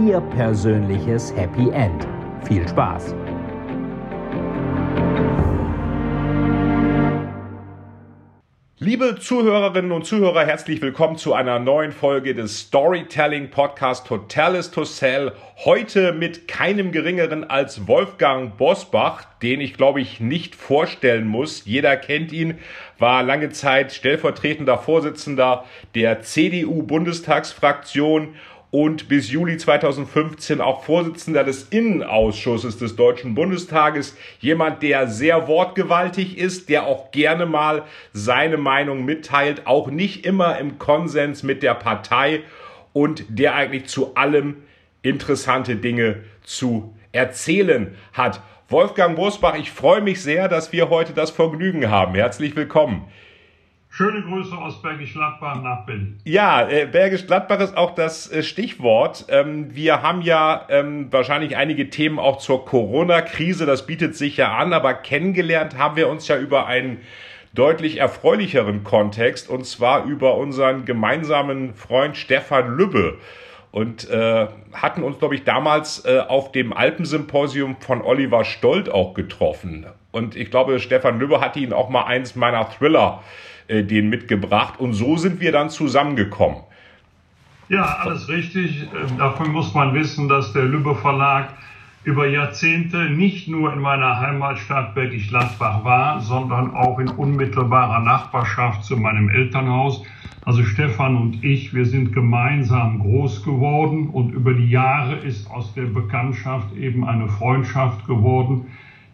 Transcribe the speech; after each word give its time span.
Ihr 0.00 0.20
persönliches 0.20 1.32
Happy 1.36 1.70
End. 1.70 2.08
Viel 2.48 2.66
Spaß! 2.66 3.14
Liebe 8.80 9.16
Zuhörerinnen 9.20 9.92
und 9.92 10.04
Zuhörer, 10.04 10.44
herzlich 10.44 10.82
willkommen 10.82 11.16
zu 11.16 11.32
einer 11.32 11.60
neuen 11.60 11.92
Folge 11.92 12.34
des 12.34 12.58
Storytelling 12.58 13.50
Podcast 13.50 14.10
Hotel 14.10 14.56
is 14.56 14.70
to 14.72 14.84
Sell. 14.84 15.32
Heute 15.64 16.12
mit 16.12 16.48
keinem 16.48 16.90
geringeren 16.90 17.48
als 17.48 17.86
Wolfgang 17.86 18.56
Bosbach, 18.58 19.24
den 19.42 19.60
ich 19.60 19.74
glaube 19.74 20.00
ich 20.00 20.18
nicht 20.18 20.56
vorstellen 20.56 21.28
muss. 21.28 21.64
Jeder 21.66 21.96
kennt 21.96 22.32
ihn, 22.32 22.58
war 22.98 23.22
lange 23.22 23.50
Zeit 23.50 23.92
stellvertretender 23.92 24.76
Vorsitzender 24.76 25.64
der 25.94 26.22
CDU 26.22 26.82
Bundestagsfraktion 26.82 28.34
und 28.74 29.06
bis 29.06 29.30
Juli 29.30 29.56
2015 29.56 30.60
auch 30.60 30.82
Vorsitzender 30.82 31.44
des 31.44 31.68
Innenausschusses 31.68 32.76
des 32.76 32.96
Deutschen 32.96 33.36
Bundestages. 33.36 34.16
Jemand, 34.40 34.82
der 34.82 35.06
sehr 35.06 35.46
wortgewaltig 35.46 36.36
ist, 36.38 36.68
der 36.68 36.84
auch 36.84 37.12
gerne 37.12 37.46
mal 37.46 37.84
seine 38.12 38.56
Meinung 38.56 39.04
mitteilt, 39.04 39.68
auch 39.68 39.92
nicht 39.92 40.26
immer 40.26 40.58
im 40.58 40.80
Konsens 40.80 41.44
mit 41.44 41.62
der 41.62 41.74
Partei 41.74 42.40
und 42.92 43.24
der 43.28 43.54
eigentlich 43.54 43.86
zu 43.86 44.16
allem 44.16 44.64
interessante 45.02 45.76
Dinge 45.76 46.24
zu 46.42 46.96
erzählen 47.12 47.94
hat. 48.12 48.40
Wolfgang 48.68 49.14
Bosbach, 49.14 49.54
ich 49.54 49.70
freue 49.70 50.00
mich 50.00 50.20
sehr, 50.20 50.48
dass 50.48 50.72
wir 50.72 50.90
heute 50.90 51.12
das 51.12 51.30
Vergnügen 51.30 51.90
haben. 51.90 52.16
Herzlich 52.16 52.56
willkommen. 52.56 53.04
Schöne 53.96 54.22
Grüße 54.22 54.56
aus 54.56 54.82
Bergisch 54.82 55.12
Gladbach 55.12 55.62
nach 55.62 55.86
Berlin. 55.86 56.18
Ja, 56.24 56.68
äh, 56.68 56.84
Bergisch 56.84 57.28
Gladbach 57.28 57.60
ist 57.60 57.76
auch 57.76 57.94
das 57.94 58.28
äh, 58.28 58.42
Stichwort. 58.42 59.26
Ähm, 59.28 59.72
wir 59.72 60.02
haben 60.02 60.20
ja 60.20 60.66
ähm, 60.68 61.12
wahrscheinlich 61.12 61.56
einige 61.56 61.90
Themen 61.90 62.18
auch 62.18 62.38
zur 62.38 62.64
Corona-Krise. 62.64 63.66
Das 63.66 63.86
bietet 63.86 64.16
sich 64.16 64.36
ja 64.36 64.52
an, 64.52 64.72
aber 64.72 64.94
kennengelernt 64.94 65.78
haben 65.78 65.94
wir 65.94 66.08
uns 66.08 66.26
ja 66.26 66.36
über 66.36 66.66
einen 66.66 67.02
deutlich 67.54 67.98
erfreulicheren 67.98 68.82
Kontext 68.82 69.48
und 69.48 69.64
zwar 69.64 70.06
über 70.06 70.38
unseren 70.38 70.86
gemeinsamen 70.86 71.74
Freund 71.74 72.16
Stefan 72.16 72.76
Lübbe 72.76 73.18
und 73.70 74.10
äh, 74.10 74.48
hatten 74.72 75.04
uns, 75.04 75.20
glaube 75.20 75.36
ich, 75.36 75.44
damals 75.44 76.04
äh, 76.04 76.18
auf 76.18 76.50
dem 76.50 76.72
Alpensymposium 76.72 77.76
von 77.78 78.02
Oliver 78.02 78.44
Stolt 78.44 78.90
auch 78.90 79.14
getroffen. 79.14 79.86
Und 80.10 80.34
ich 80.34 80.50
glaube, 80.50 80.80
Stefan 80.80 81.20
Lübbe 81.20 81.40
hatte 81.40 81.60
ihn 81.60 81.72
auch 81.72 81.90
mal 81.90 82.06
eins 82.06 82.34
meiner 82.34 82.68
Thriller 82.68 83.22
äh, 83.22 83.53
den 83.68 84.08
mitgebracht 84.08 84.78
und 84.78 84.92
so 84.92 85.16
sind 85.16 85.40
wir 85.40 85.52
dann 85.52 85.70
zusammengekommen. 85.70 86.58
Ja, 87.68 87.96
alles 88.00 88.28
richtig. 88.28 88.82
Ähm, 88.82 89.18
dafür 89.18 89.48
muss 89.48 89.72
man 89.74 89.94
wissen, 89.94 90.28
dass 90.28 90.52
der 90.52 90.64
Lübbe 90.64 90.94
Verlag 90.94 91.54
über 92.04 92.26
Jahrzehnte 92.26 93.08
nicht 93.08 93.48
nur 93.48 93.72
in 93.72 93.80
meiner 93.80 94.20
Heimatstadt 94.20 94.94
Bergisch 94.94 95.28
Gladbach 95.28 95.82
war, 95.84 96.20
sondern 96.20 96.74
auch 96.74 96.98
in 96.98 97.08
unmittelbarer 97.08 98.00
Nachbarschaft 98.00 98.84
zu 98.84 98.98
meinem 98.98 99.30
Elternhaus. 99.30 100.04
Also 100.44 100.62
Stefan 100.62 101.16
und 101.16 101.42
ich, 101.42 101.72
wir 101.72 101.86
sind 101.86 102.12
gemeinsam 102.12 102.98
groß 102.98 103.42
geworden 103.44 104.10
und 104.10 104.34
über 104.34 104.52
die 104.52 104.68
Jahre 104.68 105.16
ist 105.16 105.50
aus 105.50 105.72
der 105.72 105.84
Bekanntschaft 105.84 106.76
eben 106.76 107.06
eine 107.06 107.28
Freundschaft 107.28 108.06
geworden, 108.06 108.66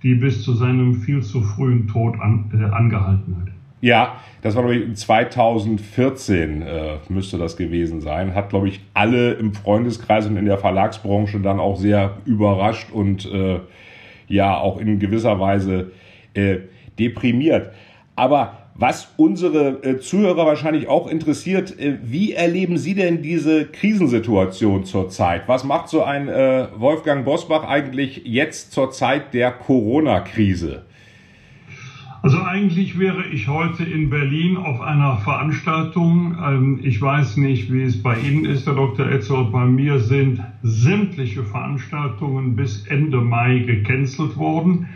die 0.03 0.17
bis 0.17 0.43
zu 0.43 0.55
seinem 0.55 0.95
viel 0.95 1.23
zu 1.23 1.43
frühen 1.43 1.87
Tod 1.87 2.19
an, 2.21 2.51
äh, 2.53 2.65
angehalten 2.75 3.37
hat. 3.41 3.60
Ja, 3.81 4.21
das 4.43 4.57
war, 4.57 4.65
glaube 4.65 4.77
ich, 4.77 4.97
2014 4.97 6.63
äh, 6.63 6.97
müsste 7.09 7.39
das 7.39 7.57
gewesen 7.57 8.01
sein. 8.01 8.35
Hat, 8.35 8.51
glaube 8.51 8.69
ich, 8.69 8.81
alle 8.95 9.33
im 9.33 9.55
Freundeskreis 9.55 10.27
und 10.27 10.37
in 10.37 10.45
der 10.45 10.59
Verlagsbranche 10.59 11.41
dann 11.41 11.61
auch 11.61 11.79
sehr 11.79 12.19
überrascht 12.27 12.91
und 12.93 13.31
äh, 13.31 13.61
ja, 14.29 14.59
auch 14.59 14.79
in 14.79 14.99
gewisser 14.99 15.41
Weise 15.41 15.93
äh, 16.35 16.59
deprimiert. 16.99 17.71
Aber 18.17 18.61
was 18.75 19.13
unsere 19.17 19.83
äh, 19.83 19.99
Zuhörer 19.99 20.47
wahrscheinlich 20.47 20.89
auch 20.89 21.07
interessiert, 21.07 21.79
äh, 21.79 21.99
wie 22.03 22.33
erleben 22.33 22.79
Sie 22.79 22.95
denn 22.95 23.23
diese 23.23 23.67
Krisensituation 23.67 24.85
zurzeit? 24.85 25.43
Was 25.49 25.65
macht 25.65 25.89
so 25.89 26.03
ein 26.03 26.29
äh, 26.29 26.69
Wolfgang 26.77 27.25
Bosbach 27.25 27.65
eigentlich 27.65 28.23
jetzt 28.25 28.73
zur 28.73 28.91
Zeit 28.91 29.35
der 29.35 29.53
Corona-Krise? 29.53 30.85
Also 32.23 32.43
eigentlich 32.43 32.99
wäre 32.99 33.25
ich 33.25 33.49
heute 33.49 33.83
in 33.83 34.11
Berlin 34.11 34.59
auf 34.59 34.83
einer 34.83 35.17
Veranstaltung. 35.19 36.37
Ähm, 36.39 36.81
ich 36.83 37.01
weiß 37.01 37.39
nicht, 37.39 37.73
wie 37.73 37.83
es 37.83 38.03
bei 38.03 38.19
Ihnen 38.19 38.45
ist, 38.45 38.67
Herr 38.67 38.75
Dr. 38.75 39.07
Etzold. 39.07 39.53
Bei 39.53 39.65
mir 39.65 40.01
sind 40.01 40.43
sämtliche 40.63 41.45
Veranstaltungen 41.45 42.57
bis 42.57 42.87
Ende 42.87 43.23
Mai 43.23 43.61
gecancelt 43.61 44.37
worden. 44.37 44.91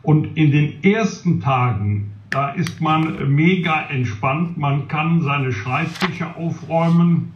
Und 0.00 0.38
in 0.38 0.52
den 0.52 0.82
ersten 0.82 1.40
Tagen, 1.40 2.12
da 2.30 2.48
ist 2.48 2.80
man 2.80 3.30
mega 3.34 3.82
entspannt. 3.90 4.56
Man 4.56 4.88
kann 4.88 5.20
seine 5.20 5.52
Schreibtische 5.52 6.34
aufräumen, 6.34 7.34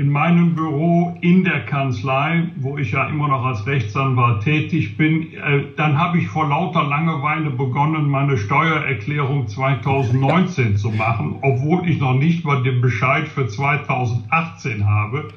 in 0.00 0.08
meinem 0.08 0.54
Büro, 0.54 1.14
in 1.20 1.44
der 1.44 1.66
Kanzlei, 1.66 2.48
wo 2.56 2.78
ich 2.78 2.92
ja 2.92 3.06
immer 3.10 3.28
noch 3.28 3.44
als 3.44 3.66
Rechtsanwalt 3.66 4.42
tätig 4.42 4.96
bin, 4.96 5.34
äh, 5.34 5.64
dann 5.76 5.98
habe 5.98 6.16
ich 6.16 6.26
vor 6.26 6.48
lauter 6.48 6.84
Langeweile 6.84 7.50
begonnen, 7.50 8.08
meine 8.08 8.38
Steuererklärung 8.38 9.46
2019 9.46 10.78
zu 10.78 10.90
machen, 10.90 11.36
obwohl 11.42 11.86
ich 11.86 12.00
noch 12.00 12.14
nicht 12.14 12.46
mal 12.46 12.62
den 12.62 12.80
Bescheid 12.80 13.28
für 13.28 13.46
2018 13.46 14.88
habe. 14.88 15.28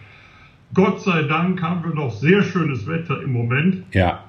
Gott 0.74 1.02
sei 1.02 1.24
Dank 1.24 1.62
haben 1.62 1.84
wir 1.84 1.94
doch 1.94 2.12
sehr 2.12 2.42
schönes 2.42 2.88
Wetter 2.88 3.22
im 3.22 3.34
Moment. 3.34 3.84
Ja. 3.92 4.24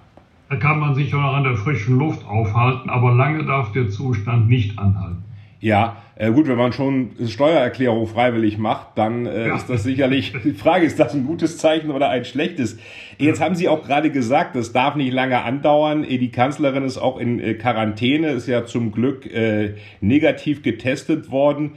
Da 0.49 0.57
kann 0.57 0.81
man 0.81 0.97
sich 0.97 1.15
auch 1.15 1.21
noch 1.21 1.35
an 1.35 1.45
der 1.45 1.57
frischen 1.57 1.97
Luft 1.97 2.27
aufhalten, 2.27 2.91
aber 2.91 3.15
lange 3.15 3.45
darf 3.45 3.71
der 3.71 3.89
Zustand 3.89 4.49
nicht 4.49 4.81
anhalten. 4.81 5.24
Ja, 5.65 6.03
äh, 6.17 6.31
gut, 6.31 6.47
wenn 6.47 6.59
man 6.59 6.75
schon 6.75 7.13
Steuererklärung 7.27 8.07
freiwillig 8.07 8.59
macht, 8.59 8.99
dann 8.99 9.25
äh, 9.25 9.49
ja. 9.49 9.57
ist 9.57 9.71
das 9.71 9.83
sicherlich, 9.83 10.35
die 10.45 10.53
Frage, 10.53 10.85
ist 10.85 11.01
das 11.01 11.15
ein 11.15 11.25
gutes 11.25 11.57
Zeichen 11.57 11.91
oder 11.91 12.11
ein 12.11 12.27
schlechtes? 12.27 12.77
Jetzt 13.17 13.41
haben 13.41 13.55
Sie 13.55 13.67
auch 13.71 13.83
gerade 13.83 14.11
gesagt, 14.11 14.57
das 14.57 14.75
darf 14.75 14.95
nicht 14.95 15.11
lange 15.11 15.43
andauern. 15.43 16.03
Die 16.03 16.31
Kanzlerin 16.31 16.85
ist 16.85 16.99
auch 16.99 17.19
in 17.19 17.41
äh, 17.41 17.55
Quarantäne, 17.55 18.33
ist 18.33 18.47
ja 18.47 18.67
zum 18.67 18.93
Glück 18.93 19.25
äh, 19.25 19.77
negativ 20.03 20.63
getestet 20.63 21.31
worden. 21.31 21.77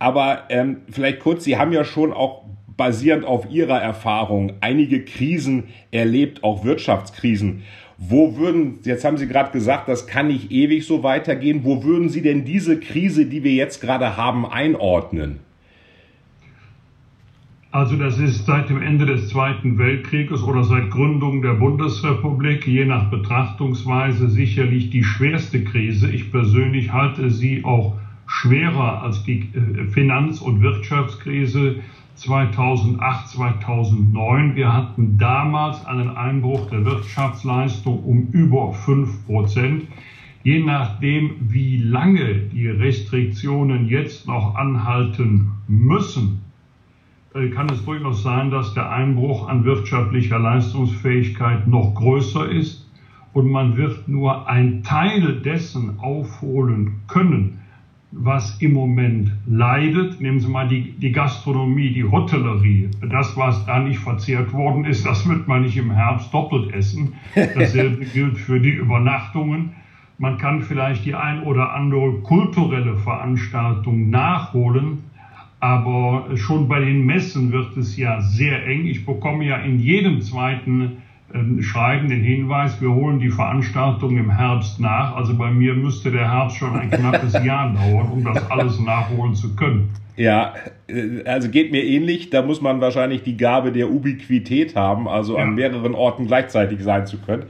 Aber 0.00 0.46
ähm, 0.48 0.78
vielleicht 0.90 1.20
kurz, 1.20 1.44
Sie 1.44 1.56
haben 1.56 1.72
ja 1.72 1.84
schon 1.84 2.12
auch 2.12 2.42
basierend 2.76 3.24
auf 3.24 3.48
Ihrer 3.48 3.80
Erfahrung 3.80 4.54
einige 4.62 5.04
Krisen 5.04 5.68
erlebt, 5.92 6.42
auch 6.42 6.64
Wirtschaftskrisen. 6.64 7.62
Wo 8.08 8.36
würden, 8.36 8.80
jetzt 8.82 9.04
haben 9.04 9.16
Sie 9.16 9.28
gerade 9.28 9.52
gesagt, 9.52 9.88
das 9.88 10.08
kann 10.08 10.26
nicht 10.26 10.50
ewig 10.50 10.84
so 10.86 11.04
weitergehen. 11.04 11.60
Wo 11.62 11.84
würden 11.84 12.08
Sie 12.08 12.20
denn 12.20 12.44
diese 12.44 12.80
Krise, 12.80 13.26
die 13.26 13.44
wir 13.44 13.52
jetzt 13.52 13.80
gerade 13.80 14.16
haben, 14.16 14.44
einordnen? 14.44 15.38
Also 17.70 17.96
das 17.96 18.18
ist 18.18 18.44
seit 18.44 18.68
dem 18.68 18.82
Ende 18.82 19.06
des 19.06 19.28
Zweiten 19.28 19.78
Weltkrieges 19.78 20.42
oder 20.42 20.64
seit 20.64 20.90
Gründung 20.90 21.42
der 21.42 21.54
Bundesrepublik, 21.54 22.66
je 22.66 22.84
nach 22.84 23.08
Betrachtungsweise, 23.08 24.28
sicherlich 24.28 24.90
die 24.90 25.04
schwerste 25.04 25.62
Krise. 25.62 26.10
Ich 26.10 26.32
persönlich 26.32 26.92
halte 26.92 27.30
sie 27.30 27.64
auch 27.64 27.94
schwerer 28.26 29.02
als 29.02 29.22
die 29.22 29.48
äh, 29.54 29.86
Finanz- 29.86 30.40
und 30.40 30.60
Wirtschaftskrise 30.60 31.76
2008, 32.22 33.28
2009. 33.30 34.54
Wir 34.54 34.72
hatten 34.72 35.18
damals 35.18 35.84
einen 35.84 36.10
Einbruch 36.10 36.70
der 36.70 36.84
Wirtschaftsleistung 36.84 38.04
um 38.04 38.28
über 38.30 38.72
5 38.72 39.26
Prozent. 39.26 39.88
Je 40.44 40.60
nachdem, 40.60 41.34
wie 41.48 41.78
lange 41.78 42.34
die 42.34 42.68
Restriktionen 42.68 43.88
jetzt 43.88 44.28
noch 44.28 44.54
anhalten 44.54 45.50
müssen, 45.66 46.42
äh, 47.34 47.48
kann 47.48 47.68
es 47.70 47.84
durchaus 47.84 48.22
sein, 48.22 48.50
dass 48.50 48.72
der 48.74 48.90
Einbruch 48.90 49.48
an 49.48 49.64
wirtschaftlicher 49.64 50.38
Leistungsfähigkeit 50.38 51.66
noch 51.66 51.94
größer 51.94 52.48
ist 52.48 52.88
und 53.32 53.50
man 53.50 53.76
wird 53.76 54.06
nur 54.06 54.48
ein 54.48 54.84
Teil 54.84 55.40
dessen 55.40 55.98
aufholen 55.98 57.00
können, 57.08 57.61
was 58.12 58.60
im 58.60 58.74
Moment 58.74 59.32
leidet. 59.46 60.20
Nehmen 60.20 60.38
Sie 60.38 60.48
mal 60.48 60.68
die, 60.68 60.92
die 60.92 61.12
Gastronomie, 61.12 61.92
die 61.92 62.04
Hotellerie. 62.04 62.90
Das, 63.10 63.36
was 63.36 63.64
da 63.66 63.80
nicht 63.80 63.98
verzehrt 63.98 64.52
worden 64.52 64.84
ist, 64.84 65.04
das 65.04 65.28
wird 65.28 65.48
man 65.48 65.62
nicht 65.62 65.76
im 65.76 65.90
Herbst 65.90 66.32
doppelt 66.32 66.72
essen. 66.74 67.14
Dasselbe 67.34 68.04
gilt 68.12 68.38
für 68.38 68.60
die 68.60 68.70
Übernachtungen. 68.70 69.72
Man 70.18 70.38
kann 70.38 70.62
vielleicht 70.62 71.04
die 71.04 71.14
ein 71.14 71.42
oder 71.42 71.74
andere 71.74 72.20
kulturelle 72.20 72.96
Veranstaltung 72.96 74.10
nachholen, 74.10 75.04
aber 75.58 76.36
schon 76.36 76.68
bei 76.68 76.80
den 76.80 77.06
Messen 77.06 77.50
wird 77.50 77.76
es 77.76 77.96
ja 77.96 78.20
sehr 78.20 78.66
eng. 78.66 78.86
Ich 78.86 79.06
bekomme 79.06 79.44
ja 79.44 79.56
in 79.56 79.80
jedem 79.80 80.20
zweiten 80.20 81.01
schreiben 81.60 82.08
den 82.08 82.22
Hinweis, 82.22 82.80
wir 82.80 82.92
holen 82.92 83.18
die 83.18 83.30
Veranstaltung 83.30 84.16
im 84.16 84.30
Herbst 84.30 84.80
nach. 84.80 85.16
Also 85.16 85.36
bei 85.36 85.50
mir 85.50 85.74
müsste 85.74 86.10
der 86.10 86.30
Herbst 86.30 86.56
schon 86.56 86.74
ein 86.76 86.90
knappes 86.90 87.32
Jahr 87.44 87.72
dauern, 87.72 88.10
um 88.12 88.24
das 88.24 88.50
alles 88.50 88.78
nachholen 88.80 89.34
zu 89.34 89.54
können. 89.56 89.90
Ja, 90.16 90.54
äh, 90.88 91.24
also 91.24 91.48
geht 91.48 91.72
mir 91.72 91.84
ähnlich. 91.84 92.30
Da 92.30 92.42
muss 92.42 92.60
man 92.60 92.80
wahrscheinlich 92.80 93.22
die 93.22 93.36
Gabe 93.36 93.72
der 93.72 93.90
Ubiquität 93.90 94.76
haben, 94.76 95.08
also 95.08 95.36
ja. 95.36 95.44
an 95.44 95.54
mehreren 95.54 95.94
Orten 95.94 96.26
gleichzeitig 96.26 96.82
sein 96.82 97.06
zu 97.06 97.18
können. 97.18 97.44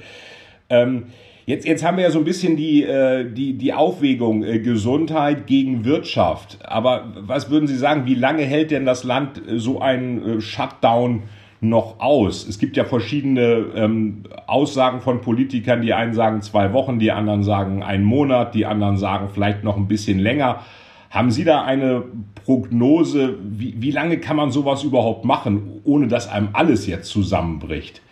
Ähm, 0.69 1.05
jetzt, 1.47 1.67
jetzt 1.67 1.85
haben 1.85 1.97
wir 1.97 2.05
ja 2.05 2.11
so 2.11 2.21
ein 2.21 2.25
bisschen 2.25 2.57
die, 2.57 2.85
äh, 2.85 3.29
die, 3.29 3.55
die 3.55 3.73
Aufwägung 3.73 4.45
äh, 4.45 4.61
Gesundheit 4.61 5.49
gegen 5.49 5.85
Wirtschaft. 5.85 6.59
Aber 6.63 7.13
was 7.17 7.51
würden 7.51 7.67
Sie 7.67 7.77
sagen, 7.77 8.07
wie 8.07 8.15
lange 8.15 8.45
hält 8.45 8.71
denn 8.71 8.87
das 8.87 9.03
Land 9.03 9.43
so 9.57 9.81
einen 9.81 10.41
Shutdown 10.41 11.25
noch 11.63 12.01
aus? 12.01 12.47
Es 12.47 12.59
gibt 12.59 12.77
ja 12.77 12.85
verschiedene 12.85 13.67
ähm, 13.75 14.25
Aussagen 14.47 15.01
von 15.01 15.21
Politikern. 15.21 15.81
Die 15.81 15.95
einen 15.95 16.13
sagen 16.13 16.43
zwei 16.43 16.73
Wochen, 16.73 16.99
die 16.99 17.13
anderen 17.13 17.45
sagen 17.45 17.83
einen 17.83 18.05
Monat, 18.05 18.55
die 18.55 18.67
anderen 18.67 18.97
sagen 18.97 19.29
vielleicht 19.33 19.65
noch 19.65 19.77
ein 19.77 19.87
bisschen 19.87 20.19
länger. 20.19 20.61
Haben 21.11 21.31
Sie 21.31 21.45
da 21.45 21.63
eine 21.63 22.03
Prognose, 22.45 23.37
wie, 23.43 23.75
wie 23.79 23.91
lange 23.91 24.19
kann 24.19 24.37
man 24.37 24.51
sowas 24.51 24.83
überhaupt 24.83 25.25
machen, 25.25 25.81
ohne 25.85 26.09
dass 26.09 26.29
einem 26.29 26.49
alles 26.53 26.87
jetzt 26.87 27.11
zusammenbricht? 27.11 28.03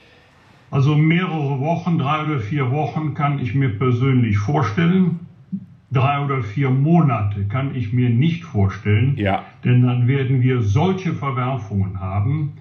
Also 0.71 0.95
mehrere 0.95 1.59
Wochen, 1.59 1.99
drei 1.99 2.25
oder 2.25 2.39
vier 2.39 2.71
Wochen 2.71 3.15
kann 3.15 3.41
ich 3.41 3.55
mir 3.55 3.77
persönlich 3.77 4.39
vorstellen. 4.39 5.21
Drei 5.91 6.25
oder 6.25 6.43
vier 6.45 6.71
Monate 6.71 7.47
kann 7.49 7.75
ich 7.75 7.93
mir 7.93 8.11
nicht 8.11 8.45
vorstellen, 8.45 9.17
ja. 9.17 9.43
denn 9.65 9.83
dann 9.83 10.07
werden 10.07 10.41
wir 10.41 10.63
solche 10.63 11.15
Verwerfungen 11.15 11.99
haben, 11.99 12.53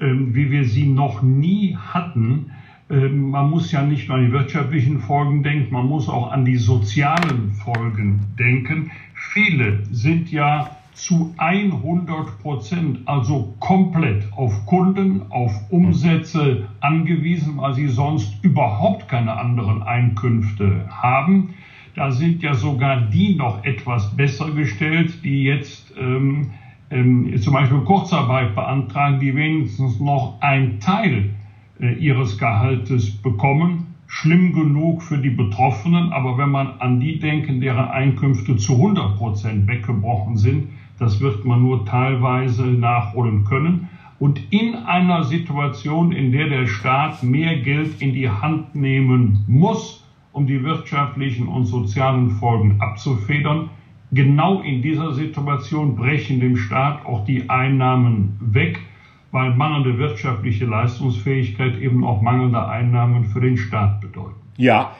wie 0.00 0.50
wir 0.50 0.64
sie 0.64 0.86
noch 0.86 1.22
nie 1.22 1.76
hatten. 1.76 2.50
Ähm, 2.90 3.30
man 3.30 3.50
muss 3.50 3.70
ja 3.70 3.82
nicht 3.82 4.08
nur 4.08 4.18
an 4.18 4.26
die 4.26 4.32
wirtschaftlichen 4.32 4.98
Folgen 4.98 5.42
denken, 5.42 5.72
man 5.72 5.86
muss 5.86 6.08
auch 6.08 6.32
an 6.32 6.44
die 6.44 6.56
sozialen 6.56 7.52
Folgen 7.52 8.20
denken. 8.38 8.90
Viele 9.14 9.84
sind 9.90 10.32
ja 10.32 10.70
zu 10.92 11.34
100 11.38 12.38
Prozent, 12.40 13.00
also 13.06 13.54
komplett 13.58 14.30
auf 14.32 14.66
Kunden, 14.66 15.22
auf 15.30 15.52
Umsätze 15.70 16.68
angewiesen, 16.80 17.56
weil 17.56 17.74
sie 17.74 17.88
sonst 17.88 18.42
überhaupt 18.42 19.08
keine 19.08 19.38
anderen 19.38 19.82
Einkünfte 19.82 20.86
haben. 20.90 21.54
Da 21.94 22.10
sind 22.10 22.42
ja 22.42 22.54
sogar 22.54 23.00
die 23.00 23.34
noch 23.34 23.64
etwas 23.64 24.14
besser 24.16 24.50
gestellt, 24.52 25.24
die 25.24 25.44
jetzt 25.44 25.92
ähm, 25.98 26.50
ähm, 26.90 27.36
zum 27.38 27.52
Beispiel 27.52 27.80
Kurzarbeit 27.80 28.54
beantragen, 28.54 29.20
die 29.20 29.34
wenigstens 29.34 30.00
noch 30.00 30.40
einen 30.40 30.80
Teil 30.80 31.30
äh, 31.80 31.94
ihres 31.94 32.36
Gehaltes 32.38 33.10
bekommen. 33.22 33.94
Schlimm 34.06 34.52
genug 34.52 35.02
für 35.02 35.18
die 35.18 35.30
Betroffenen, 35.30 36.12
aber 36.12 36.36
wenn 36.36 36.50
man 36.50 36.80
an 36.80 36.98
die 36.98 37.20
denken, 37.20 37.60
deren 37.60 37.88
Einkünfte 37.88 38.56
zu 38.56 38.72
100 38.72 39.16
Prozent 39.16 39.68
weggebrochen 39.68 40.36
sind, 40.36 40.68
das 40.98 41.20
wird 41.20 41.44
man 41.44 41.62
nur 41.62 41.86
teilweise 41.86 42.64
nachholen 42.64 43.44
können. 43.44 43.88
Und 44.18 44.52
in 44.52 44.74
einer 44.74 45.24
Situation, 45.24 46.12
in 46.12 46.32
der 46.32 46.48
der 46.48 46.66
Staat 46.66 47.22
mehr 47.22 47.60
Geld 47.60 48.02
in 48.02 48.12
die 48.12 48.28
Hand 48.28 48.74
nehmen 48.74 49.44
muss, 49.46 50.04
um 50.32 50.46
die 50.46 50.62
wirtschaftlichen 50.62 51.48
und 51.48 51.64
sozialen 51.64 52.30
Folgen 52.30 52.80
abzufedern, 52.80 53.70
Genau 54.12 54.60
in 54.62 54.82
dieser 54.82 55.14
Situation 55.14 55.94
brechen 55.94 56.40
dem 56.40 56.56
Staat 56.56 57.06
auch 57.06 57.24
die 57.24 57.48
Einnahmen 57.48 58.36
weg, 58.40 58.78
weil 59.30 59.54
mangelnde 59.54 59.98
wirtschaftliche 59.98 60.64
Leistungsfähigkeit 60.64 61.78
eben 61.80 62.04
auch 62.04 62.20
mangelnde 62.20 62.66
Einnahmen 62.66 63.26
für 63.26 63.40
den 63.40 63.56
Staat 63.56 64.00
bedeuten. 64.00 64.34
Ja, 64.56 64.96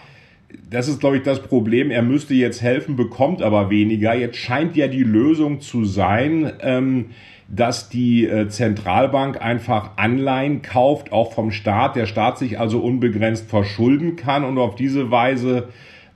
das 0.71 0.89
ist, 0.89 1.01
glaube 1.01 1.17
ich, 1.17 1.23
das 1.23 1.43
Problem. 1.43 1.91
Er 1.91 2.03
müsste 2.03 2.35
jetzt 2.35 2.63
helfen, 2.63 2.97
bekommt 2.97 3.43
aber 3.43 3.71
weniger. 3.71 4.15
Jetzt 4.15 4.37
scheint 4.37 4.77
ja 4.77 4.87
die 4.87 5.03
Lösung 5.03 5.61
zu 5.61 5.85
sein, 5.85 6.53
ähm, 6.61 7.07
dass 7.49 7.89
die 7.89 8.27
äh, 8.27 8.49
Zentralbank 8.49 9.43
einfach 9.43 9.97
Anleihen 9.97 10.63
kauft, 10.63 11.13
auch 11.13 11.33
vom 11.33 11.51
Staat. 11.51 11.97
Der 11.97 12.07
Staat 12.07 12.39
sich 12.39 12.61
also 12.61 12.81
unbegrenzt 12.81 13.51
verschulden 13.51 14.15
kann 14.15 14.45
und 14.45 14.59
auf 14.59 14.77
diese 14.77 15.11
Weise 15.11 15.69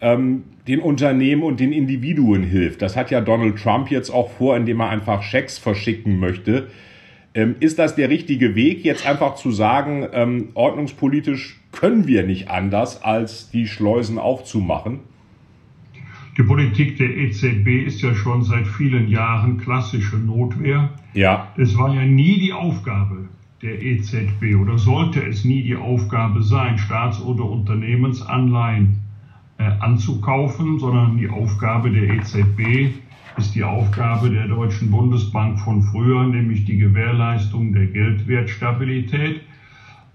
ähm, 0.05 0.45
den 0.69 0.81
Unternehmen 0.81 1.43
und 1.43 1.61
den 1.61 1.73
Individuen 1.73 2.43
hilft. 2.43 2.83
Das 2.83 2.95
hat 2.95 3.11
ja 3.11 3.23
Donald 3.23 3.57
Trump 3.57 3.91
jetzt 3.91 4.11
auch 4.11 4.31
vor, 4.31 4.55
indem 4.55 4.81
er 4.81 4.91
einfach 4.91 5.23
Schecks 5.23 5.57
verschicken 5.57 6.19
möchte. 6.19 6.69
Ähm, 7.35 7.57
ist 7.61 7.79
das 7.79 7.97
der 7.97 8.11
richtige 8.11 8.55
Weg, 8.55 8.85
jetzt 8.85 9.07
einfach 9.07 9.35
zu 9.35 9.51
sagen, 9.51 10.07
ähm, 10.13 10.49
ordnungspolitisch 10.53 11.59
können 11.73 12.07
wir 12.07 12.23
nicht 12.25 12.51
anders, 12.51 13.03
als 13.03 13.51
die 13.51 13.67
Schleusen 13.67 14.19
aufzumachen? 14.19 15.01
Die 16.37 16.43
Politik 16.43 16.99
der 16.99 17.17
EZB 17.17 17.87
ist 17.87 18.03
ja 18.03 18.15
schon 18.15 18.43
seit 18.43 18.67
vielen 18.67 19.09
Jahren 19.09 19.57
klassische 19.57 20.17
Notwehr. 20.17 20.91
Ja. 21.15 21.53
Es 21.57 21.79
war 21.79 21.95
ja 21.95 22.05
nie 22.05 22.39
die 22.41 22.53
Aufgabe 22.53 23.29
der 23.63 23.81
EZB 23.81 24.57
oder 24.61 24.77
sollte 24.77 25.23
es 25.23 25.47
nie 25.47 25.63
die 25.63 25.77
Aufgabe 25.77 26.43
sein, 26.43 26.77
Staats- 26.77 27.23
oder 27.23 27.45
Unternehmensanleihen 27.45 29.05
anzukaufen, 29.59 30.79
sondern 30.79 31.17
die 31.17 31.29
Aufgabe 31.29 31.91
der 31.91 32.15
EZB 32.15 32.95
ist 33.37 33.55
die 33.55 33.65
Aufgabe 33.65 34.31
der 34.31 34.47
Deutschen 34.47 34.91
Bundesbank 34.91 35.59
von 35.61 35.83
früher, 35.83 36.25
nämlich 36.25 36.65
die 36.65 36.79
Gewährleistung 36.79 37.73
der 37.73 37.87
Geldwertstabilität. 37.87 39.41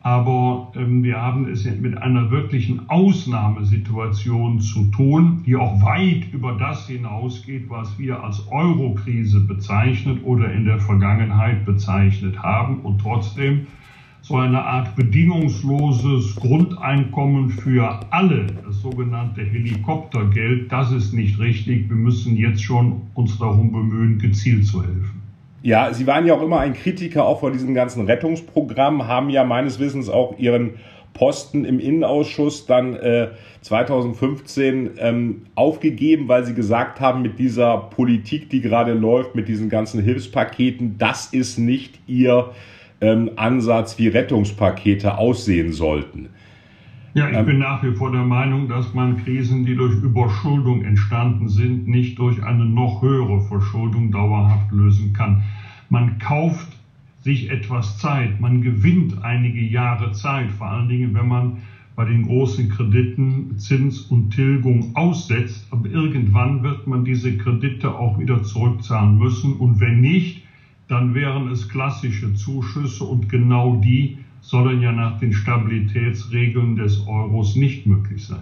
Aber 0.01 0.71
ähm, 0.75 1.03
wir 1.03 1.21
haben 1.21 1.49
es 1.49 1.65
mit 1.65 1.97
einer 1.97 2.31
wirklichen 2.31 2.89
Ausnahmesituation 2.89 4.61
zu 4.61 4.85
tun, 4.91 5.43
die 5.45 5.57
auch 5.57 5.81
weit 5.81 6.31
über 6.31 6.53
das 6.53 6.87
hinausgeht, 6.87 7.69
was 7.69 7.99
wir 7.99 8.23
als 8.23 8.47
Eurokrise 8.49 9.41
bezeichnet 9.41 10.23
oder 10.23 10.53
in 10.53 10.63
der 10.63 10.79
Vergangenheit 10.79 11.65
bezeichnet 11.65 12.41
haben. 12.41 12.79
Und 12.79 13.01
trotzdem 13.01 13.67
so 14.29 14.35
eine 14.35 14.63
Art 14.63 14.95
bedingungsloses 14.95 16.35
Grundeinkommen 16.35 17.49
für 17.49 17.99
alle, 18.11 18.45
das 18.63 18.79
sogenannte 18.79 19.41
Helikoptergeld, 19.41 20.71
das 20.71 20.91
ist 20.91 21.13
nicht 21.13 21.39
richtig. 21.39 21.89
Wir 21.89 21.95
müssen 21.95 22.37
jetzt 22.37 22.61
schon 22.61 23.01
uns 23.15 23.39
darum 23.39 23.71
bemühen, 23.71 24.19
gezielt 24.19 24.67
zu 24.67 24.83
helfen. 24.83 25.23
Ja, 25.63 25.91
Sie 25.91 26.05
waren 26.05 26.27
ja 26.27 26.35
auch 26.35 26.43
immer 26.43 26.59
ein 26.59 26.75
Kritiker 26.75 27.25
auch 27.25 27.39
vor 27.39 27.51
diesem 27.51 27.73
ganzen 27.73 28.05
Rettungsprogramm, 28.05 29.07
haben 29.07 29.31
ja 29.31 29.43
meines 29.43 29.79
Wissens 29.79 30.09
auch 30.09 30.37
Ihren 30.37 30.75
Posten 31.15 31.65
im 31.65 31.79
Innenausschuss 31.79 32.67
dann 32.67 32.93
äh, 32.97 33.29
2015 33.61 34.91
ähm, 34.99 35.41
aufgegeben, 35.55 36.27
weil 36.27 36.45
sie 36.45 36.53
gesagt 36.53 37.01
haben, 37.01 37.23
mit 37.23 37.39
dieser 37.39 37.77
Politik, 37.77 38.51
die 38.51 38.61
gerade 38.61 38.93
läuft, 38.93 39.33
mit 39.33 39.47
diesen 39.47 39.69
ganzen 39.69 40.03
Hilfspaketen, 40.03 40.99
das 40.99 41.33
ist 41.33 41.57
nicht 41.57 41.99
ihr 42.05 42.51
ähm, 43.01 43.31
Ansatz, 43.35 43.97
wie 43.97 44.07
Rettungspakete 44.07 45.17
aussehen 45.17 45.71
sollten. 45.71 46.29
Ja, 47.13 47.29
ich 47.29 47.37
ähm, 47.37 47.45
bin 47.45 47.59
nach 47.59 47.83
wie 47.83 47.91
vor 47.91 48.11
der 48.11 48.23
Meinung, 48.23 48.67
dass 48.67 48.93
man 48.93 49.23
Krisen, 49.23 49.65
die 49.65 49.75
durch 49.75 49.95
Überschuldung 49.95 50.83
entstanden 50.83 51.49
sind, 51.49 51.87
nicht 51.87 52.19
durch 52.19 52.43
eine 52.43 52.65
noch 52.65 53.01
höhere 53.01 53.41
Verschuldung 53.41 54.11
dauerhaft 54.11 54.71
lösen 54.71 55.13
kann. 55.13 55.43
Man 55.89 56.19
kauft 56.19 56.67
sich 57.21 57.49
etwas 57.49 57.97
Zeit, 57.97 58.39
man 58.39 58.61
gewinnt 58.61 59.23
einige 59.23 59.61
Jahre 59.61 60.11
Zeit, 60.11 60.51
vor 60.51 60.67
allen 60.67 60.87
Dingen, 60.87 61.13
wenn 61.13 61.27
man 61.27 61.57
bei 61.95 62.05
den 62.05 62.23
großen 62.23 62.69
Krediten 62.69 63.57
Zins 63.57 63.99
und 64.03 64.29
Tilgung 64.29 64.95
aussetzt. 64.95 65.67
Aber 65.71 65.89
irgendwann 65.89 66.63
wird 66.63 66.87
man 66.87 67.03
diese 67.03 67.35
Kredite 67.37 67.93
auch 67.93 68.17
wieder 68.17 68.41
zurückzahlen 68.43 69.17
müssen. 69.17 69.57
Und 69.57 69.81
wenn 69.81 69.99
nicht, 69.99 70.43
dann 70.89 71.15
wären 71.15 71.49
es 71.49 71.69
klassische 71.69 72.33
Zuschüsse 72.33 73.05
und 73.05 73.29
genau 73.29 73.77
die 73.77 74.17
sollen 74.41 74.81
ja 74.81 74.91
nach 74.91 75.19
den 75.19 75.31
Stabilitätsregeln 75.31 76.75
des 76.75 77.07
Euros 77.07 77.55
nicht 77.55 77.85
möglich 77.85 78.25
sein. 78.25 78.41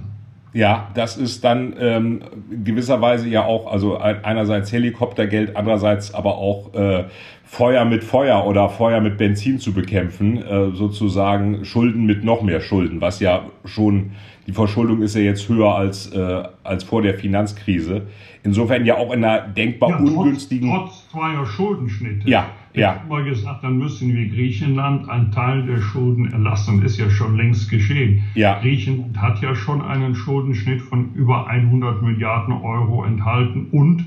Ja, 0.53 0.89
das 0.95 1.17
ist 1.17 1.43
dann 1.43 1.75
ähm, 1.77 2.21
gewisserweise 2.63 3.27
ja 3.27 3.43
auch, 3.45 3.71
also 3.71 3.97
einerseits 3.97 4.71
Helikoptergeld, 4.71 5.55
andererseits 5.55 6.13
aber 6.13 6.37
auch 6.37 6.73
äh, 6.73 7.03
Feuer 7.43 7.85
mit 7.85 8.03
Feuer 8.03 8.45
oder 8.45 8.69
Feuer 8.69 9.01
mit 9.01 9.17
Benzin 9.17 9.59
zu 9.59 9.73
bekämpfen, 9.73 10.37
äh, 10.37 10.71
sozusagen 10.71 11.65
Schulden 11.65 12.05
mit 12.05 12.23
noch 12.23 12.41
mehr 12.41 12.61
Schulden, 12.61 13.01
was 13.01 13.19
ja 13.19 13.45
schon, 13.65 14.11
die 14.47 14.53
Verschuldung 14.53 15.01
ist 15.01 15.13
ja 15.15 15.21
jetzt 15.21 15.47
höher 15.49 15.75
als, 15.75 16.07
äh, 16.13 16.43
als 16.63 16.85
vor 16.85 17.01
der 17.01 17.15
Finanzkrise. 17.15 18.07
Insofern 18.43 18.85
ja 18.85 18.95
auch 18.95 19.11
in 19.13 19.23
einer 19.23 19.45
denkbar 19.45 19.89
ja, 19.89 19.97
ungünstigen. 19.97 20.69
Trotz, 20.69 20.89
trotz 20.89 21.09
zweier 21.11 21.45
Schuldenschnitte. 21.45 22.29
Ja, 22.29 22.47
ich 22.71 22.79
ja. 22.79 22.95
habe 22.95 23.09
mal 23.09 23.23
gesagt, 23.25 23.63
dann 23.63 23.77
müssen 23.77 24.15
wir 24.15 24.29
Griechenland 24.29 25.09
einen 25.09 25.31
Teil 25.33 25.65
der 25.65 25.81
Schulden 25.81 26.31
erlassen. 26.31 26.81
Ist 26.81 26.97
ja 26.97 27.09
schon 27.09 27.35
längst 27.35 27.69
geschehen. 27.69 28.23
Ja. 28.35 28.59
Griechenland 28.59 29.21
hat 29.21 29.41
ja 29.41 29.53
schon 29.53 29.81
einen 29.81 30.15
Schuldenschnitt 30.15 30.81
von 30.81 31.13
über 31.13 31.47
100 31.47 32.01
Milliarden 32.01 32.53
Euro 32.53 33.03
enthalten 33.03 33.67
und 33.71 34.05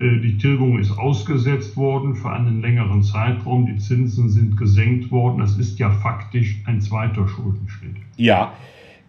äh, 0.00 0.18
die 0.20 0.36
Tilgung 0.36 0.78
ist 0.78 0.90
ausgesetzt 0.98 1.78
worden 1.78 2.14
für 2.14 2.30
einen 2.30 2.60
längeren 2.60 3.02
Zeitraum. 3.02 3.64
Die 3.64 3.78
Zinsen 3.78 4.28
sind 4.28 4.58
gesenkt 4.58 5.10
worden. 5.10 5.38
Das 5.38 5.56
ist 5.56 5.78
ja 5.78 5.88
faktisch 5.88 6.60
ein 6.66 6.82
zweiter 6.82 7.26
Schuldenschnitt. 7.26 7.96
Ja. 8.16 8.52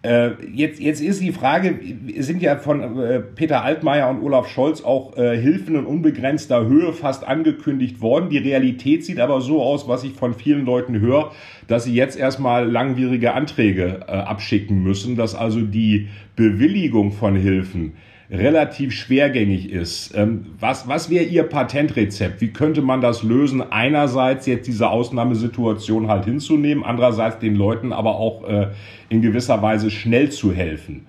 Äh, 0.03 0.31
jetzt, 0.53 0.81
jetzt 0.81 1.01
ist 1.01 1.21
die 1.21 1.31
Frage, 1.31 1.79
sind 2.17 2.41
ja 2.41 2.57
von 2.57 2.99
äh, 2.99 3.21
Peter 3.21 3.63
Altmaier 3.63 4.09
und 4.09 4.21
Olaf 4.21 4.47
Scholz 4.49 4.83
auch 4.83 5.15
Hilfen 5.15 5.75
in 5.75 5.85
unbegrenzter 5.85 6.65
Höhe 6.65 6.93
fast 6.93 7.25
angekündigt 7.25 8.01
worden. 8.01 8.29
Die 8.29 8.37
Realität 8.37 9.05
sieht 9.05 9.19
aber 9.19 9.41
so 9.41 9.61
aus, 9.61 9.87
was 9.87 10.03
ich 10.03 10.13
von 10.13 10.33
vielen 10.33 10.65
Leuten 10.65 10.99
höre, 10.99 11.31
dass 11.67 11.85
sie 11.85 11.93
jetzt 11.93 12.17
erstmal 12.17 12.69
langwierige 12.69 13.33
Anträge 13.33 14.07
abschicken 14.07 14.83
müssen, 14.83 15.15
dass 15.15 15.35
also 15.35 15.61
die 15.61 16.09
Bewilligung 16.35 17.11
von 17.11 17.35
Hilfen 17.35 17.93
relativ 18.33 18.93
schwergängig 18.93 19.69
ist. 19.69 20.13
Ähm, 20.15 20.47
was, 20.59 20.87
was 20.87 21.09
wäre 21.09 21.23
Ihr 21.23 21.43
Patentrezept? 21.43 22.41
Wie 22.41 22.49
könnte 22.49 22.81
man 22.81 22.99
das 22.99 23.21
lösen? 23.21 23.61
Einerseits 23.61 24.47
jetzt 24.47 24.67
diese 24.67 24.89
Ausnahmesituation 24.89 26.07
halt 26.07 26.25
hinzunehmen, 26.25 26.83
andererseits 26.83 27.37
den 27.39 27.55
Leuten 27.55 27.93
aber 27.93 28.15
auch 28.15 28.43
äh, 28.47 28.67
in 29.09 29.21
gewisser 29.21 29.61
Weise 29.61 29.91
schnell 29.91 30.31
zu 30.31 30.51
helfen. 30.51 31.05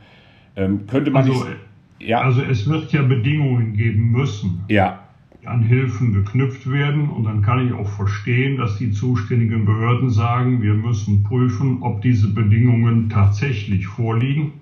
Ähm, 0.55 0.87
könnte 0.87 1.11
man 1.11 1.25
also, 1.25 1.45
nicht, 1.45 1.57
ja. 2.01 2.21
also 2.21 2.43
es 2.43 2.69
wird 2.69 2.93
ja 2.93 3.03
Bedingungen 3.03 3.75
geben 3.75 4.11
müssen. 4.13 4.63
Ja. 4.69 5.01
an 5.47 5.63
Hilfen 5.63 6.13
geknüpft 6.13 6.71
werden. 6.71 7.09
Und 7.09 7.25
dann 7.25 7.41
kann 7.41 7.67
ich 7.67 7.73
auch 7.73 7.89
verstehen, 7.89 8.59
dass 8.59 8.77
die 8.77 8.93
zuständigen 8.93 9.65
Behörden 9.65 10.11
sagen, 10.11 10.63
wir 10.63 10.75
müssen 10.75 11.23
prüfen, 11.23 11.79
ob 11.81 12.03
diese 12.03 12.29
Bedingungen 12.29 13.09
tatsächlich 13.09 13.87
vorliegen. 13.87 14.53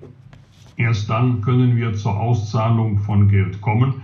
Erst 0.76 1.10
dann 1.10 1.40
können 1.40 1.76
wir 1.76 1.94
zur 1.94 2.18
Auszahlung 2.18 2.98
von 2.98 3.28
Geld 3.28 3.60
kommen. 3.60 3.94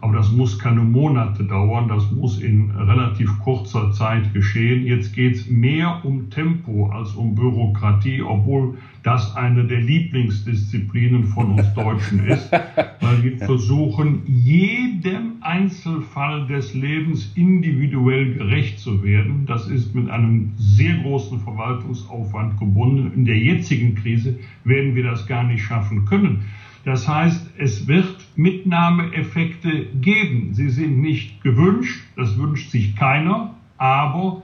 Aber 0.00 0.14
das 0.14 0.32
muss 0.32 0.58
keine 0.58 0.80
Monate 0.80 1.44
dauern, 1.44 1.86
das 1.86 2.10
muss 2.10 2.40
in 2.40 2.72
relativ 2.72 3.38
kurzer 3.38 3.92
Zeit 3.92 4.34
geschehen. 4.34 4.84
Jetzt 4.84 5.14
geht 5.14 5.34
es 5.34 5.48
mehr 5.48 6.04
um 6.04 6.28
Tempo 6.28 6.88
als 6.90 7.12
um 7.14 7.36
Bürokratie, 7.36 8.20
obwohl 8.20 8.78
das 9.02 9.34
eine 9.34 9.64
der 9.64 9.80
Lieblingsdisziplinen 9.80 11.24
von 11.24 11.52
uns 11.52 11.74
Deutschen 11.74 12.24
ist, 12.26 12.52
weil 13.00 13.22
wir 13.22 13.38
versuchen, 13.38 14.22
jedem 14.26 15.38
Einzelfall 15.40 16.46
des 16.46 16.74
Lebens 16.74 17.32
individuell 17.34 18.34
gerecht 18.34 18.78
zu 18.78 19.02
werden. 19.02 19.44
Das 19.46 19.66
ist 19.68 19.94
mit 19.94 20.08
einem 20.08 20.52
sehr 20.56 20.94
großen 20.98 21.40
Verwaltungsaufwand 21.40 22.58
gebunden. 22.58 23.12
In 23.14 23.24
der 23.24 23.38
jetzigen 23.38 23.96
Krise 23.96 24.38
werden 24.64 24.94
wir 24.94 25.02
das 25.02 25.26
gar 25.26 25.42
nicht 25.42 25.64
schaffen 25.64 26.04
können. 26.04 26.44
Das 26.84 27.06
heißt, 27.06 27.54
es 27.58 27.86
wird 27.86 28.16
Mitnahmeeffekte 28.36 29.86
geben. 30.00 30.52
Sie 30.52 30.68
sind 30.68 31.00
nicht 31.00 31.42
gewünscht, 31.42 32.04
das 32.16 32.36
wünscht 32.38 32.70
sich 32.70 32.96
keiner, 32.96 33.54
aber 33.78 34.42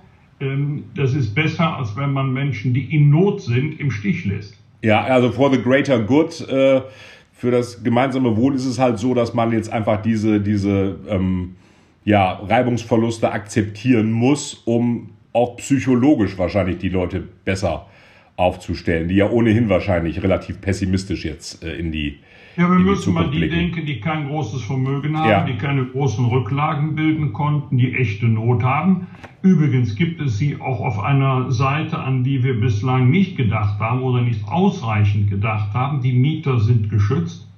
das 0.95 1.15
ist 1.15 1.35
besser, 1.35 1.77
als 1.77 1.97
wenn 1.97 2.13
man 2.13 2.33
Menschen, 2.33 2.73
die 2.73 2.95
in 2.95 3.11
Not 3.11 3.43
sind, 3.43 3.81
im 3.81 3.91
Stich 3.91 4.25
lässt. 4.25 4.55
Ja, 4.83 5.03
also 5.03 5.33
for 5.33 5.53
the 5.53 5.61
greater 5.61 5.99
good, 5.99 6.41
äh, 6.49 6.83
für 7.33 7.51
das 7.51 7.83
gemeinsame 7.83 8.37
Wohl 8.37 8.55
ist 8.55 8.65
es 8.65 8.79
halt 8.79 8.99
so, 8.99 9.15
dass 9.15 9.35
man 9.35 9.53
jetzt 9.53 9.73
einfach 9.73 10.01
diese, 10.03 10.41
diese 10.41 10.97
ähm, 11.09 11.57
ja, 12.05 12.33
Reibungsverluste 12.33 13.31
akzeptieren 13.31 14.11
muss, 14.13 14.55
um 14.65 15.11
auch 15.33 15.57
psychologisch 15.57 16.39
wahrscheinlich 16.39 16.79
die 16.79 16.89
Leute 16.89 17.23
besser 17.45 17.87
aufzustellen, 18.37 19.09
die 19.09 19.17
ja 19.17 19.29
ohnehin 19.29 19.69
wahrscheinlich 19.69 20.23
relativ 20.23 20.61
pessimistisch 20.61 21.25
jetzt 21.25 21.65
äh, 21.65 21.77
in 21.77 21.91
die 21.91 22.19
ja, 22.59 22.69
wir 22.69 22.79
müssen 22.81 23.15
mal 23.15 23.31
die 23.31 23.39
blicken. 23.39 23.55
denken, 23.55 23.87
die 23.87 24.01
kein 24.01 24.27
großes 24.27 24.63
Vermögen 24.63 25.17
haben, 25.17 25.31
ja. 25.31 25.45
die 25.45 25.57
keine 25.57 25.85
großen 25.85 26.25
Rücklagen 26.25 26.97
bilden 26.97 27.33
konnten, 27.33 27.79
die 27.79 27.95
echte 27.95 28.27
Not 28.27 28.65
haben. 28.65 29.07
Übrigens 29.43 29.95
gibt 29.95 30.21
es 30.21 30.39
sie 30.39 30.61
auch 30.61 30.81
auf 30.81 30.99
einer 30.99 31.53
Seite, 31.53 32.01
an 32.01 32.25
die 32.25 32.43
wir 32.43 32.59
bislang 32.59 33.11
nicht 33.11 33.37
gedacht 33.37 33.79
haben 33.79 34.03
oder 34.03 34.23
nicht 34.23 34.49
ausreichend 34.49 35.31
gedacht 35.31 35.73
haben. 35.73 36.03
Die 36.03 36.13
Mieter 36.13 36.59
sind 36.59 36.91
geschützt. 36.91 37.49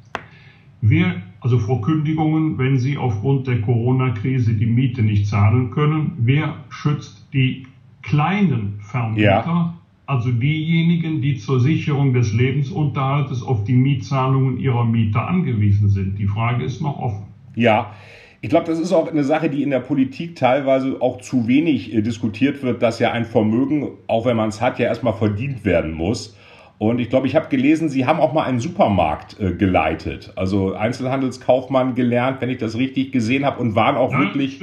Wer, 0.83 1.23
also 1.41 1.59
vor 1.59 1.81
Kündigungen, 1.81 2.59
wenn 2.59 2.79
sie 2.79 2.99
aufgrund 2.99 3.47
der 3.47 3.63
Corona-Krise 3.63 4.53
die 4.53 4.67
Miete 4.67 5.03
nicht 5.03 5.27
zahlen 5.27 5.71
können, 5.71 6.13
wer 6.19 6.57
schützt 6.69 7.27
die 7.33 7.67
kleinen 8.03 8.81
Vermieter? 8.83 9.23
Ja 9.23 9.80
also 10.11 10.33
diejenigen, 10.33 11.23
die 11.23 11.37
zur 11.37 11.61
Sicherung 11.61 12.13
des 12.13 12.33
Lebensunterhaltes 12.33 13.45
auf 13.45 13.63
die 13.63 13.75
Mietzahlungen 13.75 14.59
ihrer 14.59 14.85
Mieter 14.85 15.29
angewiesen 15.29 15.89
sind. 15.89 16.19
Die 16.19 16.27
Frage 16.27 16.65
ist 16.65 16.83
noch 16.83 16.99
offen. 16.99 17.29
Ja, 17.55 17.93
ich 18.41 18.51
glaube, 18.51 18.67
das 18.67 18.81
ist 18.81 18.93
auch 18.93 19.09
eine 19.09 19.23
Sache, 19.23 19.49
die 19.49 19.63
in 19.63 19.71
der 19.71 19.79
Politik 19.79 20.35
teilweise 20.35 21.01
auch 21.01 21.21
zu 21.21 21.47
wenig 21.47 21.95
äh, 21.95 22.03
diskutiert 22.03 22.61
wird, 22.65 22.83
dass 22.83 22.99
ja 22.99 23.13
ein 23.13 23.25
Vermögen, 23.25 23.89
auch 24.09 24.27
wenn 24.27 24.37
man 24.37 24.49
es 24.49 24.61
hat, 24.61 24.81
ja 24.81 24.87
erstmal 24.87 25.13
verdient 25.13 25.65
werden 25.65 25.93
muss. 25.93 26.37
Und 26.79 26.99
ich 26.99 27.09
glaube, 27.09 27.29
ich 27.29 27.37
habe 27.37 27.49
gelesen, 27.49 27.89
Sie 27.89 28.07
haben 28.07 28.19
auch 28.19 28.33
mal 28.33 28.45
einen 28.45 28.59
Supermarkt 28.59 29.39
äh, 29.39 29.53
geleitet, 29.53 30.33
also 30.35 30.75
Einzelhandelskaufmann 30.75 31.95
gelernt, 31.95 32.41
wenn 32.41 32.51
ich 32.51 32.59
das 32.59 32.77
richtig 32.77 33.13
gesehen 33.13 33.45
habe, 33.45 33.61
und 33.61 33.77
waren 33.77 33.97
auch 33.97 34.11
ja, 34.11 34.19
wirklich 34.19 34.61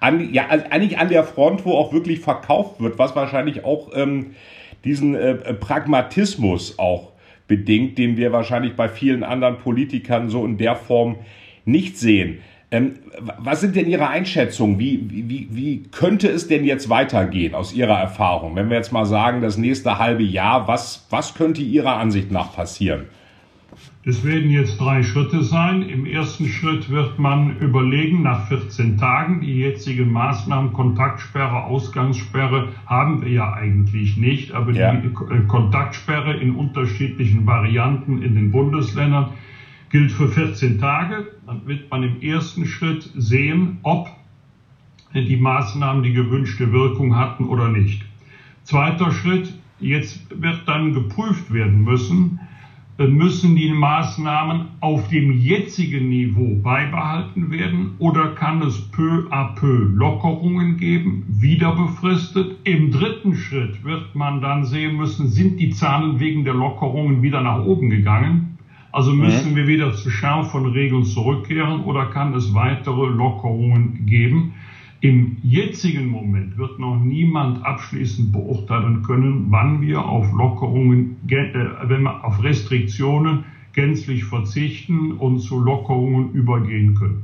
an, 0.00 0.32
ja, 0.32 0.48
eigentlich 0.48 0.98
an 0.98 1.10
der 1.10 1.22
Front, 1.22 1.64
wo 1.64 1.74
auch 1.74 1.92
wirklich 1.92 2.18
verkauft 2.20 2.80
wird, 2.80 2.98
was 2.98 3.14
wahrscheinlich 3.14 3.64
auch 3.64 3.90
ähm, 3.94 4.34
diesen 4.84 5.14
äh, 5.14 5.32
äh, 5.32 5.54
Pragmatismus 5.54 6.78
auch 6.78 7.12
bedingt, 7.46 7.98
den 7.98 8.16
wir 8.16 8.32
wahrscheinlich 8.32 8.76
bei 8.76 8.88
vielen 8.88 9.22
anderen 9.22 9.58
Politikern 9.58 10.28
so 10.28 10.44
in 10.44 10.56
der 10.56 10.76
Form 10.76 11.16
nicht 11.64 11.98
sehen. 11.98 12.38
Ähm, 12.70 13.00
was 13.38 13.60
sind 13.60 13.74
denn 13.74 13.88
Ihre 13.88 14.08
Einschätzungen? 14.08 14.78
Wie, 14.78 15.04
wie, 15.10 15.48
wie 15.50 15.82
könnte 15.90 16.28
es 16.28 16.46
denn 16.46 16.64
jetzt 16.64 16.88
weitergehen 16.88 17.54
aus 17.54 17.72
Ihrer 17.72 17.98
Erfahrung? 17.98 18.54
Wenn 18.54 18.70
wir 18.70 18.76
jetzt 18.76 18.92
mal 18.92 19.06
sagen, 19.06 19.42
das 19.42 19.56
nächste 19.56 19.98
halbe 19.98 20.22
Jahr, 20.22 20.68
was, 20.68 21.06
was 21.10 21.34
könnte 21.34 21.62
Ihrer 21.62 21.96
Ansicht 21.96 22.30
nach 22.30 22.54
passieren? 22.54 23.06
Es 24.02 24.24
werden 24.24 24.50
jetzt 24.50 24.80
drei 24.80 25.02
Schritte 25.02 25.42
sein. 25.44 25.82
Im 25.82 26.06
ersten 26.06 26.46
Schritt 26.46 26.88
wird 26.88 27.18
man 27.18 27.58
überlegen, 27.58 28.22
nach 28.22 28.48
14 28.48 28.96
Tagen, 28.96 29.42
die 29.42 29.58
jetzigen 29.58 30.10
Maßnahmen, 30.10 30.72
Kontaktsperre, 30.72 31.64
Ausgangssperre 31.64 32.68
haben 32.86 33.20
wir 33.20 33.30
ja 33.30 33.52
eigentlich 33.52 34.16
nicht, 34.16 34.52
aber 34.52 34.72
ja. 34.72 34.94
die 34.94 35.08
äh, 35.08 35.40
Kontaktsperre 35.46 36.34
in 36.34 36.54
unterschiedlichen 36.56 37.44
Varianten 37.44 38.22
in 38.22 38.34
den 38.34 38.50
Bundesländern 38.50 39.32
gilt 39.90 40.12
für 40.12 40.28
14 40.28 40.78
Tage. 40.78 41.26
Dann 41.46 41.66
wird 41.66 41.90
man 41.90 42.02
im 42.02 42.22
ersten 42.22 42.64
Schritt 42.64 43.10
sehen, 43.14 43.80
ob 43.82 44.08
die 45.12 45.36
Maßnahmen 45.36 46.02
die 46.02 46.14
gewünschte 46.14 46.72
Wirkung 46.72 47.16
hatten 47.16 47.44
oder 47.44 47.68
nicht. 47.68 48.06
Zweiter 48.62 49.12
Schritt, 49.12 49.52
jetzt 49.78 50.40
wird 50.40 50.66
dann 50.66 50.94
geprüft 50.94 51.52
werden 51.52 51.82
müssen, 51.82 52.40
müssen 53.08 53.56
die 53.56 53.72
Maßnahmen 53.72 54.62
auf 54.80 55.08
dem 55.08 55.30
jetzigen 55.30 56.08
Niveau 56.08 56.56
beibehalten 56.56 57.50
werden 57.50 57.94
oder 57.98 58.28
kann 58.28 58.60
es 58.60 58.78
peu 58.90 59.24
à 59.30 59.54
peu 59.54 59.88
Lockerungen 59.94 60.76
geben, 60.76 61.24
wieder 61.26 61.72
befristet? 61.72 62.56
Im 62.64 62.90
dritten 62.90 63.34
Schritt 63.34 63.82
wird 63.84 64.14
man 64.14 64.40
dann 64.42 64.64
sehen 64.64 64.96
müssen, 64.96 65.28
sind 65.28 65.58
die 65.60 65.70
Zahlen 65.70 66.18
wegen 66.20 66.44
der 66.44 66.54
Lockerungen 66.54 67.22
wieder 67.22 67.40
nach 67.40 67.56
oben 67.56 67.88
gegangen? 67.88 68.50
Also 68.92 69.12
müssen 69.12 69.54
wir 69.54 69.66
wieder 69.66 69.92
zur 69.92 70.10
Schärfe 70.10 70.50
von 70.50 70.66
Regeln 70.66 71.04
zurückkehren 71.04 71.80
oder 71.80 72.06
kann 72.06 72.34
es 72.34 72.52
weitere 72.54 73.06
Lockerungen 73.06 74.04
geben? 74.04 74.50
Im 75.02 75.38
jetzigen 75.42 76.08
Moment 76.08 76.58
wird 76.58 76.78
noch 76.78 76.98
niemand 77.00 77.64
abschließend 77.64 78.32
beurteilen 78.32 79.02
können, 79.02 79.46
wann 79.48 79.80
wir 79.80 80.04
auf 80.04 80.30
Lockerungen, 80.32 81.16
äh, 81.26 81.44
wenn 81.84 82.02
wir 82.02 82.22
auf 82.22 82.42
Restriktionen 82.42 83.44
gänzlich 83.72 84.24
verzichten 84.24 85.12
und 85.12 85.38
zu 85.38 85.58
Lockerungen 85.58 86.32
übergehen 86.32 86.94
können. 86.94 87.22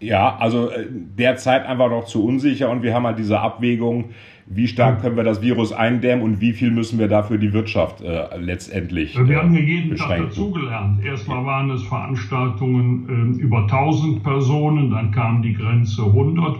Ja, 0.00 0.36
also 0.36 0.70
äh, 0.70 0.86
derzeit 0.90 1.64
einfach 1.64 1.88
noch 1.88 2.04
zu 2.04 2.24
unsicher 2.24 2.70
und 2.70 2.82
wir 2.82 2.94
haben 2.94 3.06
halt 3.06 3.18
diese 3.18 3.40
Abwägung, 3.40 4.10
wie 4.46 4.66
stark 4.66 5.00
können 5.00 5.16
wir 5.16 5.24
das 5.24 5.40
Virus 5.40 5.72
eindämmen 5.72 6.22
und 6.22 6.40
wie 6.40 6.52
viel 6.52 6.70
müssen 6.70 6.98
wir 6.98 7.08
dafür 7.08 7.38
die 7.38 7.52
Wirtschaft 7.52 8.02
äh, 8.02 8.36
letztendlich 8.36 9.16
Wir 9.16 9.36
haben 9.36 9.52
hier 9.52 9.62
jeden 9.62 9.96
Tag 9.96 10.18
dazugelernt. 10.18 11.04
Erstmal 11.04 11.46
waren 11.46 11.70
es 11.70 11.82
Veranstaltungen 11.84 13.36
äh, 13.38 13.42
über 13.42 13.60
1000 13.60 14.22
Personen, 14.22 14.90
dann 14.90 15.12
kam 15.12 15.40
die 15.40 15.54
Grenze 15.54 16.02
100 16.02 16.58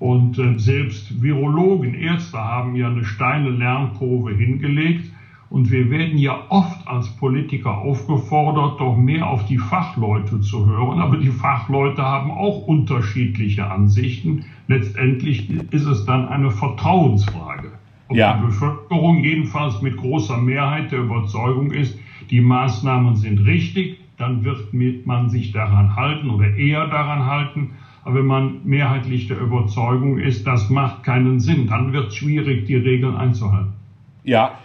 und 0.00 0.38
äh, 0.38 0.58
selbst 0.58 1.22
Virologen, 1.22 1.94
Ärzte 1.94 2.38
haben 2.38 2.74
ja 2.74 2.88
eine 2.88 3.04
steile 3.04 3.50
Lernkurve 3.50 4.34
hingelegt. 4.34 5.12
Und 5.50 5.70
wir 5.70 5.90
werden 5.90 6.16
ja 6.16 6.44
oft 6.48 6.86
als 6.86 7.08
Politiker 7.16 7.78
aufgefordert, 7.78 8.80
doch 8.80 8.96
mehr 8.96 9.28
auf 9.28 9.46
die 9.46 9.58
Fachleute 9.58 10.40
zu 10.40 10.64
hören. 10.66 11.00
Aber 11.00 11.16
die 11.16 11.30
Fachleute 11.30 12.02
haben 12.02 12.30
auch 12.30 12.66
unterschiedliche 12.66 13.68
Ansichten. 13.68 14.44
Letztendlich 14.68 15.50
ist 15.72 15.86
es 15.86 16.06
dann 16.06 16.28
eine 16.28 16.50
Vertrauensfrage. 16.50 17.72
Ob 18.08 18.16
ja. 18.16 18.36
die 18.36 18.46
Bevölkerung 18.46 19.22
jedenfalls 19.22 19.82
mit 19.82 19.96
großer 19.96 20.38
Mehrheit 20.38 20.92
der 20.92 21.00
Überzeugung 21.00 21.72
ist, 21.72 21.98
die 22.30 22.40
Maßnahmen 22.40 23.16
sind 23.16 23.40
richtig, 23.40 23.98
dann 24.16 24.44
wird 24.44 24.72
man 25.04 25.28
sich 25.28 25.52
daran 25.52 25.96
halten 25.96 26.30
oder 26.30 26.54
eher 26.56 26.86
daran 26.86 27.26
halten. 27.26 27.70
Aber 28.04 28.16
wenn 28.16 28.26
man 28.26 28.60
mehrheitlich 28.64 29.28
der 29.28 29.38
Überzeugung 29.38 30.18
ist, 30.18 30.46
das 30.46 30.70
macht 30.70 31.02
keinen 31.02 31.38
Sinn, 31.40 31.66
dann 31.66 31.92
wird 31.92 32.08
es 32.08 32.14
schwierig, 32.14 32.66
die 32.66 32.76
Regeln 32.76 33.16
einzuhalten. 33.16 33.72
Ja, 34.24 34.58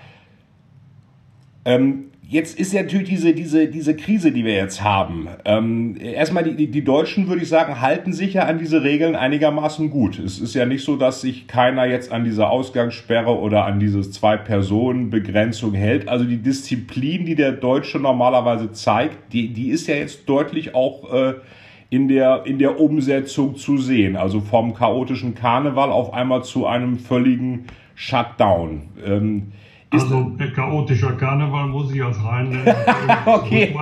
ähm, 1.65 2.05
jetzt 2.21 2.59
ist 2.59 2.73
ja 2.73 2.83
natürlich 2.83 3.09
diese, 3.09 3.33
diese, 3.33 3.67
diese 3.67 3.95
Krise, 3.95 4.31
die 4.31 4.45
wir 4.45 4.53
jetzt 4.53 4.83
haben. 4.83 5.27
Ähm, 5.45 5.97
erstmal, 5.99 6.43
die, 6.43 6.67
die 6.67 6.83
Deutschen, 6.83 7.27
würde 7.27 7.41
ich 7.41 7.49
sagen, 7.49 7.81
halten 7.81 8.13
sich 8.13 8.33
ja 8.33 8.45
an 8.45 8.59
diese 8.59 8.83
Regeln 8.83 9.15
einigermaßen 9.15 9.89
gut. 9.89 10.19
Es 10.19 10.39
ist 10.39 10.53
ja 10.53 10.65
nicht 10.65 10.83
so, 10.83 10.95
dass 10.95 11.21
sich 11.21 11.47
keiner 11.47 11.85
jetzt 11.85 12.11
an 12.11 12.23
diese 12.23 12.47
Ausgangssperre 12.47 13.37
oder 13.37 13.65
an 13.65 13.79
diese 13.79 14.01
Zwei-Personen-Begrenzung 14.09 15.73
hält. 15.73 16.07
Also 16.07 16.25
die 16.25 16.37
Disziplin, 16.37 17.25
die 17.25 17.35
der 17.35 17.51
Deutsche 17.51 17.99
normalerweise 17.99 18.71
zeigt, 18.71 19.33
die, 19.33 19.53
die 19.53 19.69
ist 19.69 19.87
ja 19.87 19.95
jetzt 19.95 20.29
deutlich 20.29 20.75
auch 20.75 21.11
äh, 21.13 21.33
in, 21.89 22.07
der, 22.07 22.45
in 22.45 22.59
der 22.59 22.79
Umsetzung 22.79 23.55
zu 23.55 23.77
sehen. 23.77 24.15
Also 24.15 24.41
vom 24.41 24.73
chaotischen 24.73 25.35
Karneval 25.35 25.91
auf 25.91 26.13
einmal 26.13 26.43
zu 26.43 26.65
einem 26.65 26.97
völligen 26.97 27.65
Shutdown. 27.95 28.81
Ähm, 29.05 29.51
also 29.91 30.29
der 30.31 30.51
chaotische 30.51 31.15
Karneval 31.15 31.67
muss 31.67 31.93
ich 31.93 32.03
als 32.03 32.21
Rheinländer 32.23 32.75
okay. 33.25 33.73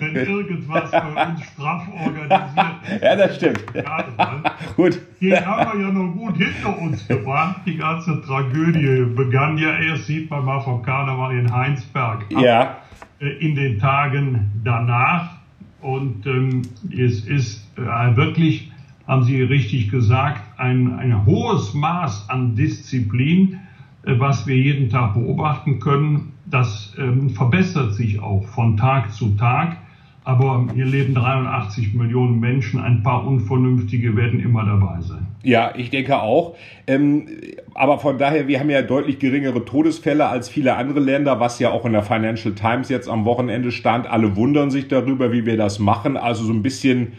wenn 0.00 0.16
irgendwas 0.16 0.90
bei 0.90 1.26
uns 1.26 1.44
straff 1.44 1.82
organisiert 1.92 3.02
Ja, 3.02 3.16
das 3.16 3.36
stimmt. 3.36 3.66
Karneval, 3.66 4.42
gut. 4.76 5.00
Den 5.20 5.46
haben 5.46 5.78
wir 5.78 5.86
ja 5.86 5.92
noch 5.92 6.12
gut 6.12 6.36
hinter 6.36 6.78
uns 6.78 7.06
gebracht. 7.06 7.60
Die 7.66 7.76
ganze 7.76 8.22
Tragödie 8.22 9.04
begann 9.14 9.58
ja 9.58 9.76
erst, 9.78 10.06
sieht 10.06 10.30
man 10.30 10.44
mal 10.44 10.60
vom 10.60 10.82
Karneval 10.82 11.36
in 11.36 11.52
Heinsberg 11.52 12.22
ab, 12.34 12.42
ja. 12.42 12.76
Äh, 13.20 13.28
in 13.44 13.54
den 13.54 13.78
Tagen 13.78 14.50
danach. 14.64 15.37
Und 15.80 16.26
ähm, 16.26 16.62
es 16.90 17.20
ist 17.24 17.66
äh, 17.76 18.16
wirklich, 18.16 18.70
haben 19.06 19.22
Sie 19.22 19.40
richtig 19.42 19.90
gesagt, 19.90 20.42
ein, 20.58 20.92
ein 20.92 21.24
hohes 21.24 21.74
Maß 21.74 22.28
an 22.28 22.54
Disziplin 22.54 23.58
äh, 24.02 24.18
was 24.18 24.46
wir 24.46 24.56
jeden 24.56 24.88
Tag 24.88 25.14
beobachten 25.14 25.80
können. 25.80 26.32
Das 26.46 26.94
ähm, 26.96 27.30
verbessert 27.30 27.94
sich 27.94 28.20
auch 28.20 28.46
von 28.46 28.76
Tag 28.76 29.12
zu 29.12 29.30
Tag. 29.36 29.76
Aber 30.28 30.66
hier 30.74 30.84
leben 30.84 31.14
83 31.14 31.94
Millionen 31.94 32.38
Menschen. 32.38 32.80
Ein 32.80 33.02
paar 33.02 33.26
Unvernünftige 33.26 34.14
werden 34.14 34.40
immer 34.40 34.62
dabei 34.62 35.00
sein. 35.00 35.26
Ja, 35.42 35.72
ich 35.74 35.88
denke 35.88 36.20
auch. 36.20 36.54
Ähm, 36.86 37.28
aber 37.72 37.98
von 37.98 38.18
daher, 38.18 38.46
wir 38.46 38.60
haben 38.60 38.68
ja 38.68 38.82
deutlich 38.82 39.20
geringere 39.20 39.64
Todesfälle 39.64 40.28
als 40.28 40.50
viele 40.50 40.76
andere 40.76 41.00
Länder, 41.00 41.40
was 41.40 41.58
ja 41.60 41.70
auch 41.70 41.86
in 41.86 41.92
der 41.92 42.02
Financial 42.02 42.54
Times 42.54 42.90
jetzt 42.90 43.08
am 43.08 43.24
Wochenende 43.24 43.72
stand. 43.72 44.06
Alle 44.06 44.36
wundern 44.36 44.70
sich 44.70 44.86
darüber, 44.88 45.32
wie 45.32 45.46
wir 45.46 45.56
das 45.56 45.78
machen. 45.78 46.18
Also 46.18 46.44
so 46.44 46.52
ein 46.52 46.62
bisschen 46.62 47.14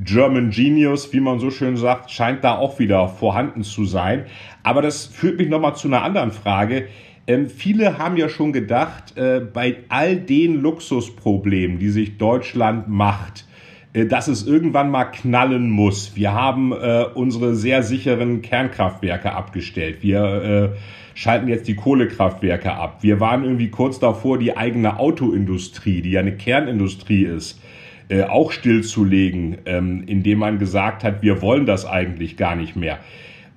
German 0.00 0.50
Genius, 0.50 1.12
wie 1.12 1.20
man 1.20 1.38
so 1.38 1.52
schön 1.52 1.76
sagt, 1.76 2.10
scheint 2.10 2.42
da 2.42 2.58
auch 2.58 2.80
wieder 2.80 3.06
vorhanden 3.06 3.62
zu 3.62 3.84
sein. 3.84 4.24
Aber 4.64 4.82
das 4.82 5.06
führt 5.06 5.38
mich 5.38 5.48
nochmal 5.48 5.76
zu 5.76 5.86
einer 5.86 6.02
anderen 6.02 6.32
Frage. 6.32 6.88
Ähm, 7.28 7.50
viele 7.50 7.98
haben 7.98 8.16
ja 8.16 8.30
schon 8.30 8.54
gedacht, 8.54 9.16
äh, 9.18 9.40
bei 9.40 9.76
all 9.90 10.16
den 10.16 10.62
Luxusproblemen, 10.62 11.78
die 11.78 11.90
sich 11.90 12.16
Deutschland 12.16 12.88
macht, 12.88 13.44
äh, 13.92 14.06
dass 14.06 14.28
es 14.28 14.46
irgendwann 14.46 14.90
mal 14.90 15.04
knallen 15.04 15.68
muss. 15.68 16.16
Wir 16.16 16.32
haben 16.32 16.72
äh, 16.72 17.04
unsere 17.14 17.54
sehr 17.54 17.82
sicheren 17.82 18.40
Kernkraftwerke 18.40 19.32
abgestellt. 19.32 19.98
Wir 20.00 20.72
äh, 20.74 20.78
schalten 21.14 21.48
jetzt 21.48 21.68
die 21.68 21.76
Kohlekraftwerke 21.76 22.72
ab. 22.72 23.02
Wir 23.02 23.20
waren 23.20 23.44
irgendwie 23.44 23.68
kurz 23.68 23.98
davor, 23.98 24.38
die 24.38 24.56
eigene 24.56 24.98
Autoindustrie, 24.98 26.00
die 26.00 26.12
ja 26.12 26.20
eine 26.20 26.34
Kernindustrie 26.34 27.24
ist, 27.24 27.60
äh, 28.08 28.22
auch 28.22 28.52
stillzulegen, 28.52 29.58
ähm, 29.66 30.02
indem 30.06 30.38
man 30.38 30.58
gesagt 30.58 31.04
hat, 31.04 31.20
wir 31.20 31.42
wollen 31.42 31.66
das 31.66 31.84
eigentlich 31.84 32.38
gar 32.38 32.56
nicht 32.56 32.74
mehr. 32.74 33.00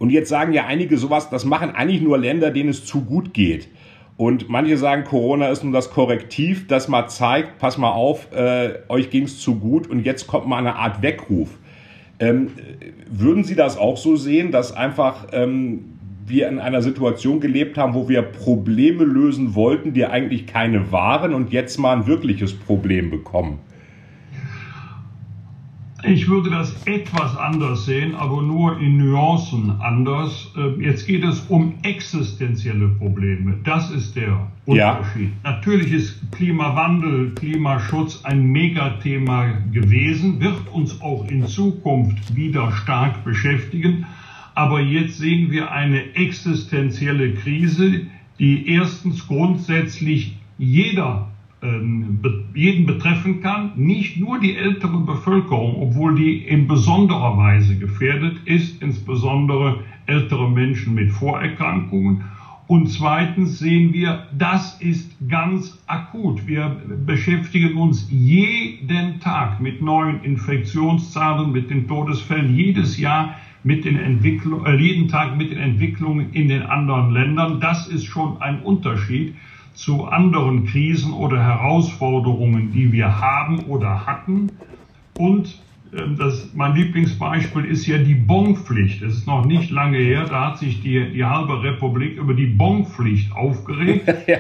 Und 0.02 0.10
jetzt 0.10 0.30
sagen 0.30 0.52
ja 0.52 0.66
einige 0.66 0.98
sowas, 0.98 1.30
das 1.30 1.46
machen 1.46 1.76
eigentlich 1.76 2.02
nur 2.02 2.18
Länder, 2.18 2.50
denen 2.50 2.70
es 2.70 2.86
zu 2.86 3.02
gut 3.02 3.36
geht. 3.36 3.68
Und 4.18 4.50
manche 4.50 4.76
sagen, 4.76 5.04
Corona 5.04 5.50
ist 5.50 5.64
nun 5.64 5.74
das 5.74 5.92
Korrektiv, 5.92 6.66
das 6.66 6.88
mal 6.88 7.08
zeigt, 7.08 7.60
pass 7.60 7.78
mal 7.78 7.92
auf, 7.92 8.34
äh, 8.34 8.80
euch 8.90 9.12
ging 9.12 9.26
es 9.26 9.40
zu 9.40 9.60
gut 9.60 9.86
und 9.86 10.04
jetzt 10.04 10.26
kommt 10.26 10.48
mal 10.48 10.58
eine 10.58 10.78
Art 10.78 11.04
Weckruf. 11.04 11.50
Ähm, 12.18 12.48
würden 13.12 13.44
Sie 13.44 13.54
das 13.54 13.78
auch 13.78 13.96
so 13.96 14.16
sehen, 14.16 14.52
dass 14.52 14.76
einfach 14.76 15.28
ähm, 15.34 16.00
wir 16.26 16.50
in 16.50 16.58
einer 16.58 16.82
Situation 16.82 17.40
gelebt 17.40 17.78
haben, 17.78 17.94
wo 17.94 18.10
wir 18.10 18.24
Probleme 18.24 19.04
lösen 19.04 19.54
wollten, 19.54 19.94
die 19.94 20.08
eigentlich 20.08 20.48
keine 20.48 20.92
waren 20.92 21.32
und 21.32 21.52
jetzt 21.52 21.78
mal 21.78 21.96
ein 21.96 22.08
wirkliches 22.08 22.56
Problem 22.56 23.12
bekommen? 23.12 23.60
Ich 26.04 26.28
würde 26.28 26.50
das 26.50 26.74
etwas 26.86 27.38
anders 27.38 27.86
sehen, 27.86 28.16
aber 28.16 28.42
nur 28.42 28.80
in 28.80 28.98
Nuancen 28.98 29.80
anders. 29.82 30.52
Ähm, 30.58 30.82
jetzt 30.82 31.06
geht 31.06 31.24
es 31.24 31.42
um 31.42 31.76
existenzielle 31.84 32.88
Probleme. 32.88 33.58
Das 33.64 33.92
ist 33.92 34.16
der 34.16 34.48
Unterschied. 34.66 35.32
Ja. 35.44 35.52
Natürlich 35.52 35.92
ist 35.92 36.32
Klimawandel, 36.32 37.32
Klimaschutz 37.36 38.22
ein 38.24 38.48
Megathema 38.48 39.54
gewesen, 39.72 40.40
wird 40.40 40.68
uns 40.72 41.02
auch 41.02 41.28
in 41.28 41.46
Zukunft 41.48 42.36
wieder 42.36 42.72
stark 42.72 43.24
beschäftigen. 43.24 44.06
Aber 44.56 44.82
jetzt 44.82 45.20
sehen 45.20 45.52
wir 45.52 45.72
eine 45.72 46.16
existenzielle 46.16 47.36
Krise, 47.36 48.08
die 48.40 48.68
erstens 48.70 49.28
grundsätzlich 49.28 50.36
jeder 50.58 51.31
jeden 51.64 52.88
betreffen 52.88 53.40
kann, 53.42 53.72
nicht 53.76 54.18
nur 54.18 54.40
die 54.40 54.56
ältere 54.56 55.00
Bevölkerung, 55.00 55.76
obwohl 55.80 56.16
die 56.16 56.38
in 56.38 56.68
besonderer 56.68 57.38
Weise 57.38 57.78
gefährdet 57.78 58.38
ist, 58.46 58.82
insbesondere 58.82 59.84
ältere 60.08 60.50
Menschen 60.50 60.96
mit 60.96 61.12
Vorerkrankungen. 61.12 62.24
Und 62.66 62.88
zweitens 62.88 63.60
sehen 63.60 63.94
wir, 63.94 64.28
das 64.36 64.82
ist 64.82 65.16
ganz 65.28 65.78
akut. 65.88 66.48
Wir 66.48 66.78
beschäftigen 67.06 67.78
uns 67.78 68.08
jeden 68.10 69.20
Tag 69.20 69.60
mit 69.60 69.82
neuen 69.82 70.24
Infektionszahlen, 70.24 71.52
mit 71.52 71.70
den 71.70 71.88
Todesfällen, 71.88 72.56
jedes 72.56 72.98
Jahr 72.98 73.36
mit 73.64 73.86
den 73.86 74.00
Entwicklungen, 74.00 74.66
äh, 74.66 74.78
jeden 74.78 75.10
Tag 75.10 75.38
mit 75.38 75.52
den 75.52 75.60
Entwicklungen 75.60 76.34
in 76.34 76.48
den 76.48 76.64
anderen 76.64 77.12
Ländern. 77.12 77.60
Das 77.60 77.88
ist 77.88 78.06
schon 78.06 78.42
ein 78.42 78.62
Unterschied 78.64 79.36
zu 79.74 80.06
anderen 80.06 80.66
Krisen 80.66 81.14
oder 81.14 81.44
Herausforderungen, 81.44 82.72
die 82.72 82.92
wir 82.92 83.20
haben 83.20 83.60
oder 83.66 84.06
hatten. 84.06 84.52
Und 85.18 85.60
ähm, 85.94 86.16
das, 86.18 86.50
mein 86.54 86.76
Lieblingsbeispiel 86.76 87.66
ist 87.66 87.86
ja 87.86 87.98
die 87.98 88.14
Bonpflicht. 88.14 89.02
Es 89.02 89.18
ist 89.18 89.28
noch 89.28 89.46
nicht 89.46 89.72
lange 89.72 89.98
her, 89.98 90.26
da 90.26 90.52
hat 90.52 90.60
sich 90.60 90.82
die, 90.82 91.12
die 91.12 91.26
halbe 91.26 91.62
Republik 91.64 92.18
über 92.18 92.34
die 92.34 92.46
Bonpflicht 92.46 93.32
aufgeregt. 93.34 94.08
ja. 94.28 94.38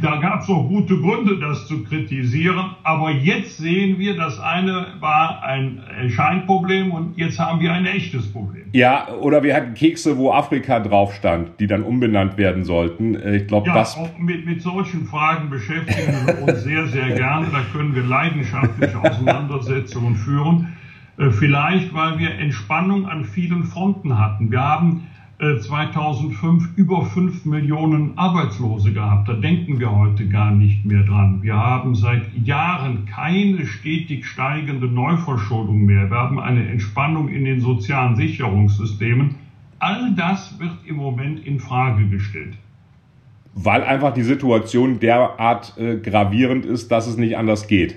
Da 0.00 0.16
gab 0.16 0.42
es 0.42 0.48
auch 0.48 0.68
gute 0.68 0.98
Gründe, 0.98 1.38
das 1.38 1.66
zu 1.66 1.82
kritisieren. 1.84 2.76
Aber 2.82 3.10
jetzt 3.10 3.56
sehen 3.58 3.98
wir, 3.98 4.16
das 4.16 4.38
eine 4.38 4.86
war 5.00 5.42
ein 5.42 5.82
Scheinproblem 6.08 6.92
und 6.92 7.16
jetzt 7.16 7.38
haben 7.38 7.60
wir 7.60 7.72
ein 7.72 7.86
echtes 7.86 8.30
Problem. 8.30 8.61
Ja, 8.72 9.08
oder 9.20 9.42
wir 9.42 9.54
hatten 9.54 9.74
Kekse, 9.74 10.16
wo 10.16 10.32
Afrika 10.32 10.80
drauf 10.80 11.14
stand, 11.14 11.60
die 11.60 11.66
dann 11.66 11.82
umbenannt 11.82 12.38
werden 12.38 12.64
sollten. 12.64 13.14
Äh, 13.14 13.36
ich 13.36 13.46
glaube, 13.46 13.68
ja, 13.68 13.74
das. 13.74 13.98
Mit, 14.18 14.46
mit 14.46 14.62
solchen 14.62 15.04
Fragen 15.04 15.50
beschäftigen 15.50 16.26
wir 16.26 16.42
uns 16.42 16.62
sehr, 16.62 16.86
sehr 16.86 17.10
gerne. 17.10 17.48
Da 17.52 17.60
können 17.72 17.94
wir 17.94 18.02
leidenschaftliche 18.02 18.98
Auseinandersetzungen 18.98 20.16
führen. 20.16 20.76
Äh, 21.18 21.30
vielleicht, 21.30 21.92
weil 21.92 22.18
wir 22.18 22.30
Entspannung 22.30 23.06
an 23.06 23.24
vielen 23.24 23.64
Fronten 23.64 24.18
hatten. 24.18 24.50
Wir 24.50 24.62
haben 24.62 25.06
2005 25.42 26.64
äh, 26.76 26.80
über 26.80 27.04
5 27.04 27.46
Millionen 27.46 28.16
Arbeitslose 28.16 28.92
gehabt. 28.92 29.28
Da 29.28 29.32
denken 29.32 29.80
wir 29.80 29.90
heute 29.90 30.28
gar 30.28 30.52
nicht 30.52 30.84
mehr 30.84 31.02
dran. 31.02 31.42
Wir 31.42 31.56
haben 31.56 31.96
seit 31.96 32.32
Jahren 32.44 33.06
keine 33.06 33.66
stetig 33.66 34.24
steigende 34.24 34.86
Neuverschuldung 34.86 35.84
mehr. 35.84 36.08
Wir 36.08 36.16
haben 36.16 36.38
eine 36.38 36.68
Entspannung 36.68 37.28
in 37.28 37.44
den 37.44 37.60
sozialen 37.60 38.14
Sicherungssystemen. 38.14 39.34
All 39.80 40.14
das 40.14 40.60
wird 40.60 40.76
im 40.86 40.94
Moment 40.94 41.44
in 41.44 41.58
Frage 41.58 42.06
gestellt. 42.08 42.54
Weil 43.54 43.82
einfach 43.82 44.14
die 44.14 44.22
Situation 44.22 45.00
derart 45.00 45.76
äh, 45.76 45.96
gravierend 45.96 46.64
ist, 46.64 46.92
dass 46.92 47.08
es 47.08 47.16
nicht 47.16 47.36
anders 47.36 47.66
geht, 47.66 47.96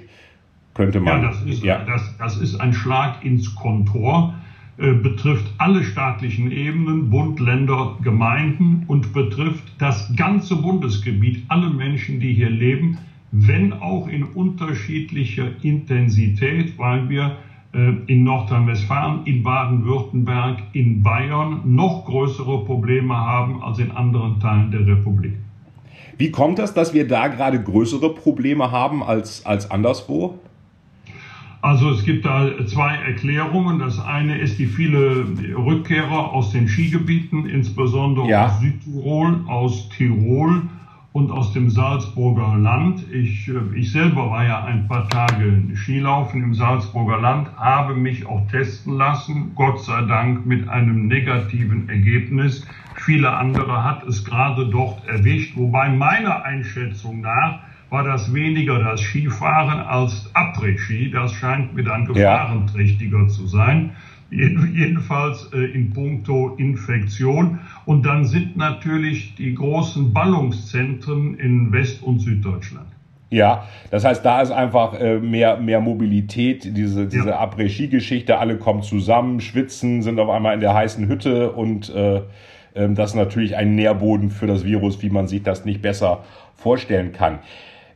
könnte 0.74 1.00
man. 1.00 1.22
Ja, 1.22 1.30
das 1.30 1.42
ist, 1.44 1.64
ja. 1.64 1.86
Das, 1.86 2.18
das 2.18 2.38
ist 2.38 2.56
ein 2.60 2.74
Schlag 2.74 3.24
ins 3.24 3.54
Kontor. 3.54 4.34
Äh, 4.78 4.92
betrifft 4.92 5.46
alle 5.58 5.86
staatlichen 5.86 6.52
Ebenen, 6.52 7.10
Bund, 7.10 7.40
Länder, 7.40 7.98
Gemeinden 8.04 8.84
und 8.88 9.14
betrifft 9.14 9.64
das 9.78 10.14
ganze 10.18 10.58
Bundesgebiet, 10.58 11.46
alle 11.48 11.70
Menschen, 11.70 12.20
die 12.20 12.34
hier 12.34 12.50
leben, 12.50 12.98
wenn 13.32 13.72
auch 13.72 14.10
in 14.10 14.24
unterschiedlicher 14.24 15.48
Intensität, 15.62 16.78
weil 16.78 17.08
wir 17.08 17.38
äh, 17.74 17.94
in 18.08 18.26
Nordrhein-Westfalen, 18.26 19.26
in 19.26 19.44
Baden-Württemberg, 19.44 20.64
in 20.74 21.02
Bayern 21.02 21.62
noch 21.64 22.04
größere 22.04 22.66
Probleme 22.66 23.16
haben 23.16 23.64
als 23.64 23.80
in 23.80 23.92
anderen 23.92 24.42
Teilen 24.42 24.72
der 24.72 24.86
Republik. 24.86 25.36
Wie 26.18 26.32
kommt 26.32 26.60
das, 26.60 26.74
dass 26.74 26.94
wir 26.94 27.08
da 27.08 27.30
gerade 27.30 27.64
größere 27.64 28.14
Probleme 28.14 28.72
haben 28.72 29.04
als, 29.04 29.46
als 29.46 29.72
anderswo? 29.72 30.38
Also 31.66 31.90
es 31.90 32.06
gibt 32.06 32.26
da 32.26 32.48
zwei 32.68 32.94
Erklärungen. 32.94 33.80
Das 33.80 34.00
eine 34.00 34.38
ist 34.38 34.60
die 34.60 34.68
viele 34.68 35.26
Rückkehrer 35.58 36.32
aus 36.32 36.52
den 36.52 36.68
Skigebieten, 36.68 37.48
insbesondere 37.48 38.28
ja. 38.28 38.46
aus 38.46 38.60
Südtirol, 38.60 39.40
aus 39.48 39.90
Tirol 39.90 40.62
und 41.12 41.32
aus 41.32 41.54
dem 41.54 41.72
Salzburger 41.72 42.56
Land. 42.60 43.12
Ich, 43.12 43.48
äh, 43.48 43.54
ich 43.74 43.92
selber 43.92 44.30
war 44.30 44.46
ja 44.46 44.64
ein 44.64 44.88
paar 44.88 45.10
Tage 45.10 45.64
Skilaufen 45.74 46.44
im 46.44 46.54
Salzburger 46.54 47.20
Land, 47.20 47.50
habe 47.58 47.96
mich 47.96 48.28
auch 48.28 48.48
testen 48.52 48.98
lassen, 48.98 49.54
Gott 49.56 49.84
sei 49.84 50.04
Dank 50.04 50.46
mit 50.46 50.70
einem 50.70 51.08
negativen 51.08 51.90
Ergebnis. 51.90 52.64
Viele 52.94 53.36
andere 53.36 53.84
hat 53.84 54.04
es 54.04 54.24
gerade 54.24 54.68
dort 54.68 55.08
erwischt, 55.08 55.58
wobei 55.58 55.90
meiner 55.90 56.44
Einschätzung 56.44 57.22
nach 57.22 57.62
war 57.90 58.04
das 58.04 58.34
weniger 58.34 58.80
das 58.80 59.02
Skifahren 59.02 59.80
als 59.80 60.30
Après-Ski. 60.34 61.12
Das 61.12 61.34
scheint 61.34 61.74
mir 61.74 61.84
dann 61.84 62.06
gefahrenträchtiger 62.06 63.22
ja. 63.22 63.28
zu 63.28 63.48
sein. 63.48 63.92
Jedenfalls 64.32 65.52
äh, 65.54 65.66
in 65.66 65.92
puncto 65.94 66.56
Infektion. 66.58 67.60
Und 67.86 68.06
dann 68.06 68.26
sind 68.26 68.58
natürlich 68.58 69.36
die 69.36 69.54
großen 69.54 70.14
Ballungszentren 70.14 71.38
in 71.38 71.72
West- 71.72 72.02
und 72.02 72.20
Süddeutschland. 72.20 72.88
Ja, 73.30 73.68
das 73.92 74.06
heißt, 74.06 74.24
da 74.24 74.42
ist 74.42 74.52
einfach 74.52 75.00
äh, 75.00 75.20
mehr, 75.20 75.58
mehr 75.58 75.82
Mobilität, 75.82 76.78
diese, 76.78 77.08
diese 77.08 77.30
ja. 77.30 77.40
Après-Ski-Geschichte, 77.40 78.38
alle 78.38 78.58
kommen 78.58 78.84
zusammen, 78.84 79.42
schwitzen, 79.42 80.04
sind 80.04 80.20
auf 80.20 80.30
einmal 80.30 80.54
in 80.54 80.60
der 80.60 80.74
heißen 80.74 81.08
Hütte 81.08 81.52
und 81.52 81.90
äh, 81.90 82.18
äh, 82.76 82.90
das 82.90 83.12
ist 83.12 83.16
natürlich 83.16 83.56
ein 83.56 83.76
Nährboden 83.76 84.30
für 84.30 84.46
das 84.48 84.64
Virus, 84.64 85.02
wie 85.02 85.10
man 85.10 85.28
sich 85.28 85.42
das 85.42 85.66
nicht 85.66 85.82
besser 85.82 86.24
vorstellen 86.56 87.14
kann. 87.14 87.40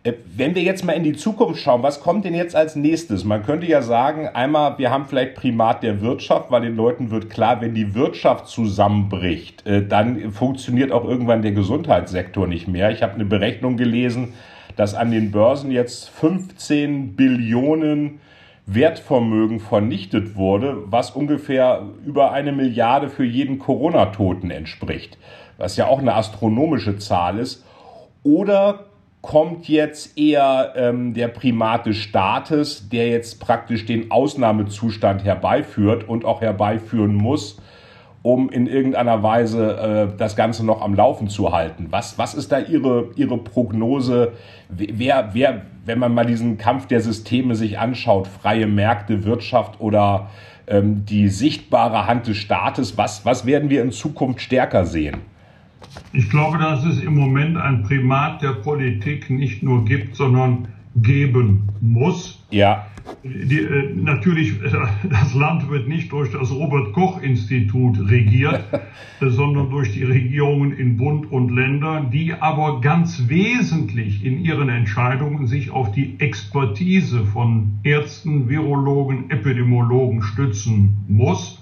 Äh, 0.04 0.14
wenn 0.36 0.56
wir 0.56 0.62
jetzt 0.62 0.86
mal 0.86 0.94
in 0.94 1.04
die 1.04 1.14
Zukunft 1.14 1.62
schauen, 1.62 1.84
was 1.84 2.00
kommt 2.00 2.24
denn 2.24 2.34
jetzt 2.34 2.56
als 2.56 2.76
nächstes? 2.76 3.26
Man 3.26 3.44
könnte 3.44 3.68
ja 3.68 3.82
sagen, 3.82 4.28
einmal, 4.28 4.78
wir 4.78 4.92
haben 4.92 5.06
vielleicht 5.06 5.36
Primat 5.36 5.84
der 5.84 6.02
Wirtschaft, 6.02 6.52
weil 6.52 6.62
den 6.62 6.76
Leuten 6.76 7.12
wird 7.12 7.30
klar, 7.30 7.60
wenn 7.62 7.76
die 7.76 7.96
Wirtschaft 7.96 8.48
zusammenbricht, 8.48 9.66
äh, 9.68 9.86
dann 9.86 10.32
funktioniert 10.32 10.92
auch 10.92 11.04
irgendwann 11.04 11.42
der 11.42 11.52
Gesundheitssektor 11.52 12.48
nicht 12.48 12.68
mehr. 12.68 12.92
Ich 12.92 13.04
habe 13.04 13.16
eine 13.16 13.26
Berechnung 13.26 13.76
gelesen, 13.76 14.34
dass 14.78 14.96
an 14.96 15.12
den 15.12 15.32
Börsen 15.32 15.72
jetzt 15.72 16.10
15 16.10 17.18
Billionen 17.18 18.22
Wertvermögen 18.66 19.60
vernichtet 19.60 20.36
wurde, 20.36 20.78
was 20.86 21.12
ungefähr 21.12 21.82
über 22.06 22.32
eine 22.32 22.52
Milliarde 22.52 23.10
für 23.10 23.26
jeden 23.26 23.58
Corona-Toten 23.60 24.52
entspricht, 24.52 25.18
was 25.58 25.76
ja 25.76 25.88
auch 25.88 26.00
eine 26.00 26.14
astronomische 26.14 26.98
Zahl 26.98 27.40
ist. 27.40 27.66
Oder 28.24 28.89
kommt 29.22 29.68
jetzt 29.68 30.18
eher 30.18 30.74
ähm, 30.76 31.14
der 31.14 31.28
Primat 31.28 31.86
des 31.86 31.98
Staates, 31.98 32.88
der 32.90 33.10
jetzt 33.10 33.40
praktisch 33.40 33.86
den 33.86 34.12
Ausnahmezustand 34.12 35.24
herbeiführt 35.26 36.08
und 36.08 36.24
auch 36.24 36.42
herbeiführen 36.42 37.16
muss, 37.16 37.62
um 38.22 38.50
in 38.50 38.68
irgendeiner 38.68 39.22
Weise 39.22 40.12
äh, 40.14 40.18
das 40.18 40.36
Ganze 40.36 40.66
noch 40.66 40.82
am 40.82 40.94
Laufen 40.94 41.28
zu 41.28 41.52
halten. 41.52 41.88
Was, 41.90 42.18
was 42.18 42.34
ist 42.34 42.52
da 42.52 42.60
Ihre, 42.60 43.10
Ihre 43.16 43.38
Prognose? 43.38 44.34
Wer, 44.70 45.30
wer, 45.34 45.62
wenn 45.86 46.00
man 46.00 46.14
mal 46.14 46.26
diesen 46.26 46.58
Kampf 46.58 46.88
der 46.88 47.02
Systeme 47.02 47.56
sich 47.56 47.78
anschaut, 47.78 48.28
freie 48.28 48.68
Märkte, 48.68 49.26
Wirtschaft 49.26 49.82
oder 49.82 50.30
ähm, 50.68 51.04
die 51.06 51.28
sichtbare 51.28 52.08
Hand 52.08 52.28
des 52.28 52.38
Staates, 52.38 52.98
was, 52.98 53.26
was 53.26 53.46
werden 53.46 53.70
wir 53.70 53.82
in 53.82 53.92
Zukunft 53.92 54.42
stärker 54.42 54.86
sehen? 54.86 55.18
Ich 56.14 56.30
glaube, 56.30 56.58
dass 56.58 56.86
es 56.86 57.02
im 57.02 57.16
Moment 57.16 57.58
ein 57.58 57.84
Primat 57.84 58.42
der 58.42 58.54
Politik 58.54 59.30
nicht 59.30 59.64
nur 59.64 59.86
gibt, 59.86 60.16
sondern 60.16 60.68
geben 60.96 61.70
muss. 61.82 62.44
Ja. 62.50 62.88
Die, 63.24 63.60
äh, 63.60 63.94
natürlich, 63.96 64.62
äh, 64.62 64.72
das 65.10 65.34
Land 65.34 65.70
wird 65.70 65.88
nicht 65.88 66.12
durch 66.12 66.32
das 66.32 66.52
Robert 66.52 66.94
Koch 66.94 67.22
Institut 67.22 68.00
regiert, 68.10 68.66
äh, 68.72 68.80
sondern 69.30 69.70
durch 69.70 69.94
die 69.94 70.04
Regierungen 70.04 70.74
in 70.74 70.98
Bund 70.98 71.32
und 71.32 71.50
Länder, 71.50 72.08
die 72.12 72.34
aber 72.34 72.82
ganz 72.82 73.28
wesentlich 73.28 74.24
in 74.24 74.44
ihren 74.44 74.70
Entscheidungen 74.70 75.48
sich 75.48 75.72
auf 75.72 75.92
die 75.92 76.20
Expertise 76.20 77.26
von 77.26 77.80
Ärzten, 77.84 78.50
Virologen, 78.50 79.30
Epidemiologen 79.30 80.22
stützen 80.22 80.98
muss. 81.08 81.59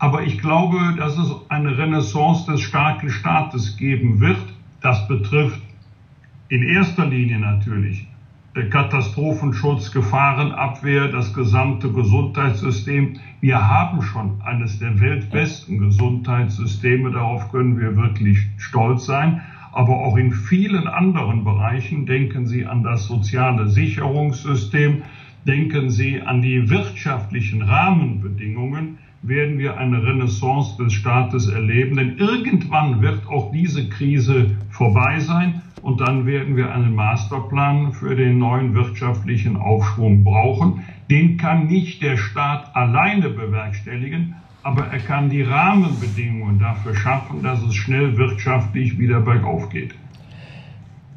Aber 0.00 0.22
ich 0.22 0.38
glaube, 0.38 0.94
dass 0.96 1.18
es 1.18 1.30
eine 1.50 1.76
Renaissance 1.76 2.50
des 2.50 2.62
starken 2.62 3.10
Staates 3.10 3.76
geben 3.76 4.18
wird. 4.18 4.42
Das 4.80 5.06
betrifft 5.06 5.60
in 6.48 6.62
erster 6.62 7.04
Linie 7.04 7.38
natürlich 7.38 8.06
Katastrophenschutz, 8.70 9.92
Gefahrenabwehr, 9.92 11.08
das 11.08 11.34
gesamte 11.34 11.92
Gesundheitssystem. 11.92 13.18
Wir 13.42 13.68
haben 13.68 14.00
schon 14.00 14.40
eines 14.42 14.78
der 14.78 14.98
weltbesten 15.00 15.78
Gesundheitssysteme, 15.78 17.10
darauf 17.10 17.52
können 17.52 17.78
wir 17.78 17.94
wirklich 17.94 18.38
stolz 18.56 19.04
sein. 19.04 19.42
Aber 19.70 19.98
auch 19.98 20.16
in 20.16 20.32
vielen 20.32 20.88
anderen 20.88 21.44
Bereichen 21.44 22.06
denken 22.06 22.46
Sie 22.46 22.64
an 22.64 22.82
das 22.82 23.04
soziale 23.04 23.68
Sicherungssystem, 23.68 25.02
denken 25.46 25.90
Sie 25.90 26.22
an 26.22 26.40
die 26.40 26.70
wirtschaftlichen 26.70 27.60
Rahmenbedingungen 27.60 28.96
werden 29.22 29.58
wir 29.58 29.76
eine 29.76 30.02
Renaissance 30.02 30.76
des 30.82 30.92
Staates 30.92 31.48
erleben. 31.48 31.96
Denn 31.96 32.16
irgendwann 32.16 33.02
wird 33.02 33.26
auch 33.28 33.52
diese 33.52 33.88
Krise 33.88 34.56
vorbei 34.70 35.20
sein 35.20 35.62
und 35.82 36.00
dann 36.00 36.26
werden 36.26 36.56
wir 36.56 36.72
einen 36.72 36.94
Masterplan 36.94 37.92
für 37.92 38.14
den 38.14 38.38
neuen 38.38 38.74
wirtschaftlichen 38.74 39.56
Aufschwung 39.56 40.24
brauchen. 40.24 40.84
Den 41.10 41.36
kann 41.36 41.66
nicht 41.66 42.02
der 42.02 42.16
Staat 42.16 42.74
alleine 42.74 43.30
bewerkstelligen, 43.30 44.36
aber 44.62 44.86
er 44.86 45.00
kann 45.00 45.30
die 45.30 45.42
Rahmenbedingungen 45.42 46.58
dafür 46.58 46.94
schaffen, 46.94 47.42
dass 47.42 47.62
es 47.62 47.74
schnell 47.74 48.16
wirtschaftlich 48.16 48.98
wieder 48.98 49.20
bergauf 49.20 49.70
geht. 49.70 49.94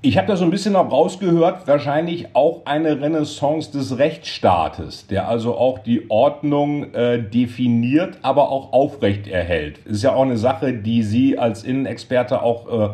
Ich 0.06 0.18
habe 0.18 0.28
da 0.28 0.36
so 0.36 0.44
ein 0.44 0.52
bisschen 0.52 0.74
noch 0.74 0.92
rausgehört, 0.92 1.66
wahrscheinlich 1.66 2.36
auch 2.36 2.66
eine 2.66 3.00
Renaissance 3.00 3.72
des 3.72 3.98
Rechtsstaates, 3.98 5.08
der 5.08 5.30
also 5.30 5.56
auch 5.56 5.80
die 5.80 6.12
Ordnung 6.12 6.94
äh, 6.94 7.24
definiert, 7.24 8.18
aber 8.22 8.50
auch 8.50 8.74
aufrecht 8.74 9.30
erhält. 9.30 9.78
Ist 9.86 10.04
ja 10.04 10.13
auch 10.13 10.24
eine 10.24 10.36
Sache, 10.36 10.74
die 10.74 11.04
Sie 11.04 11.38
als 11.38 11.63
Innenexperte 11.63 12.42
auch 12.42 12.68
äh, 12.68 12.89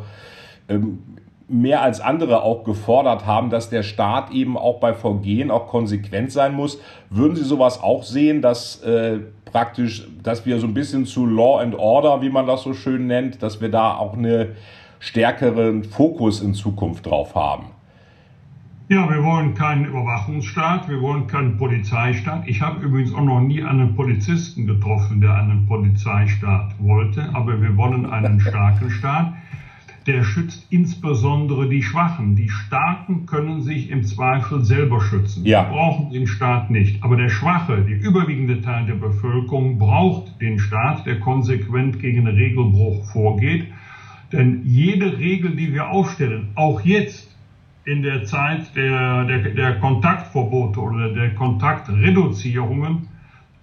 ähm, 0.75 0.99
mehr 1.47 1.81
als 1.81 1.99
andere 1.99 2.43
auch 2.43 2.63
gefordert 2.63 3.25
haben, 3.25 3.49
dass 3.49 3.71
der 3.71 3.81
Staat 3.81 4.29
eben 4.29 4.55
auch 4.55 4.79
bei 4.79 4.93
Vergehen 4.93 5.49
auch 5.49 5.65
konsequent 5.65 6.31
sein 6.31 6.53
muss. 6.53 6.79
Würden 7.09 7.35
Sie 7.35 7.43
sowas 7.43 7.81
auch 7.81 8.03
sehen, 8.03 8.43
dass 8.43 8.83
äh, 8.83 9.17
praktisch, 9.45 10.07
dass 10.21 10.45
wir 10.45 10.59
so 10.59 10.67
ein 10.67 10.75
bisschen 10.75 11.07
zu 11.07 11.25
Law 11.25 11.59
and 11.59 11.73
Order, 11.73 12.21
wie 12.21 12.29
man 12.29 12.45
das 12.45 12.61
so 12.61 12.73
schön 12.75 13.07
nennt, 13.07 13.41
dass 13.41 13.61
wir 13.61 13.69
da 13.69 13.97
auch 13.97 14.15
eine 14.15 14.49
stärkeren 14.99 15.83
Fokus 15.83 16.41
in 16.41 16.53
Zukunft 16.53 17.05
drauf 17.05 17.35
haben? 17.35 17.65
Ja, 18.89 19.07
wir 19.07 19.23
wollen 19.23 19.53
keinen 19.53 19.85
Überwachungsstaat, 19.85 20.89
wir 20.89 20.99
wollen 20.99 21.27
keinen 21.27 21.57
Polizeistaat. 21.57 22.47
Ich 22.47 22.59
habe 22.61 22.83
übrigens 22.83 23.13
auch 23.13 23.23
noch 23.23 23.39
nie 23.39 23.63
einen 23.63 23.95
Polizisten 23.95 24.65
getroffen, 24.65 25.21
der 25.21 25.35
einen 25.35 25.67
Polizeistaat 25.67 26.73
wollte, 26.79 27.29
aber 27.33 27.61
wir 27.61 27.77
wollen 27.77 28.07
einen 28.07 28.39
starken 28.47 28.89
Staat. 28.89 29.33
der 30.07 30.23
schützt 30.23 30.65
insbesondere 30.71 31.69
die 31.69 31.83
Schwachen. 31.83 32.35
Die 32.35 32.49
Starken 32.49 33.27
können 33.27 33.61
sich 33.61 33.91
im 33.91 34.03
Zweifel 34.03 34.63
selber 34.63 35.01
schützen. 35.01 35.45
Ja. 35.45 35.65
Sie 35.65 35.71
brauchen 35.71 36.09
den 36.09 36.25
Staat 36.25 36.71
nicht. 36.71 37.03
Aber 37.03 37.15
der 37.15 37.29
Schwache, 37.29 37.85
die 37.87 37.93
überwiegende 37.93 38.59
Teil 38.61 38.87
der 38.87 38.95
Bevölkerung, 38.95 39.77
braucht 39.77 40.41
den 40.41 40.57
Staat, 40.57 41.05
der 41.05 41.19
konsequent 41.19 41.99
gegen 41.99 42.25
Regelbruch 42.25 43.05
vorgeht. 43.11 43.67
Denn 44.31 44.61
jede 44.63 45.17
Regel, 45.17 45.55
die 45.55 45.73
wir 45.73 45.89
aufstellen, 45.89 46.49
auch 46.55 46.81
jetzt 46.81 47.35
in 47.85 48.03
der 48.03 48.23
Zeit 48.25 48.75
der, 48.75 49.25
der, 49.25 49.39
der 49.49 49.79
Kontaktverbote 49.79 50.79
oder 50.79 51.11
der 51.13 51.33
Kontaktreduzierungen, 51.33 53.07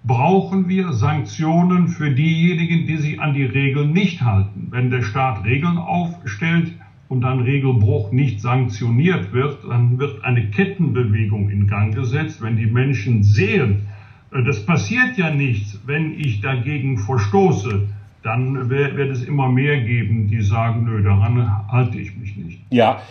brauchen 0.03 0.67
wir 0.67 0.93
Sanktionen 0.93 1.87
für 1.87 2.11
diejenigen, 2.11 2.85
die 2.85 2.97
sich 2.97 3.19
an 3.19 3.33
die 3.33 3.43
Regeln 3.43 3.93
nicht 3.93 4.21
halten. 4.21 4.67
Wenn 4.69 4.89
der 4.89 5.01
Staat 5.01 5.43
Regeln 5.45 5.77
aufstellt 5.77 6.73
und 7.09 7.21
dann 7.21 7.41
Regelbruch 7.41 8.11
nicht 8.11 8.41
sanktioniert 8.41 9.31
wird, 9.31 9.59
dann 9.69 9.99
wird 9.99 10.23
eine 10.23 10.49
Kettenbewegung 10.49 11.49
in 11.49 11.67
Gang 11.67 11.93
gesetzt. 11.95 12.41
Wenn 12.41 12.57
die 12.57 12.67
Menschen 12.67 13.23
sehen, 13.23 13.87
äh, 14.31 14.43
das 14.43 14.65
passiert 14.65 15.17
ja 15.17 15.33
nichts, 15.33 15.81
wenn 15.85 16.17
ich 16.19 16.41
dagegen 16.41 16.97
verstoße, 16.97 17.87
dann 18.27 18.69
wird 18.69 19.09
es 19.09 19.23
immer 19.23 19.47
mehr 19.47 19.79
geben, 19.79 20.27
die 20.27 20.41
sagen, 20.41 20.83
nö, 20.83 21.01
daran 21.01 21.49
halte 21.71 21.97
ich 21.97 22.17
mich 22.17 22.35
nicht. 22.35 22.59
Ja, 22.69 23.01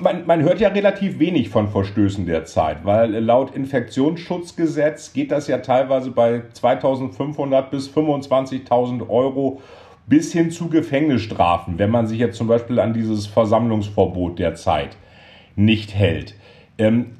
man, 0.00 0.26
man 0.26 0.42
hört 0.42 0.58
ja 0.58 0.68
relativ 0.68 1.20
wenig 1.20 1.48
von 1.48 1.68
Verstößen 1.68 2.26
derzeit, 2.26 2.84
weil 2.84 3.12
laut 3.12 3.54
Infektionsschutzgesetz 3.54 5.12
geht 5.12 5.30
das 5.30 5.46
ja 5.46 5.58
teilweise 5.58 6.10
bei 6.10 6.42
2500 6.52 7.70
bis 7.70 7.88
25.000 7.88 9.08
Euro 9.08 9.62
bis 10.06 10.32
hin 10.32 10.50
zu 10.50 10.68
Gefängnisstrafen, 10.68 11.78
wenn 11.78 11.90
man 11.90 12.08
sich 12.08 12.18
jetzt 12.18 12.36
zum 12.36 12.48
Beispiel 12.48 12.80
an 12.80 12.92
dieses 12.94 13.26
Versammlungsverbot 13.26 14.40
derzeit 14.40 14.96
nicht 15.54 15.94
hält. 15.94 16.34
Ähm, 16.78 17.12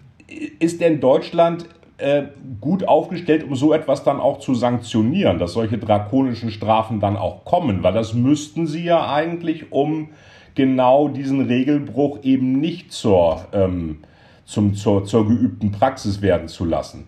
ist 0.59 0.81
denn 0.81 0.99
Deutschland 0.99 1.67
äh, 1.99 2.25
gut 2.61 2.89
aufgestellt, 2.89 3.45
um 3.45 3.55
so 3.55 3.73
etwas 3.73 4.03
dann 4.03 4.21
auch 4.21 4.41
zu 4.41 4.55
sanktionieren, 4.55 5.39
dass 5.39 5.53
solche 5.53 5.79
drakonischen 5.79 6.51
Strafen 6.51 7.01
dann 7.01 7.17
auch 7.17 7.45
kommen, 7.45 7.83
weil 7.83 7.93
das 7.93 8.15
müssten 8.15 8.67
sie 8.67 8.85
ja 8.85 9.13
eigentlich, 9.13 9.71
um 9.73 10.09
genau 10.55 11.09
diesen 11.09 11.43
Regelbruch 11.43 12.19
eben 12.23 12.61
nicht 12.61 12.93
zur, 12.93 13.47
ähm, 13.53 13.99
zum, 14.45 14.75
zur, 14.75 15.05
zur 15.05 15.29
geübten 15.29 15.73
Praxis 15.73 16.21
werden 16.21 16.49
zu 16.49 16.65
lassen. 16.65 17.07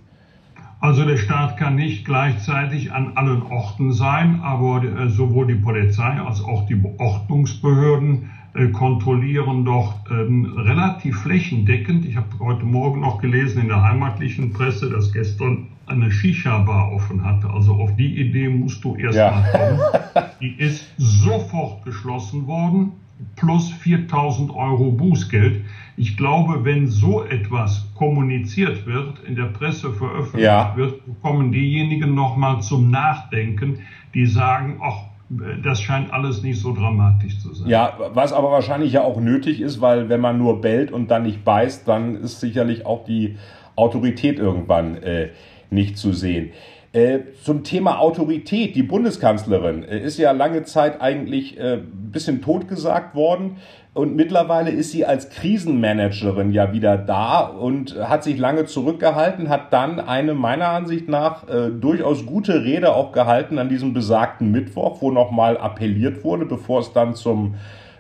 Also 0.81 1.05
der 1.05 1.17
Staat 1.17 1.57
kann 1.57 1.75
nicht 1.75 2.05
gleichzeitig 2.05 2.93
an 2.93 3.13
allen 3.17 3.43
Orten 3.43 3.93
sein, 3.93 4.41
aber 4.43 4.85
äh, 4.85 5.09
sowohl 5.09 5.47
die 5.47 5.55
Polizei 5.55 6.21
als 6.21 6.45
auch 6.45 6.67
die 6.67 6.81
Ordnungsbehörden 6.99 8.31
kontrollieren 8.73 9.65
doch 9.65 9.95
ähm, 10.11 10.47
relativ 10.57 11.19
flächendeckend. 11.19 12.07
Ich 12.07 12.17
habe 12.17 12.27
heute 12.41 12.65
Morgen 12.65 13.01
noch 13.01 13.19
gelesen 13.19 13.63
in 13.63 13.69
der 13.69 13.83
heimatlichen 13.83 14.53
Presse, 14.53 14.89
dass 14.89 15.13
gestern 15.13 15.69
eine 15.87 16.11
Shisha-Bar 16.11 16.93
offen 16.93 17.25
hatte. 17.25 17.51
Also 17.51 17.75
auf 17.75 17.95
die 17.97 18.19
Idee 18.19 18.49
musst 18.49 18.83
du 18.83 18.97
erst 18.97 19.19
ja. 19.19 19.31
mal 19.31 19.51
kommen. 19.53 20.25
Die 20.41 20.55
ist 20.59 20.91
sofort 20.97 21.85
geschlossen 21.85 22.47
worden, 22.47 22.93
plus 23.37 23.71
4000 23.71 24.51
Euro 24.55 24.91
Bußgeld. 24.91 25.65
Ich 25.97 26.17
glaube, 26.17 26.65
wenn 26.65 26.89
so 26.89 27.25
etwas 27.25 27.89
kommuniziert 27.95 28.87
wird, 28.87 29.21
in 29.25 29.37
der 29.37 29.47
Presse 29.47 29.93
veröffentlicht 29.93 30.45
ja. 30.45 30.77
wird, 30.77 31.01
kommen 31.23 31.53
diejenigen 31.53 32.15
nochmal 32.15 32.61
zum 32.63 32.91
Nachdenken, 32.91 33.81
die 34.15 34.27
sagen, 34.27 34.79
ach, 34.83 35.05
das 35.29 35.81
scheint 35.81 36.13
alles 36.13 36.43
nicht 36.43 36.61
so 36.61 36.73
dramatisch 36.73 37.41
zu 37.41 37.53
sein. 37.53 37.69
Ja, 37.69 37.99
was 38.13 38.33
aber 38.33 38.53
wahrscheinlich 38.53 38.93
ja 38.93 39.03
auch 39.03 39.19
nötig 39.21 39.61
ist, 39.61 39.81
weil 39.81 40.09
wenn 40.09 40.21
man 40.21 40.39
nur 40.39 40.61
bellt 40.61 40.93
und 40.93 41.11
dann 41.11 41.25
nicht 41.25 41.45
beißt, 41.45 41.87
dann 41.89 42.17
ist 42.17 42.41
sicherlich 42.41 42.87
auch 42.87 43.05
die 43.05 43.37
Autorität 43.75 44.39
irgendwann 44.39 44.97
äh, 44.97 45.31
nicht 45.71 45.99
zu 45.99 46.13
sehen. 46.13 46.51
Äh, 46.97 47.35
zum 47.45 47.63
Thema 47.63 47.99
Autorität. 47.99 48.75
Die 48.75 48.83
Bundeskanzlerin 48.83 49.85
äh, 49.85 49.99
ist 49.99 50.17
ja 50.17 50.31
lange 50.31 50.63
Zeit 50.63 51.03
eigentlich 51.03 51.61
ein 51.61 51.67
äh, 51.67 51.79
bisschen 52.11 52.41
totgesagt 52.41 53.15
worden. 53.15 53.59
Und 53.93 54.17
mittlerweile 54.17 54.71
ist 54.71 54.93
sie 54.93 55.05
als 55.05 55.29
Krisenmanagerin 55.29 56.53
ja 56.53 56.73
wieder 56.73 56.97
da 56.97 57.41
und 57.41 57.97
hat 57.99 58.25
sich 58.25 58.39
lange 58.39 58.65
zurückgehalten, 58.65 59.51
hat 59.51 59.75
dann 59.75 60.01
eine 60.01 60.33
meiner 60.33 60.69
Ansicht 60.69 61.07
nach 61.07 61.47
äh, 61.51 61.69
durchaus 61.69 62.25
gute 62.25 62.65
Rede 62.65 62.95
auch 62.95 63.13
gehalten 63.13 63.59
an 63.59 63.69
diesem 63.69 63.93
besagten 63.93 64.51
Mittwoch, 64.51 65.03
wo 65.03 65.11
nochmal 65.11 65.59
appelliert 65.59 66.25
wurde, 66.25 66.47
bevor 66.47 66.81
es 66.81 66.95
dann 66.95 67.15
zum, 67.15 67.57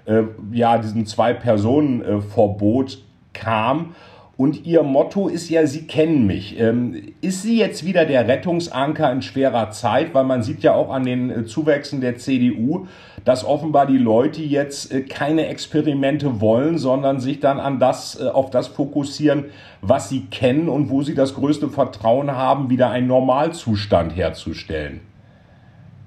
äh, 0.07 0.23
ja, 0.53 0.79
diesem 0.79 1.05
Zwei-Personen-Verbot 1.05 2.97
kam. 3.35 3.95
Und 4.37 4.67
ihr 4.67 4.83
Motto 4.83 5.29
ist 5.29 5.49
ja, 5.49 5.67
Sie 5.67 5.87
kennen 5.87 6.27
mich. 6.27 6.61
Ähm, 6.61 6.95
ist 7.23 7.43
sie 7.43 7.59
jetzt 7.59 7.87
wieder 7.87 8.05
der 8.05 8.29
Rettungsanker 8.29 9.11
in 9.11 9.23
schwerer 9.23 9.71
Zeit? 9.71 10.13
Weil 10.13 10.25
man 10.25 10.43
sieht 10.43 10.63
ja 10.63 10.75
auch 10.75 10.91
an 10.91 11.05
den 11.05 11.31
äh, 11.31 11.47
Zuwächsen 11.47 12.03
der 12.03 12.19
CDU, 12.19 12.87
dass 13.25 13.47
offenbar 13.47 13.87
die 13.87 13.97
Leute 13.97 14.43
jetzt 14.43 14.93
äh, 14.93 15.01
keine 15.01 15.47
Experimente 15.47 16.43
wollen, 16.43 16.77
sondern 16.77 17.19
sich 17.19 17.41
dann 17.41 17.59
an 17.59 17.81
das, 17.81 18.21
äh, 18.21 18.29
auf 18.29 18.51
das 18.51 18.67
fokussieren, 18.67 19.47
was 19.81 20.11
sie 20.11 20.27
kennen 20.27 20.69
und 20.69 20.91
wo 20.91 21.01
sie 21.01 21.15
das 21.15 21.35
größte 21.35 21.71
Vertrauen 21.71 22.31
haben, 22.31 22.69
wieder 22.69 22.91
einen 22.91 23.07
Normalzustand 23.07 24.15
herzustellen. 24.15 25.01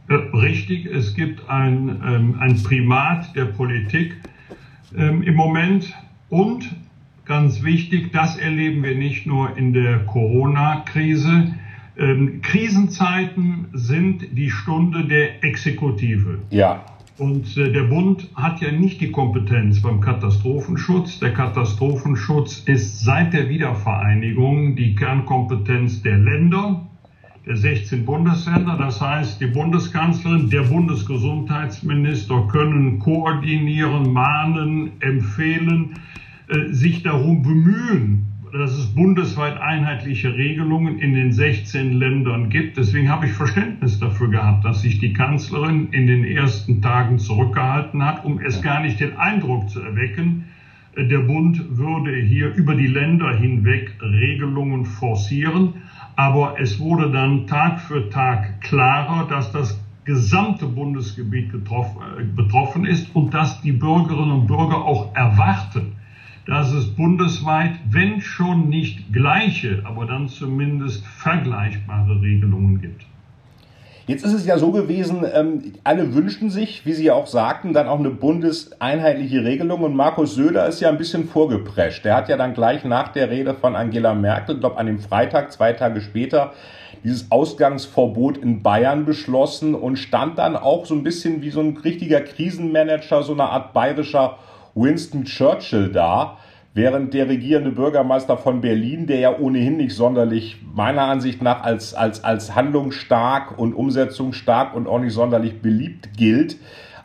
Richtig, 0.10 0.86
es 0.86 1.16
gibt 1.16 1.50
ein, 1.50 2.02
ähm, 2.06 2.38
ein 2.40 2.62
Primat 2.62 3.36
der 3.36 3.46
Politik 3.46 4.16
ähm, 4.96 5.24
im 5.24 5.36
Moment 5.36 5.94
und 6.30 6.70
ganz 7.30 7.62
wichtig, 7.62 8.12
das 8.12 8.38
erleben 8.38 8.82
wir 8.82 8.96
nicht 8.96 9.28
nur 9.28 9.56
in 9.56 9.72
der 9.72 10.00
Corona-Krise. 10.00 11.54
Ähm, 11.96 12.42
Krisenzeiten 12.42 13.68
sind 13.72 14.36
die 14.36 14.50
Stunde 14.50 15.06
der 15.06 15.44
Exekutive. 15.44 16.40
Ja. 16.50 16.84
Und 17.20 17.56
äh, 17.56 17.72
der 17.72 17.84
Bund 17.84 18.30
hat 18.34 18.62
ja 18.62 18.72
nicht 18.72 19.00
die 19.00 19.12
Kompetenz 19.12 19.80
beim 19.80 20.02
Katastrophenschutz. 20.02 21.20
Der 21.20 21.32
Katastrophenschutz 21.32 22.64
ist 22.66 23.02
seit 23.02 23.34
der 23.34 23.48
Wiedervereinigung 23.48 24.76
die 24.76 24.96
Kernkompetenz 24.96 26.02
der 26.02 26.18
Länder, 26.18 26.88
der 27.46 27.58
16 27.58 28.06
Bundesländer. 28.06 28.76
Das 28.76 29.02
heißt, 29.02 29.40
die 29.40 29.48
Bundeskanzlerin, 29.48 30.50
der 30.50 30.64
Bundesgesundheitsminister 30.64 32.48
können 32.52 32.98
koordinieren, 32.98 34.12
mahnen, 34.12 34.94
empfehlen. 35.02 35.94
Äh, 36.50 36.74
sich 36.74 37.04
darum 37.04 37.44
bemühen, 37.44 38.26
dass 38.52 38.72
es 38.72 38.88
bundesweit 38.96 39.62
einheitliche 39.62 40.34
Regelungen 40.34 40.98
in 40.98 41.14
den 41.14 41.32
16 41.32 41.94
Ländern 41.94 42.50
gibt. 42.50 42.78
Deswegen 42.78 43.08
habe 43.08 43.28
ich 43.28 43.34
Verständnis 43.34 44.00
dafür 44.00 44.30
gehabt, 44.30 44.66
dass 44.66 44.82
sich 44.82 44.98
die 44.98 45.14
Kanzlerin 45.14 45.90
in 45.92 46.08
den 46.08 46.24
ersten 46.24 46.82
Tagen 46.82 47.20
zurückgehalten 47.20 48.04
hat, 48.04 48.26
um 48.26 48.40
es 48.40 48.64
gar 48.64 48.82
nicht 48.82 49.00
den 49.00 49.16
Eindruck 49.18 49.70
zu 49.70 49.80
erwecken, 49.80 50.46
äh, 50.96 51.06
der 51.06 51.20
Bund 51.20 51.78
würde 51.78 52.16
hier 52.16 52.56
über 52.56 52.74
die 52.74 52.88
Länder 52.88 53.38
hinweg 53.38 53.94
Regelungen 54.02 54.86
forcieren. 54.86 55.76
Aber 56.16 56.56
es 56.60 56.80
wurde 56.80 57.12
dann 57.12 57.46
Tag 57.46 57.80
für 57.80 58.10
Tag 58.10 58.60
klarer, 58.62 59.28
dass 59.28 59.52
das 59.52 59.80
gesamte 60.04 60.66
Bundesgebiet 60.66 61.54
äh, 61.54 62.24
betroffen 62.24 62.86
ist 62.86 63.16
und 63.16 63.36
dass 63.36 63.62
die 63.62 63.74
Bürgerinnen 63.74 64.32
und 64.32 64.48
Bürger 64.48 64.84
auch 64.84 65.14
erwarten, 65.16 65.99
dass 66.50 66.72
es 66.72 66.88
bundesweit, 66.88 67.74
wenn 67.92 68.22
schon 68.22 68.70
nicht 68.70 69.14
gleiche, 69.14 69.84
aber 69.86 70.06
dann 70.08 70.28
zumindest 70.28 71.06
vergleichbare 71.06 72.20
Regelungen 72.22 72.82
gibt. 72.82 73.06
Jetzt 74.08 74.26
ist 74.26 74.34
es 74.34 74.48
ja 74.48 74.58
so 74.58 74.72
gewesen, 74.72 75.24
ähm, 75.32 75.74
alle 75.84 76.16
wünschten 76.16 76.50
sich, 76.50 76.84
wie 76.88 76.94
Sie 76.94 77.06
ja 77.06 77.14
auch 77.14 77.28
sagten, 77.28 77.74
dann 77.74 77.88
auch 77.88 78.00
eine 78.00 78.10
bundeseinheitliche 78.10 79.44
Regelung 79.44 79.84
und 79.84 79.96
Markus 79.96 80.34
Söder 80.34 80.66
ist 80.66 80.80
ja 80.82 80.90
ein 80.90 80.98
bisschen 80.98 81.26
vorgeprescht. 81.26 82.04
Der 82.04 82.16
hat 82.16 82.28
ja 82.28 82.36
dann 82.36 82.56
gleich 82.56 82.84
nach 82.84 83.10
der 83.10 83.30
Rede 83.30 83.54
von 83.54 83.76
Angela 83.76 84.16
Merkel, 84.16 84.60
glaube 84.60 84.78
an 84.78 84.88
dem 84.88 84.98
Freitag, 84.98 85.52
zwei 85.52 85.74
Tage 85.74 86.02
später, 86.02 86.54
dieses 87.04 87.32
Ausgangsverbot 87.32 88.38
in 88.38 88.64
Bayern 88.64 89.06
beschlossen 89.06 89.76
und 89.76 89.98
stand 89.98 90.40
dann 90.40 90.56
auch 90.56 90.88
so 90.88 90.96
ein 90.96 91.04
bisschen 91.04 91.44
wie 91.44 91.52
so 91.52 91.62
ein 91.62 91.78
richtiger 91.78 92.22
Krisenmanager, 92.22 93.22
so 93.22 93.34
eine 93.34 93.44
Art 93.44 93.74
bayerischer 93.74 94.40
Winston 94.76 95.26
Churchill 95.26 95.92
da, 95.92 96.38
während 96.74 97.14
der 97.14 97.28
regierende 97.28 97.72
Bürgermeister 97.72 98.38
von 98.38 98.62
Berlin, 98.62 99.08
der 99.08 99.20
ja 99.20 99.38
ohnehin 99.38 99.78
nicht 99.78 99.96
sonderlich 99.96 100.58
meiner 100.74 101.04
Ansicht 101.04 101.42
nach 101.42 101.64
als, 101.64 101.94
als, 101.94 102.24
als 102.24 102.56
handlungsstark 102.56 103.58
und 103.58 103.74
umsetzungsstark 103.74 104.76
und 104.76 104.88
auch 104.88 105.00
nicht 105.00 105.14
sonderlich 105.14 105.62
beliebt 105.62 106.10
gilt, 106.16 106.58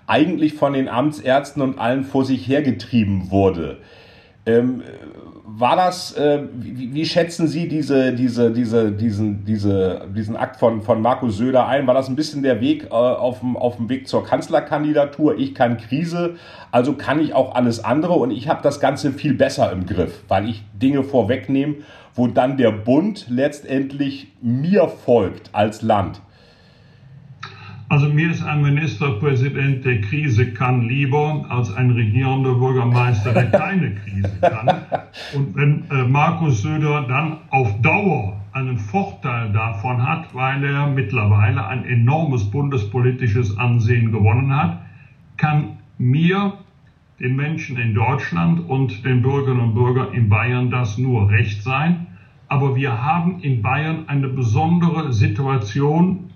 eigentlich 0.06 0.54
von 0.54 0.74
den 0.74 0.88
Amtsärzten 0.88 1.62
und 1.62 1.78
allen 1.78 2.04
vor 2.04 2.24
sich 2.24 2.46
hergetrieben 2.46 3.30
wurde. 3.30 3.78
Ähm, 4.46 4.82
war 5.56 5.76
das, 5.76 6.16
äh, 6.16 6.42
wie, 6.52 6.94
wie, 6.94 7.04
schätzen 7.04 7.46
Sie 7.46 7.68
diese, 7.68 8.12
diese, 8.12 8.50
diese, 8.50 8.90
diesen, 8.90 9.44
diese, 9.44 10.08
diesen 10.14 10.36
Akt 10.36 10.56
von, 10.56 10.82
von 10.82 11.00
Markus 11.00 11.36
Söder 11.36 11.68
ein? 11.68 11.86
War 11.86 11.94
das 11.94 12.08
ein 12.08 12.16
bisschen 12.16 12.42
der 12.42 12.60
Weg 12.60 12.84
äh, 12.84 12.88
auf, 12.88 13.38
dem, 13.38 13.56
auf 13.56 13.76
dem 13.76 13.88
Weg 13.88 14.08
zur 14.08 14.24
Kanzlerkandidatur? 14.24 15.38
Ich 15.38 15.54
kann 15.54 15.76
Krise, 15.76 16.34
also 16.72 16.94
kann 16.94 17.20
ich 17.20 17.34
auch 17.34 17.54
alles 17.54 17.84
andere 17.84 18.14
und 18.14 18.32
ich 18.32 18.48
habe 18.48 18.62
das 18.62 18.80
Ganze 18.80 19.12
viel 19.12 19.34
besser 19.34 19.70
im 19.70 19.86
Griff, 19.86 20.24
weil 20.26 20.48
ich 20.48 20.64
Dinge 20.74 21.04
vorwegnehme, 21.04 21.76
wo 22.14 22.26
dann 22.26 22.56
der 22.56 22.72
Bund 22.72 23.26
letztendlich 23.28 24.32
mir 24.42 24.88
folgt 24.88 25.50
als 25.52 25.82
Land. 25.82 26.20
Also 27.88 28.08
mir 28.08 28.30
ist 28.30 28.42
ein 28.42 28.62
Ministerpräsident, 28.62 29.84
der 29.84 30.00
Krise 30.00 30.52
kann, 30.52 30.88
lieber 30.88 31.44
als 31.50 31.72
ein 31.74 31.90
regierender 31.90 32.54
Bürgermeister, 32.54 33.32
der 33.32 33.50
keine 33.50 33.94
Krise 33.96 34.32
kann. 34.40 34.68
Und 35.34 35.54
wenn 35.54 35.84
äh, 35.90 36.04
Markus 36.08 36.62
Söder 36.62 37.02
dann 37.02 37.38
auf 37.50 37.80
Dauer 37.82 38.40
einen 38.52 38.78
Vorteil 38.78 39.52
davon 39.52 40.02
hat, 40.02 40.34
weil 40.34 40.64
er 40.64 40.86
mittlerweile 40.86 41.66
ein 41.66 41.84
enormes 41.84 42.50
bundespolitisches 42.50 43.58
Ansehen 43.58 44.12
gewonnen 44.12 44.54
hat, 44.54 44.80
kann 45.36 45.78
mir, 45.98 46.54
den 47.20 47.36
Menschen 47.36 47.76
in 47.76 47.94
Deutschland 47.94 48.68
und 48.68 49.04
den 49.04 49.22
Bürgerinnen 49.22 49.60
und 49.60 49.74
Bürgern 49.74 50.12
in 50.14 50.28
Bayern 50.28 50.70
das 50.70 50.98
nur 50.98 51.30
recht 51.30 51.62
sein. 51.62 52.06
Aber 52.48 52.76
wir 52.76 53.02
haben 53.02 53.40
in 53.40 53.62
Bayern 53.62 54.04
eine 54.08 54.28
besondere 54.28 55.12
Situation, 55.12 56.30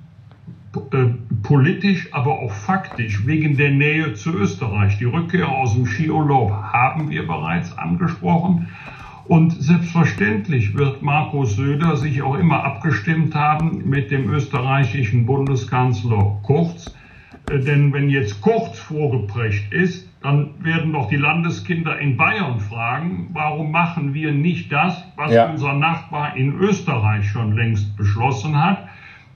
politisch, 1.43 2.13
aber 2.13 2.39
auch 2.39 2.53
faktisch 2.53 3.27
wegen 3.27 3.57
der 3.57 3.71
Nähe 3.71 4.15
zu 4.15 4.35
Österreich. 4.35 4.99
Die 4.99 5.05
Rückkehr 5.05 5.49
aus 5.49 5.75
dem 5.75 5.87
Skiurlaub 5.87 6.51
haben 6.51 7.11
wir 7.11 7.27
bereits 7.27 7.77
angesprochen. 7.77 8.69
Und 9.29 9.53
selbstverständlich 9.63 10.75
wird 10.75 11.03
Markus 11.03 11.57
Söder 11.57 11.97
sich 11.99 12.23
auch 12.23 12.35
immer 12.35 12.65
abgestimmt 12.65 13.35
haben 13.35 13.83
mit 13.89 14.11
dem 14.11 14.31
österreichischen 14.31 15.27
Bundeskanzler 15.27 16.41
Kurz. 16.43 16.95
Äh, 17.51 17.59
denn 17.61 17.93
wenn 17.93 18.09
jetzt 18.09 18.41
Kurz 18.41 18.79
vorgeprägt 18.79 19.73
ist, 19.73 20.09
dann 20.23 20.65
werden 20.65 20.93
doch 20.93 21.09
die 21.09 21.17
Landeskinder 21.17 21.99
in 21.99 22.17
Bayern 22.17 22.59
fragen, 22.59 23.29
warum 23.33 23.71
machen 23.71 24.15
wir 24.15 24.33
nicht 24.33 24.73
das, 24.73 25.05
was 25.17 25.33
ja. 25.33 25.49
unser 25.49 25.75
Nachbar 25.75 26.37
in 26.37 26.55
Österreich 26.55 27.29
schon 27.29 27.53
längst 27.53 27.97
beschlossen 27.97 28.61
hat. 28.61 28.88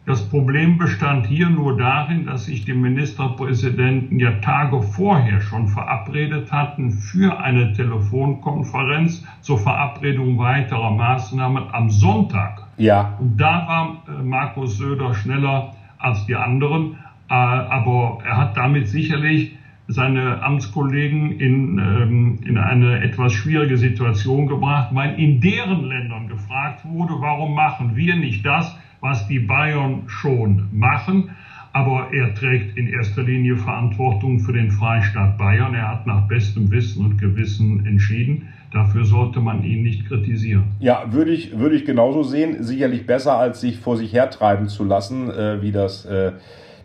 Das 0.05 0.29
Problem 0.29 0.79
bestand 0.79 1.27
hier 1.27 1.49
nur 1.49 1.77
darin, 1.77 2.27
dass 2.27 2.47
sich 2.47 2.65
die 2.65 2.75
Ministerpräsidenten 2.75 4.19
ja 4.19 4.33
Tage 4.41 4.83
vorher 4.83 5.41
schon 5.41 5.69
verabredet 5.69 6.51
hatten 6.51 6.91
für 6.91 7.39
eine 7.39 7.73
Telefonkonferenz 7.73 9.25
zur 9.43 9.59
Verabredung 9.59 10.39
weiterer 10.39 10.91
Maßnahmen 10.91 11.73
am 11.73 11.89
Sonntag. 11.89 12.67
Ja. 12.79 13.17
Und 13.21 13.37
da 13.41 13.67
war 13.69 14.03
äh, 14.09 14.23
Markus 14.25 14.77
Söder 14.77 15.15
schneller 15.15 15.71
als 15.99 16.27
die 16.27 16.35
anderen, 16.35 16.97
äh, 17.31 17.35
aber 17.35 18.19
er 18.25 18.39
hat 18.39 18.57
damit 18.57 18.89
sicherlich 18.89 19.57
seine 19.87 20.43
Amtskollegen 20.43 21.39
in, 21.39 21.79
ähm, 21.79 22.41
in 22.45 22.59
eine 22.59 23.05
etwas 23.05 23.33
schwierige 23.35 23.77
Situation 23.77 24.49
gebracht, 24.49 24.89
weil 24.93 25.19
in 25.21 25.41
deren 25.41 25.85
Ländern 25.85 26.27
gefragt 26.29 26.85
wurde, 26.85 27.15
warum 27.21 27.55
machen 27.55 27.95
wir 27.95 28.17
nicht 28.17 28.45
das, 28.45 28.77
was 29.03 29.27
die 29.29 29.41
Bayern 29.41 30.05
schon 30.07 30.69
machen. 30.73 31.33
Aber 31.75 32.09
er 32.13 32.35
trägt 32.35 32.77
in 32.77 32.87
erster 32.87 33.23
Linie 33.23 33.57
Verantwortung 33.57 34.41
für 34.41 34.53
den 34.53 34.71
Freistaat 34.71 35.39
Bayern. 35.39 35.75
Er 35.75 35.89
hat 35.89 36.07
nach 36.07 36.29
bestem 36.29 36.71
Wissen 36.71 37.05
und 37.05 37.19
Gewissen 37.19 37.87
entschieden. 37.87 38.49
Dafür 38.73 39.05
sollte 39.05 39.41
man 39.41 39.65
ihn 39.65 39.83
nicht 39.83 40.07
kritisieren. 40.07 40.65
Ja, 40.81 41.05
würde 41.13 41.33
ich, 41.33 41.59
würde 41.59 41.75
ich 41.75 41.85
genauso 41.85 42.23
sehen. 42.23 42.63
Sicherlich 42.63 43.07
besser, 43.07 43.39
als 43.39 43.61
sich 43.61 43.79
vor 43.79 43.97
sich 43.97 44.13
hertreiben 44.13 44.69
zu 44.69 44.85
lassen, 44.85 45.31
äh, 45.31 45.63
wie 45.63 45.73
das 45.73 46.05
äh, 46.05 46.33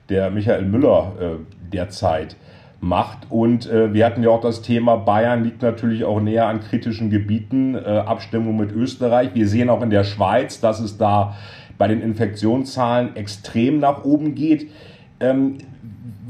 der 0.10 0.32
Michael 0.32 0.66
Müller 0.66 1.14
äh, 1.20 1.72
derzeit 1.74 2.38
macht. 2.80 3.28
Und 3.30 3.70
äh, 3.70 3.94
wir 3.94 4.06
hatten 4.06 4.24
ja 4.24 4.30
auch 4.30 4.42
das 4.42 4.62
Thema, 4.62 4.96
Bayern 4.96 5.44
liegt 5.44 5.62
natürlich 5.62 6.06
auch 6.06 6.22
näher 6.22 6.48
an 6.48 6.62
kritischen 6.62 7.10
Gebieten, 7.10 7.76
äh, 7.76 7.80
Abstimmung 7.80 8.58
mit 8.58 8.72
Österreich. 8.72 9.32
Wir 9.34 9.48
sehen 9.48 9.70
auch 9.70 9.82
in 9.82 9.90
der 9.90 10.04
Schweiz, 10.04 10.62
dass 10.62 10.80
es 10.80 10.98
da 10.98 11.36
bei 11.78 11.88
den 11.88 12.02
Infektionszahlen 12.02 13.16
extrem 13.16 13.80
nach 13.80 14.04
oben 14.04 14.36
geht. 14.36 14.70
Ähm, 15.20 15.58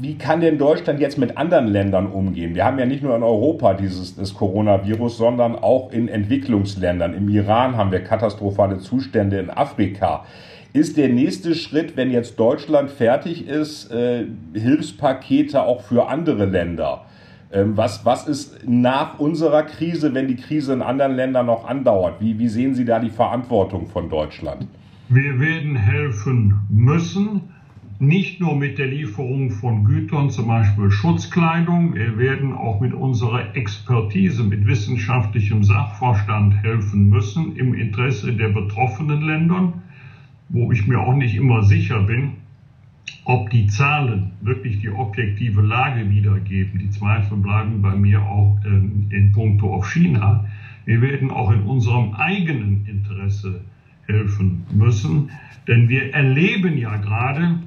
wie 0.00 0.16
kann 0.16 0.40
denn 0.40 0.58
Deutschland 0.58 1.00
jetzt 1.00 1.18
mit 1.18 1.36
anderen 1.36 1.66
Ländern 1.66 2.06
umgehen? 2.06 2.54
Wir 2.54 2.64
haben 2.64 2.78
ja 2.78 2.86
nicht 2.86 3.02
nur 3.02 3.16
in 3.16 3.22
Europa 3.22 3.74
dieses 3.74 4.14
das 4.14 4.34
Coronavirus, 4.34 5.18
sondern 5.18 5.56
auch 5.56 5.90
in 5.90 6.08
Entwicklungsländern. 6.08 7.14
Im 7.14 7.28
Iran 7.28 7.76
haben 7.76 7.90
wir 7.90 8.04
katastrophale 8.04 8.78
Zustände, 8.78 9.38
in 9.38 9.50
Afrika. 9.50 10.24
Ist 10.72 10.96
der 10.96 11.08
nächste 11.08 11.54
Schritt, 11.54 11.96
wenn 11.96 12.10
jetzt 12.10 12.38
Deutschland 12.38 12.90
fertig 12.90 13.48
ist, 13.48 13.90
äh, 13.90 14.26
Hilfspakete 14.54 15.62
auch 15.62 15.80
für 15.80 16.08
andere 16.08 16.44
Länder? 16.44 17.06
Ähm, 17.50 17.76
was, 17.76 18.04
was 18.04 18.28
ist 18.28 18.58
nach 18.66 19.18
unserer 19.18 19.62
Krise, 19.62 20.14
wenn 20.14 20.28
die 20.28 20.36
Krise 20.36 20.74
in 20.74 20.82
anderen 20.82 21.16
Ländern 21.16 21.46
noch 21.46 21.66
andauert? 21.66 22.20
Wie, 22.20 22.38
wie 22.38 22.48
sehen 22.48 22.74
Sie 22.74 22.84
da 22.84 23.00
die 23.00 23.10
Verantwortung 23.10 23.86
von 23.86 24.10
Deutschland? 24.10 24.68
Wir 25.10 25.40
werden 25.40 25.74
helfen 25.74 26.60
müssen, 26.68 27.40
nicht 27.98 28.40
nur 28.40 28.54
mit 28.56 28.76
der 28.76 28.88
Lieferung 28.88 29.50
von 29.50 29.84
Gütern, 29.84 30.28
zum 30.28 30.48
Beispiel 30.48 30.90
Schutzkleidung. 30.90 31.94
Wir 31.94 32.18
werden 32.18 32.52
auch 32.52 32.80
mit 32.80 32.92
unserer 32.92 33.56
Expertise, 33.56 34.44
mit 34.44 34.66
wissenschaftlichem 34.66 35.64
Sachverstand 35.64 36.62
helfen 36.62 37.08
müssen 37.08 37.56
im 37.56 37.72
Interesse 37.72 38.34
der 38.34 38.50
betroffenen 38.50 39.22
Länder, 39.22 39.72
wo 40.50 40.72
ich 40.72 40.86
mir 40.86 41.00
auch 41.00 41.14
nicht 41.14 41.34
immer 41.34 41.62
sicher 41.62 42.02
bin, 42.02 42.32
ob 43.24 43.48
die 43.48 43.66
Zahlen 43.66 44.32
wirklich 44.42 44.80
die 44.80 44.90
objektive 44.90 45.62
Lage 45.62 46.10
wiedergeben. 46.10 46.80
Die 46.80 46.90
Zweifel 46.90 47.38
bleiben 47.38 47.80
bei 47.80 47.96
mir 47.96 48.20
auch 48.20 48.58
ähm, 48.66 49.06
in 49.08 49.32
puncto 49.32 49.72
auf 49.72 49.90
China. 49.90 50.44
Wir 50.84 51.00
werden 51.00 51.30
auch 51.30 51.50
in 51.50 51.62
unserem 51.62 52.12
eigenen 52.12 52.84
Interesse 52.86 53.48
helfen 53.48 53.77
müssen. 54.72 55.30
Denn 55.66 55.88
wir 55.88 56.14
erleben 56.14 56.78
ja 56.78 56.96
gerade, 56.96 57.58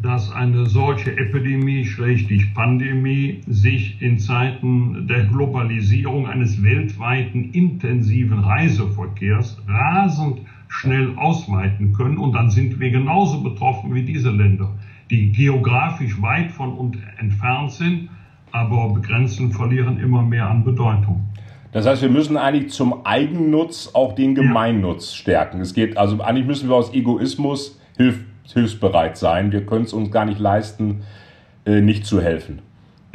dass 0.00 0.32
eine 0.32 0.66
solche 0.66 1.16
Epidemie, 1.16 1.84
schrägstrich 1.84 2.54
Pandemie, 2.54 3.42
sich 3.46 4.00
in 4.02 4.18
Zeiten 4.18 5.06
der 5.06 5.26
Globalisierung 5.26 6.26
eines 6.26 6.62
weltweiten 6.62 7.52
intensiven 7.52 8.40
Reiseverkehrs 8.40 9.62
rasend 9.68 10.40
schnell 10.68 11.16
ausweiten 11.16 11.92
können. 11.92 12.18
Und 12.18 12.32
dann 12.32 12.50
sind 12.50 12.80
wir 12.80 12.90
genauso 12.90 13.42
betroffen 13.42 13.94
wie 13.94 14.02
diese 14.02 14.30
Länder, 14.30 14.74
die 15.10 15.30
geografisch 15.30 16.20
weit 16.20 16.50
von 16.50 16.72
uns 16.72 16.96
entfernt 17.18 17.72
sind, 17.72 18.08
aber 18.50 18.92
Begrenzen 18.94 19.52
verlieren 19.52 19.98
immer 19.98 20.22
mehr 20.22 20.48
an 20.48 20.64
Bedeutung. 20.64 21.31
Das 21.72 21.86
heißt, 21.86 22.02
wir 22.02 22.10
müssen 22.10 22.36
eigentlich 22.36 22.70
zum 22.70 23.06
Eigennutz 23.06 23.90
auch 23.94 24.14
den 24.14 24.34
Gemeinnutz 24.34 25.14
stärken. 25.14 25.60
Es 25.60 25.72
geht, 25.72 25.96
also 25.96 26.20
eigentlich 26.20 26.46
müssen 26.46 26.68
wir 26.68 26.76
aus 26.76 26.92
Egoismus 26.92 27.80
hilf, 27.96 28.20
hilfsbereit 28.52 29.16
sein. 29.16 29.52
Wir 29.52 29.64
können 29.64 29.84
es 29.84 29.94
uns 29.94 30.10
gar 30.10 30.26
nicht 30.26 30.38
leisten, 30.38 31.02
äh, 31.64 31.80
nicht 31.80 32.04
zu 32.04 32.20
helfen. 32.20 32.60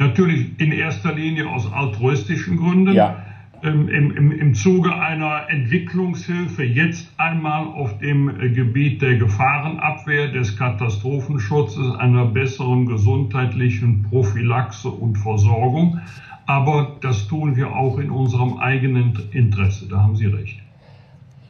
Natürlich 0.00 0.58
in 0.58 0.72
erster 0.72 1.14
Linie 1.14 1.48
aus 1.48 1.72
altruistischen 1.72 2.56
Gründen. 2.56 2.94
Ja. 2.94 3.24
Ähm, 3.62 3.88
im, 3.88 4.16
im, 4.16 4.32
Im 4.32 4.54
Zuge 4.54 4.94
einer 4.94 5.48
Entwicklungshilfe 5.48 6.62
jetzt 6.62 7.12
einmal 7.16 7.66
auf 7.66 7.98
dem 7.98 8.40
äh, 8.40 8.50
Gebiet 8.50 9.02
der 9.02 9.16
Gefahrenabwehr, 9.16 10.28
des 10.28 10.56
Katastrophenschutzes, 10.56 11.96
einer 11.96 12.26
besseren 12.26 12.86
gesundheitlichen 12.86 14.04
Prophylaxe 14.04 14.88
und 14.88 15.16
Versorgung. 15.16 16.00
Aber 16.48 16.96
das 17.02 17.28
tun 17.28 17.54
wir 17.56 17.76
auch 17.76 17.98
in 17.98 18.10
unserem 18.10 18.56
eigenen 18.56 19.28
Interesse. 19.32 19.86
Da 19.86 19.98
haben 19.98 20.16
Sie 20.16 20.24
recht. 20.24 20.58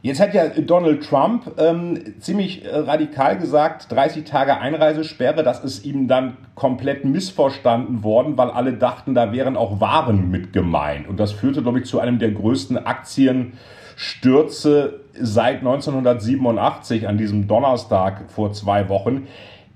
Jetzt 0.01 0.19
hat 0.19 0.33
ja 0.33 0.49
Donald 0.49 1.07
Trump 1.07 1.53
ähm, 1.57 1.97
ziemlich 2.19 2.65
äh, 2.65 2.75
radikal 2.75 3.37
gesagt, 3.37 3.89
30 3.93 4.25
Tage 4.25 4.57
Einreisesperre, 4.57 5.41
das 5.41 5.63
ist 5.63 5.85
ihm 5.85 6.09
dann 6.09 6.35
komplett 6.53 7.05
missverstanden 7.05 8.03
worden, 8.03 8.37
weil 8.37 8.49
alle 8.49 8.73
dachten, 8.73 9.15
da 9.15 9.31
wären 9.31 9.55
auch 9.55 9.79
Waren 9.79 10.29
mit 10.31 10.51
gemeint. 10.51 11.07
Und 11.07 11.17
das 11.17 11.31
führte, 11.31 11.61
glaube 11.61 11.79
ich, 11.79 11.85
zu 11.85 12.01
einem 12.01 12.19
der 12.19 12.31
größten 12.31 12.85
Aktienstürze 12.85 14.99
seit 15.13 15.59
1987 15.59 17.07
an 17.07 17.17
diesem 17.17 17.47
Donnerstag 17.47 18.29
vor 18.31 18.51
zwei 18.51 18.89
Wochen. 18.89 19.27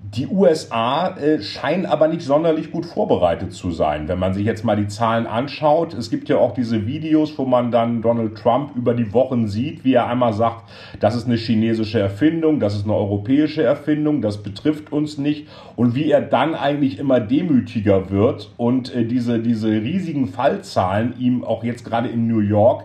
Die 0.06 0.26
USA 0.26 1.16
äh, 1.16 1.40
scheinen 1.40 1.86
aber 1.86 2.08
nicht 2.08 2.20
sonderlich 2.20 2.70
gut 2.70 2.84
vorbereitet 2.84 3.54
zu 3.54 3.70
sein. 3.70 4.06
Wenn 4.06 4.18
man 4.18 4.34
sich 4.34 4.44
jetzt 4.44 4.62
mal 4.62 4.76
die 4.76 4.86
Zahlen 4.86 5.26
anschaut, 5.26 5.94
es 5.94 6.10
gibt 6.10 6.28
ja 6.28 6.36
auch 6.36 6.52
diese 6.52 6.86
Videos, 6.86 7.38
wo 7.38 7.46
man 7.46 7.70
dann 7.70 8.02
Donald 8.02 8.36
Trump 8.36 8.76
über 8.76 8.92
die 8.92 9.14
Wochen 9.14 9.48
sieht, 9.48 9.82
wie 9.82 9.94
er 9.94 10.06
einmal 10.06 10.34
sagt, 10.34 10.68
das 11.00 11.16
ist 11.16 11.24
eine 11.24 11.36
chinesische 11.36 12.00
Erfindung, 12.00 12.60
das 12.60 12.74
ist 12.74 12.84
eine 12.84 12.92
europäische 12.92 13.62
Erfindung, 13.62 14.20
das 14.20 14.42
betrifft 14.42 14.92
uns 14.92 15.16
nicht 15.16 15.48
und 15.74 15.94
wie 15.94 16.10
er 16.10 16.20
dann 16.20 16.54
eigentlich 16.54 16.98
immer 16.98 17.18
demütiger 17.18 18.10
wird 18.10 18.52
und 18.58 18.94
äh, 18.94 19.06
diese, 19.06 19.38
diese 19.38 19.70
riesigen 19.70 20.28
Fallzahlen 20.28 21.14
ihm 21.18 21.44
auch 21.44 21.64
jetzt 21.64 21.82
gerade 21.82 22.10
in 22.10 22.28
New 22.28 22.40
York 22.40 22.84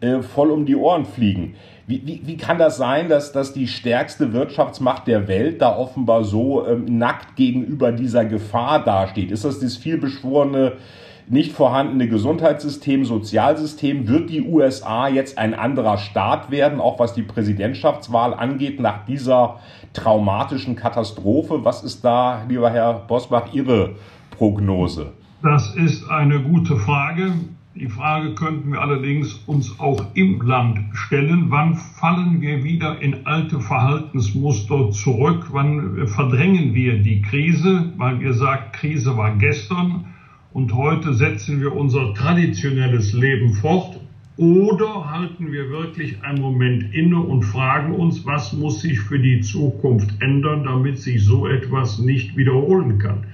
äh, 0.00 0.22
voll 0.22 0.50
um 0.50 0.64
die 0.64 0.76
Ohren 0.76 1.04
fliegen. 1.04 1.56
Wie, 1.86 2.06
wie, 2.06 2.22
wie 2.24 2.36
kann 2.36 2.58
das 2.58 2.76
sein, 2.76 3.08
dass, 3.08 3.32
dass 3.32 3.52
die 3.52 3.68
stärkste 3.68 4.32
Wirtschaftsmacht 4.32 5.06
der 5.06 5.28
Welt 5.28 5.60
da 5.60 5.76
offenbar 5.76 6.24
so 6.24 6.66
ähm, 6.66 6.98
nackt 6.98 7.36
gegenüber 7.36 7.92
dieser 7.92 8.24
Gefahr 8.24 8.82
dasteht? 8.82 9.30
Ist 9.30 9.44
das 9.44 9.60
das 9.60 9.76
vielbeschworene 9.76 10.72
nicht 11.26 11.52
vorhandene 11.52 12.08
Gesundheitssystem, 12.08 13.04
Sozialsystem. 13.04 14.08
Wird 14.08 14.30
die 14.30 14.42
USA 14.42 15.08
jetzt 15.08 15.38
ein 15.38 15.54
anderer 15.54 15.98
Staat 15.98 16.50
werden, 16.50 16.80
auch 16.80 16.98
was 16.98 17.14
die 17.14 17.22
Präsidentschaftswahl 17.22 18.34
angeht, 18.34 18.80
nach 18.80 19.04
dieser 19.06 19.60
traumatischen 19.92 20.76
Katastrophe? 20.76 21.64
Was 21.64 21.82
ist 21.82 22.04
da, 22.04 22.42
lieber 22.48 22.70
Herr 22.70 22.94
Bosbach, 22.94 23.52
Ihre 23.52 23.96
Prognose? 24.30 25.12
Das 25.42 25.74
ist 25.76 26.08
eine 26.10 26.40
gute 26.40 26.76
Frage. 26.76 27.32
Die 27.76 27.88
Frage 27.88 28.36
könnten 28.36 28.70
wir 28.70 28.80
allerdings 28.80 29.34
uns 29.46 29.80
auch 29.80 30.14
im 30.14 30.40
Land 30.42 30.78
stellen. 30.92 31.46
Wann 31.48 31.74
fallen 31.74 32.40
wir 32.40 32.62
wieder 32.62 33.02
in 33.02 33.26
alte 33.26 33.58
Verhaltensmuster 33.58 34.92
zurück? 34.92 35.48
Wann 35.50 36.06
verdrängen 36.06 36.72
wir 36.74 36.98
die 36.98 37.20
Krise? 37.20 37.92
Weil 37.96 38.20
wir 38.20 38.32
sagen, 38.32 38.70
Krise 38.70 39.16
war 39.16 39.36
gestern 39.38 40.04
und 40.52 40.72
heute 40.72 41.14
setzen 41.14 41.60
wir 41.60 41.74
unser 41.74 42.14
traditionelles 42.14 43.12
Leben 43.12 43.54
fort 43.54 43.98
oder 44.36 45.10
halten 45.10 45.50
wir 45.50 45.68
wirklich 45.70 46.22
einen 46.22 46.42
Moment 46.42 46.94
inne 46.94 47.18
und 47.18 47.42
fragen 47.42 47.92
uns, 47.96 48.24
was 48.24 48.52
muss 48.52 48.82
sich 48.82 49.00
für 49.00 49.18
die 49.18 49.40
Zukunft 49.40 50.22
ändern, 50.22 50.62
damit 50.62 51.00
sich 51.00 51.24
so 51.24 51.48
etwas 51.48 51.98
nicht 51.98 52.36
wiederholen 52.36 53.00
kann. 53.00 53.26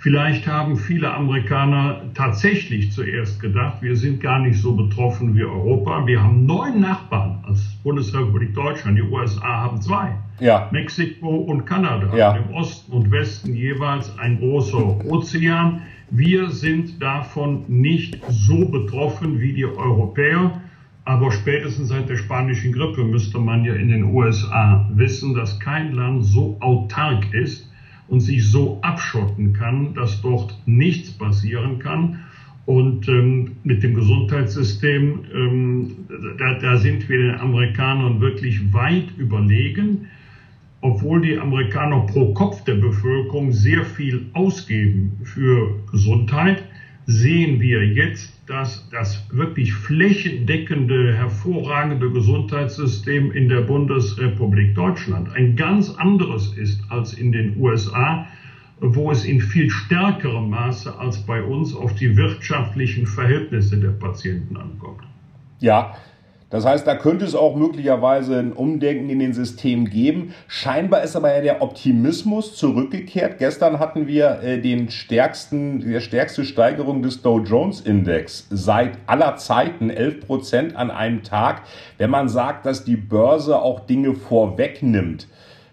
Vielleicht 0.00 0.46
haben 0.46 0.76
viele 0.76 1.12
Amerikaner 1.12 2.02
tatsächlich 2.14 2.92
zuerst 2.92 3.40
gedacht, 3.40 3.82
wir 3.82 3.96
sind 3.96 4.20
gar 4.20 4.38
nicht 4.38 4.60
so 4.60 4.76
betroffen 4.76 5.36
wie 5.36 5.42
Europa. 5.42 6.06
Wir 6.06 6.22
haben 6.22 6.46
neun 6.46 6.78
Nachbarn 6.78 7.42
als 7.44 7.74
Bundesrepublik 7.82 8.54
Deutschland. 8.54 8.96
Die 8.96 9.02
USA 9.02 9.62
haben 9.62 9.80
zwei. 9.82 10.14
Ja. 10.38 10.68
Mexiko 10.70 11.28
und 11.28 11.64
Kanada. 11.64 12.16
Ja. 12.16 12.36
Im 12.36 12.54
Osten 12.54 12.92
und 12.92 13.10
Westen 13.10 13.54
jeweils 13.54 14.16
ein 14.20 14.38
großer 14.38 15.04
Ozean. 15.04 15.82
Wir 16.10 16.50
sind 16.50 17.02
davon 17.02 17.64
nicht 17.66 18.20
so 18.28 18.68
betroffen 18.68 19.40
wie 19.40 19.52
die 19.52 19.66
Europäer. 19.66 20.60
Aber 21.04 21.32
spätestens 21.32 21.88
seit 21.88 22.08
der 22.08 22.18
spanischen 22.18 22.72
Grippe 22.72 23.02
müsste 23.02 23.38
man 23.38 23.64
ja 23.64 23.74
in 23.74 23.88
den 23.88 24.14
USA 24.14 24.88
wissen, 24.92 25.34
dass 25.34 25.58
kein 25.58 25.94
Land 25.94 26.24
so 26.24 26.56
autark 26.60 27.34
ist 27.34 27.67
und 28.08 28.20
sich 28.20 28.46
so 28.50 28.78
abschotten 28.82 29.52
kann, 29.52 29.94
dass 29.94 30.20
dort 30.20 30.58
nichts 30.66 31.10
passieren 31.10 31.78
kann. 31.78 32.20
Und 32.66 33.08
ähm, 33.08 33.56
mit 33.62 33.82
dem 33.82 33.94
Gesundheitssystem, 33.94 35.24
ähm, 35.34 35.96
da, 36.38 36.54
da 36.54 36.76
sind 36.76 37.08
wir 37.08 37.18
den 37.18 37.34
Amerikanern 37.36 38.20
wirklich 38.20 38.72
weit 38.72 39.16
überlegen 39.16 40.08
obwohl 40.80 41.20
die 41.22 41.38
Amerikaner 41.38 42.00
pro 42.00 42.32
Kopf 42.34 42.62
der 42.64 42.74
Bevölkerung 42.74 43.52
sehr 43.52 43.84
viel 43.84 44.26
ausgeben 44.32 45.20
für 45.24 45.74
Gesundheit, 45.90 46.62
sehen 47.06 47.60
wir 47.60 47.84
jetzt, 47.86 48.37
dass 48.48 48.88
das 48.90 49.26
wirklich 49.30 49.74
flächendeckende, 49.74 51.14
hervorragende 51.14 52.10
Gesundheitssystem 52.10 53.30
in 53.30 53.48
der 53.48 53.60
Bundesrepublik 53.60 54.74
Deutschland 54.74 55.30
ein 55.34 55.54
ganz 55.54 55.90
anderes 55.90 56.56
ist 56.56 56.80
als 56.88 57.12
in 57.12 57.30
den 57.30 57.58
USA, 57.58 58.26
wo 58.80 59.10
es 59.10 59.24
in 59.24 59.40
viel 59.40 59.68
stärkerem 59.68 60.48
Maße 60.48 60.98
als 60.98 61.18
bei 61.18 61.42
uns 61.42 61.74
auf 61.74 61.94
die 61.94 62.16
wirtschaftlichen 62.16 63.06
Verhältnisse 63.06 63.78
der 63.78 63.90
Patienten 63.90 64.56
ankommt. 64.56 65.02
Ja, 65.60 65.94
das 66.50 66.64
heißt, 66.64 66.86
da 66.86 66.94
könnte 66.94 67.26
es 67.26 67.34
auch 67.34 67.56
möglicherweise 67.56 68.38
ein 68.38 68.52
Umdenken 68.52 69.10
in 69.10 69.18
den 69.18 69.34
Systemen 69.34 69.90
geben. 69.90 70.34
Scheinbar 70.46 71.02
ist 71.02 71.14
aber 71.14 71.34
ja 71.34 71.42
der 71.42 71.62
Optimismus 71.62 72.56
zurückgekehrt. 72.56 73.38
Gestern 73.38 73.78
hatten 73.78 74.06
wir 74.06 74.40
äh, 74.42 74.58
den 74.58 74.90
stärksten, 74.90 75.80
die 75.80 76.00
stärkste 76.00 76.46
Steigerung 76.46 77.02
des 77.02 77.20
Dow 77.20 77.40
Jones 77.40 77.82
Index 77.82 78.46
seit 78.48 78.92
aller 79.06 79.36
Zeiten, 79.36 79.90
11 79.90 80.26
Prozent 80.26 80.76
an 80.76 80.90
einem 80.90 81.22
Tag. 81.22 81.62
Wenn 81.98 82.10
man 82.10 82.30
sagt, 82.30 82.64
dass 82.64 82.82
die 82.82 82.96
Börse 82.96 83.60
auch 83.60 83.80
Dinge 83.80 84.14
vorwegnimmt, 84.14 85.28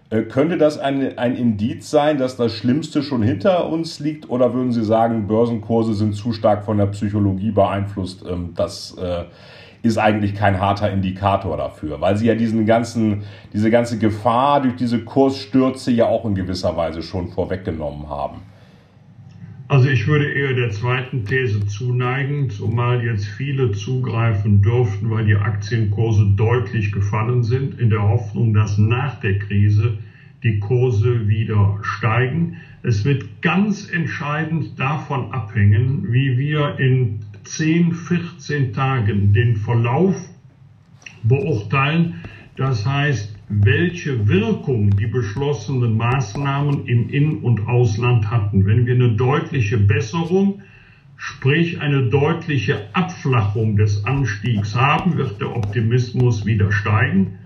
äh, 0.09 0.23
könnte 0.23 0.57
das 0.57 0.78
ein, 0.78 1.17
ein 1.17 1.38
Indiz 1.38 1.89
sein, 1.89 2.17
dass 2.17 2.36
das 2.36 2.51
Schlimmste 2.51 3.01
schon 3.01 3.23
hinter 3.23 3.69
uns 3.69 4.01
liegt? 4.01 4.30
Oder 4.30 4.53
würden 4.53 4.73
Sie 4.73 4.84
sagen, 4.84 5.26
Börsenkurse 5.28 5.93
sind 5.93 6.15
zu 6.15 6.34
stark 6.34 6.65
von 6.65 6.78
der 6.78 6.88
Psychologie 6.88 7.51
beeinflusst, 7.51 8.26
ähm, 8.30 8.53
dass 8.55 8.97
äh, 8.97 9.23
ist 9.86 9.97
eigentlich 9.97 10.36
kein 10.36 10.59
harter 10.59 10.91
Indikator 10.91 11.55
dafür, 11.57 12.01
weil 12.01 12.17
sie 12.17 12.27
ja 12.27 12.36
diesen 12.36 12.65
ganzen, 12.65 13.23
diese 13.53 13.69
ganze 13.69 13.99
Gefahr 13.99 14.61
durch 14.61 14.75
diese 14.75 14.99
Kursstürze 14.99 15.91
ja 15.91 16.05
auch 16.07 16.25
in 16.25 16.36
gewisser 16.36 16.75
Weise 16.75 17.01
schon 17.01 17.29
vorweggenommen 17.29 18.09
haben. 18.09 18.41
Also 19.67 19.89
ich 19.89 20.05
würde 20.05 20.31
eher 20.31 20.53
der 20.53 20.69
zweiten 20.69 21.25
These 21.25 21.65
zuneigen, 21.65 22.51
zumal 22.51 23.03
jetzt 23.03 23.25
viele 23.25 23.71
zugreifen 23.71 24.61
dürften, 24.61 25.09
weil 25.09 25.25
die 25.25 25.36
Aktienkurse 25.36 26.25
deutlich 26.36 26.91
gefallen 26.91 27.41
sind, 27.41 27.79
in 27.79 27.89
der 27.89 28.03
Hoffnung, 28.03 28.53
dass 28.53 28.77
nach 28.77 29.19
der 29.21 29.39
Krise 29.39 29.97
die 30.43 30.59
Kurse 30.59 31.27
wieder 31.27 31.79
steigen. 31.81 32.57
Es 32.83 33.05
wird 33.05 33.41
ganz 33.41 33.89
entscheidend 33.91 34.79
davon 34.79 35.31
abhängen, 35.31 36.13
wie 36.13 36.38
wir 36.38 36.77
in 36.77 37.21
10, 37.46 37.93
14 37.93 38.74
Tagen 38.74 39.34
den 39.34 39.56
Verlauf 39.56 40.16
beurteilen. 41.24 42.16
Das 42.58 42.86
heißt, 42.86 43.36
welche 43.50 44.28
Wirkung 44.28 44.96
die 44.96 45.08
beschlossenen 45.08 45.98
Maßnahmen 45.98 46.86
im 46.88 47.10
In- 47.10 47.39
und 47.39 47.68
Ausland 47.68 48.32
hatten. 48.32 48.66
Wenn 48.66 48.86
wir 48.86 48.96
eine 48.96 49.16
deutliche 49.16 49.78
Besserung, 49.78 50.62
sprich 51.16 51.80
eine 51.82 52.10
deutliche 52.10 52.93
Abflachung 52.93 53.78
des 53.78 54.04
Anstiegs 54.06 54.76
haben, 54.76 55.18
wird 55.18 55.39
der 55.41 55.56
Optimismus 55.56 56.46
wieder 56.46 56.72
steigen. 56.72 57.39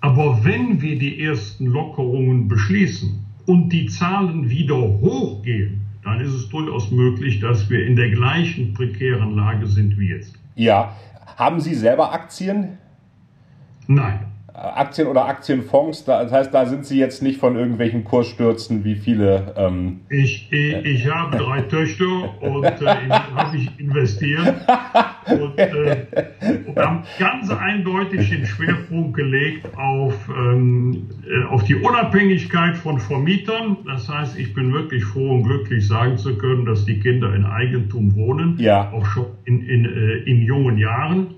Aber 0.00 0.44
wenn 0.44 0.80
wir 0.80 0.98
die 0.98 1.20
ersten 1.20 1.66
Lockerungen 1.66 2.48
beschließen 2.48 3.24
und 3.46 3.70
die 3.70 3.86
Zahlen 3.86 4.48
wieder 4.48 4.76
hochgehen, 4.76 5.79
dann 6.02 6.20
ist 6.20 6.32
es 6.32 6.48
durchaus 6.48 6.90
möglich, 6.90 7.40
dass 7.40 7.68
wir 7.68 7.86
in 7.86 7.96
der 7.96 8.10
gleichen 8.10 8.74
prekären 8.74 9.36
Lage 9.36 9.66
sind 9.66 9.98
wie 9.98 10.08
jetzt. 10.08 10.34
Ja. 10.54 10.96
Haben 11.36 11.60
Sie 11.60 11.74
selber 11.74 12.12
Aktien? 12.12 12.78
Nein. 13.86 14.29
Aktien 14.60 15.08
oder 15.08 15.26
Aktienfonds, 15.26 16.04
das 16.04 16.30
heißt, 16.30 16.52
da 16.52 16.66
sind 16.66 16.84
Sie 16.84 16.98
jetzt 16.98 17.22
nicht 17.22 17.40
von 17.40 17.56
irgendwelchen 17.56 18.04
Kursstürzen 18.04 18.84
wie 18.84 18.94
viele. 18.94 19.54
Ähm, 19.56 20.00
ich, 20.10 20.52
ich, 20.52 20.74
ich 20.84 21.10
habe 21.10 21.38
drei 21.38 21.62
Töchter 21.62 22.42
und 22.42 22.64
äh, 22.64 23.08
habe 23.08 23.56
ich 23.56 23.70
investiert 23.80 24.54
und 25.26 25.58
äh, 25.58 26.06
wir 26.74 26.82
haben 26.82 27.02
ganz 27.18 27.50
eindeutig 27.50 28.28
den 28.28 28.44
Schwerpunkt 28.44 29.16
gelegt 29.16 29.66
auf, 29.78 30.14
ähm, 30.28 31.08
äh, 31.26 31.44
auf 31.48 31.64
die 31.64 31.76
Unabhängigkeit 31.76 32.76
von 32.76 32.98
Vermietern. 32.98 33.78
Das 33.86 34.08
heißt, 34.08 34.38
ich 34.38 34.52
bin 34.52 34.72
wirklich 34.72 35.04
froh 35.04 35.36
und 35.36 35.44
glücklich 35.44 35.86
sagen 35.86 36.18
zu 36.18 36.36
können, 36.36 36.66
dass 36.66 36.84
die 36.84 37.00
Kinder 37.00 37.34
in 37.34 37.44
Eigentum 37.44 38.14
wohnen, 38.14 38.56
ja. 38.58 38.92
auch 38.92 39.06
schon 39.06 39.26
in, 39.44 39.62
in, 39.62 39.84
äh, 39.86 40.18
in 40.30 40.42
jungen 40.42 40.76
Jahren. 40.76 41.34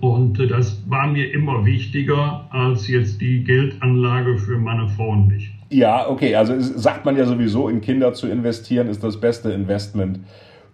Und 0.00 0.38
das 0.50 0.80
war 0.88 1.08
mir 1.08 1.32
immer 1.32 1.64
wichtiger 1.64 2.46
als 2.50 2.86
jetzt 2.86 3.20
die 3.20 3.42
Geldanlage 3.42 4.38
für 4.38 4.56
meine 4.58 4.88
Frau 4.88 5.08
und 5.10 5.28
mich. 5.28 5.50
Ja, 5.70 6.08
okay. 6.08 6.36
Also 6.36 6.54
sagt 6.58 7.04
man 7.04 7.16
ja 7.16 7.26
sowieso, 7.26 7.68
in 7.68 7.80
Kinder 7.80 8.14
zu 8.14 8.28
investieren 8.28 8.88
ist 8.88 9.02
das 9.02 9.20
beste 9.20 9.50
Investment 9.50 10.20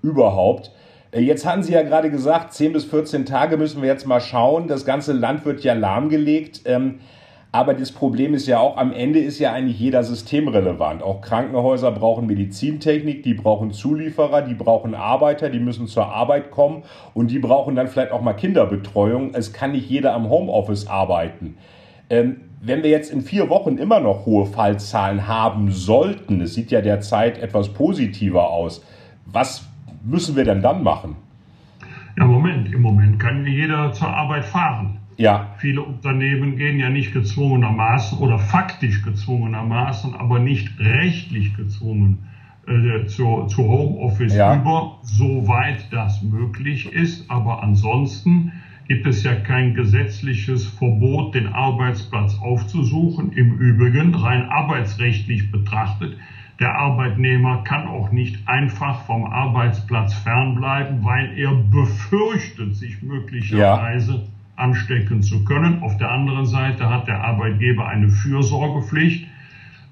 überhaupt. 0.03 0.71
Äh, 1.11 1.21
jetzt 1.21 1.47
haben 1.47 1.63
Sie 1.63 1.73
ja 1.73 1.83
gerade 1.83 2.11
gesagt, 2.11 2.53
10 2.53 2.75
bis 2.75 2.85
14 2.85 3.25
Tage 3.25 3.57
müssen 3.57 3.81
wir 3.81 3.89
jetzt 3.89 4.07
mal 4.07 4.21
schauen. 4.21 4.69
Das 4.69 4.85
ganze 4.85 5.13
Land 5.13 5.47
wird 5.47 5.65
ja 5.65 5.73
lahmgelegt. 5.73 6.63
Aber 7.55 7.73
das 7.73 7.93
Problem 7.93 8.35
ist 8.35 8.49
ja 8.49 8.59
auch, 8.59 8.77
am 8.79 8.93
Ende 8.93 9.21
ist 9.21 9.39
ja 9.39 9.53
eigentlich 9.53 9.79
jeder 9.79 10.03
systemrelevant. 10.03 11.05
Auch 11.05 11.21
Krankenhäuser 11.21 11.93
brauchen 11.93 12.27
Medizintechnik, 12.27 13.23
die 13.23 13.35
brauchen 13.35 13.71
Zulieferer, 13.71 14.43
die 14.43 14.55
brauchen 14.55 14.97
Arbeiter, 14.97 15.51
die 15.51 15.61
müssen 15.61 15.87
zur 15.87 16.09
Arbeit 16.09 16.51
kommen 16.51 16.83
und 17.15 17.31
die 17.31 17.39
brauchen 17.39 17.77
dann 17.77 17.87
vielleicht 17.87 18.11
auch 18.11 18.23
mal 18.23 18.33
Kinderbetreuung. 18.33 19.35
Es 19.35 19.53
kann 19.53 19.71
nicht 19.71 19.89
jeder 19.89 20.15
am 20.15 20.29
Homeoffice 20.31 20.89
arbeiten. 20.89 21.57
Ähm, 22.11 22.41
wenn 22.61 22.83
wir 22.83 22.91
jetzt 22.91 23.13
in 23.13 23.21
vier 23.21 23.49
Wochen 23.49 23.79
immer 23.79 24.01
noch 24.01 24.27
hohe 24.27 24.47
Fallzahlen 24.47 25.29
haben 25.29 25.71
sollten, 25.71 26.41
es 26.41 26.55
sieht 26.55 26.73
ja 26.73 26.81
derzeit 26.81 27.39
etwas 27.39 27.69
positiver 27.69 28.51
aus, 28.51 28.85
was 29.27 29.65
müssen 30.05 30.35
wir 30.35 30.43
denn 30.43 30.61
dann 30.61 30.83
machen? 30.83 31.15
Ja, 32.19 32.25
Moment, 32.25 32.75
im 32.75 32.83
Moment 32.83 33.21
kann 33.21 33.47
jeder 33.47 33.93
zur 33.93 34.09
Arbeit 34.09 34.45
fahren. 34.45 34.99
Ja. 35.17 35.55
Viele 35.59 35.83
Unternehmen 35.83 36.57
gehen 36.57 36.79
ja 36.79 36.91
nicht 36.91 37.13
gezwungenermaßen 37.13 38.19
oder 38.19 38.39
faktisch 38.39 39.03
gezwungenermaßen, 39.03 40.15
aber 40.15 40.39
nicht 40.39 40.79
rechtlich 40.79 41.55
gezwungen 41.55 42.19
äh, 42.67 43.07
zu, 43.07 43.47
zu 43.47 43.63
Homeoffice 43.63 44.35
ja. 44.35 44.57
über, 44.57 44.99
soweit 45.03 45.93
das 45.93 46.23
möglich 46.23 46.93
ist. 46.93 47.31
Aber 47.31 47.63
ansonsten 47.63 48.53
gibt 48.89 49.07
es 49.07 49.23
ja 49.23 49.35
kein 49.35 49.75
gesetzliches 49.75 50.67
Verbot, 50.67 51.35
den 51.35 51.47
Arbeitsplatz 51.49 52.39
aufzusuchen. 52.41 53.33
Im 53.33 53.59
Übrigen, 53.59 54.15
rein 54.15 54.49
arbeitsrechtlich 54.49 55.51
betrachtet, 55.51 56.17
der 56.61 56.79
Arbeitnehmer 56.79 57.65
kann 57.65 57.87
auch 57.87 58.13
nicht 58.13 58.47
einfach 58.47 59.05
vom 59.07 59.25
Arbeitsplatz 59.25 60.15
fernbleiben, 60.15 61.03
weil 61.03 61.37
er 61.37 61.53
befürchtet, 61.55 62.77
sich 62.77 63.03
möglicherweise 63.03 64.13
ja. 64.13 64.23
Anstecken 64.57 65.23
zu 65.23 65.45
können. 65.45 65.83
Auf 65.83 65.97
der 65.99 66.11
anderen 66.11 66.47
Seite 66.47 66.89
hat 66.89 67.09
der 67.09 67.23
Arbeitgeber 67.23 67.87
eine 67.89 68.09
Fürsorgepflicht 68.09 69.27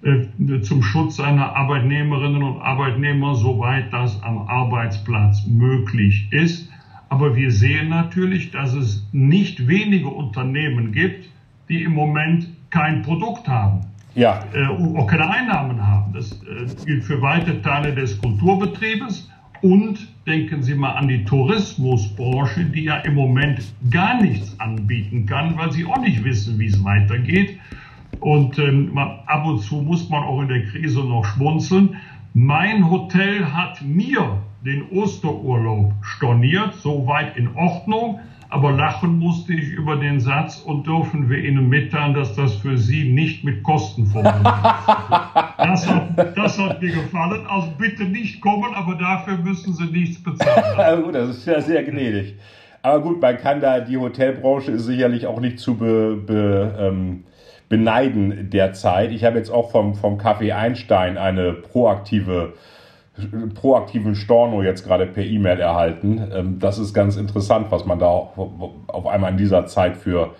äh, 0.02 0.60
zum 0.60 0.82
Schutz 0.82 1.16
seiner 1.16 1.54
Arbeitnehmerinnen 1.56 2.42
und 2.42 2.60
Arbeitnehmer, 2.60 3.34
soweit 3.34 3.92
das 3.92 4.22
am 4.22 4.48
Arbeitsplatz 4.48 5.46
möglich 5.46 6.28
ist. 6.30 6.70
Aber 7.08 7.36
wir 7.36 7.50
sehen 7.50 7.88
natürlich, 7.88 8.50
dass 8.50 8.72
es 8.74 9.06
nicht 9.12 9.68
wenige 9.68 10.08
Unternehmen 10.08 10.92
gibt, 10.92 11.28
die 11.68 11.82
im 11.82 11.92
Moment 11.92 12.48
kein 12.70 13.02
Produkt 13.02 13.48
haben 13.48 13.82
ja. 14.14 14.44
äh, 14.52 14.66
auch 14.66 15.06
keine 15.06 15.28
Einnahmen 15.30 15.86
haben. 15.86 16.12
Das 16.12 16.32
äh, 16.32 16.84
gilt 16.84 17.04
für 17.04 17.20
weite 17.20 17.60
Teile 17.62 17.94
des 17.94 18.20
Kulturbetriebes. 18.20 19.28
Und 19.62 20.08
denken 20.26 20.62
Sie 20.62 20.74
mal 20.74 20.94
an 20.94 21.06
die 21.06 21.24
Tourismusbranche, 21.24 22.64
die 22.64 22.84
ja 22.84 22.96
im 22.98 23.14
Moment 23.14 23.62
gar 23.90 24.20
nichts 24.20 24.58
anbieten 24.58 25.24
kann, 25.24 25.56
weil 25.56 25.70
sie 25.70 25.84
auch 25.84 26.00
nicht 26.00 26.24
wissen, 26.24 26.58
wie 26.58 26.66
es 26.66 26.82
weitergeht. 26.82 27.58
Und 28.18 28.58
ähm, 28.58 28.98
ab 28.98 29.46
und 29.46 29.60
zu 29.60 29.76
muss 29.76 30.08
man 30.08 30.24
auch 30.24 30.42
in 30.42 30.48
der 30.48 30.66
Krise 30.66 31.04
noch 31.04 31.24
schmunzeln. 31.24 31.96
Mein 32.34 32.90
Hotel 32.90 33.52
hat 33.52 33.82
mir 33.82 34.42
den 34.64 34.88
Osterurlaub 34.90 35.92
storniert, 36.02 36.74
soweit 36.74 37.36
in 37.36 37.54
Ordnung 37.54 38.18
aber 38.52 38.72
lachen 38.72 39.18
musste 39.18 39.54
ich 39.54 39.70
über 39.70 39.96
den 39.96 40.20
Satz 40.20 40.60
und 40.60 40.86
dürfen 40.86 41.30
wir 41.30 41.38
Ihnen 41.38 41.70
mitteilen, 41.70 42.12
dass 42.12 42.34
das 42.36 42.54
für 42.56 42.76
Sie 42.76 43.10
nicht 43.10 43.44
mit 43.44 43.62
Kosten 43.62 44.06
verbunden 44.06 44.46
ist. 45.72 45.88
Das 46.36 46.58
hat, 46.58 46.82
mir 46.82 46.92
gefallen. 46.92 47.46
Also 47.48 47.68
bitte 47.78 48.04
nicht 48.04 48.42
kommen, 48.42 48.74
aber 48.74 48.96
dafür 48.96 49.38
müssen 49.38 49.72
Sie 49.72 49.86
nichts 49.86 50.22
bezahlen. 50.22 51.02
gut, 51.04 51.14
das 51.14 51.30
ist 51.30 51.46
ja 51.46 51.62
sehr 51.62 51.82
gnädig. 51.82 52.34
Aber 52.82 53.00
gut, 53.00 53.22
man 53.22 53.38
kann 53.38 53.62
da, 53.62 53.80
die 53.80 53.96
Hotelbranche 53.96 54.72
ist 54.72 54.84
sicherlich 54.84 55.26
auch 55.26 55.40
nicht 55.40 55.58
zu 55.58 55.78
be, 55.78 56.16
be, 56.16 56.76
ähm, 56.78 57.24
beneiden 57.70 58.50
derzeit. 58.50 59.12
Ich 59.12 59.24
habe 59.24 59.38
jetzt 59.38 59.50
auch 59.50 59.70
vom, 59.70 59.94
vom 59.94 60.18
Café 60.18 60.54
Einstein 60.54 61.16
eine 61.16 61.54
proaktive 61.54 62.52
proaktiven 63.54 64.14
Storno 64.14 64.62
jetzt 64.62 64.84
gerade 64.84 65.06
per 65.06 65.24
E-Mail 65.24 65.60
erhalten. 65.60 66.30
Ähm, 66.32 66.58
das 66.58 66.78
ist 66.78 66.94
ganz 66.94 67.16
interessant, 67.16 67.66
was 67.70 67.84
man 67.84 67.98
da 67.98 68.06
auf 68.06 69.06
einmal 69.06 69.32
in 69.32 69.36
dieser 69.36 69.66
Zeit 69.66 69.96
für 69.96 70.34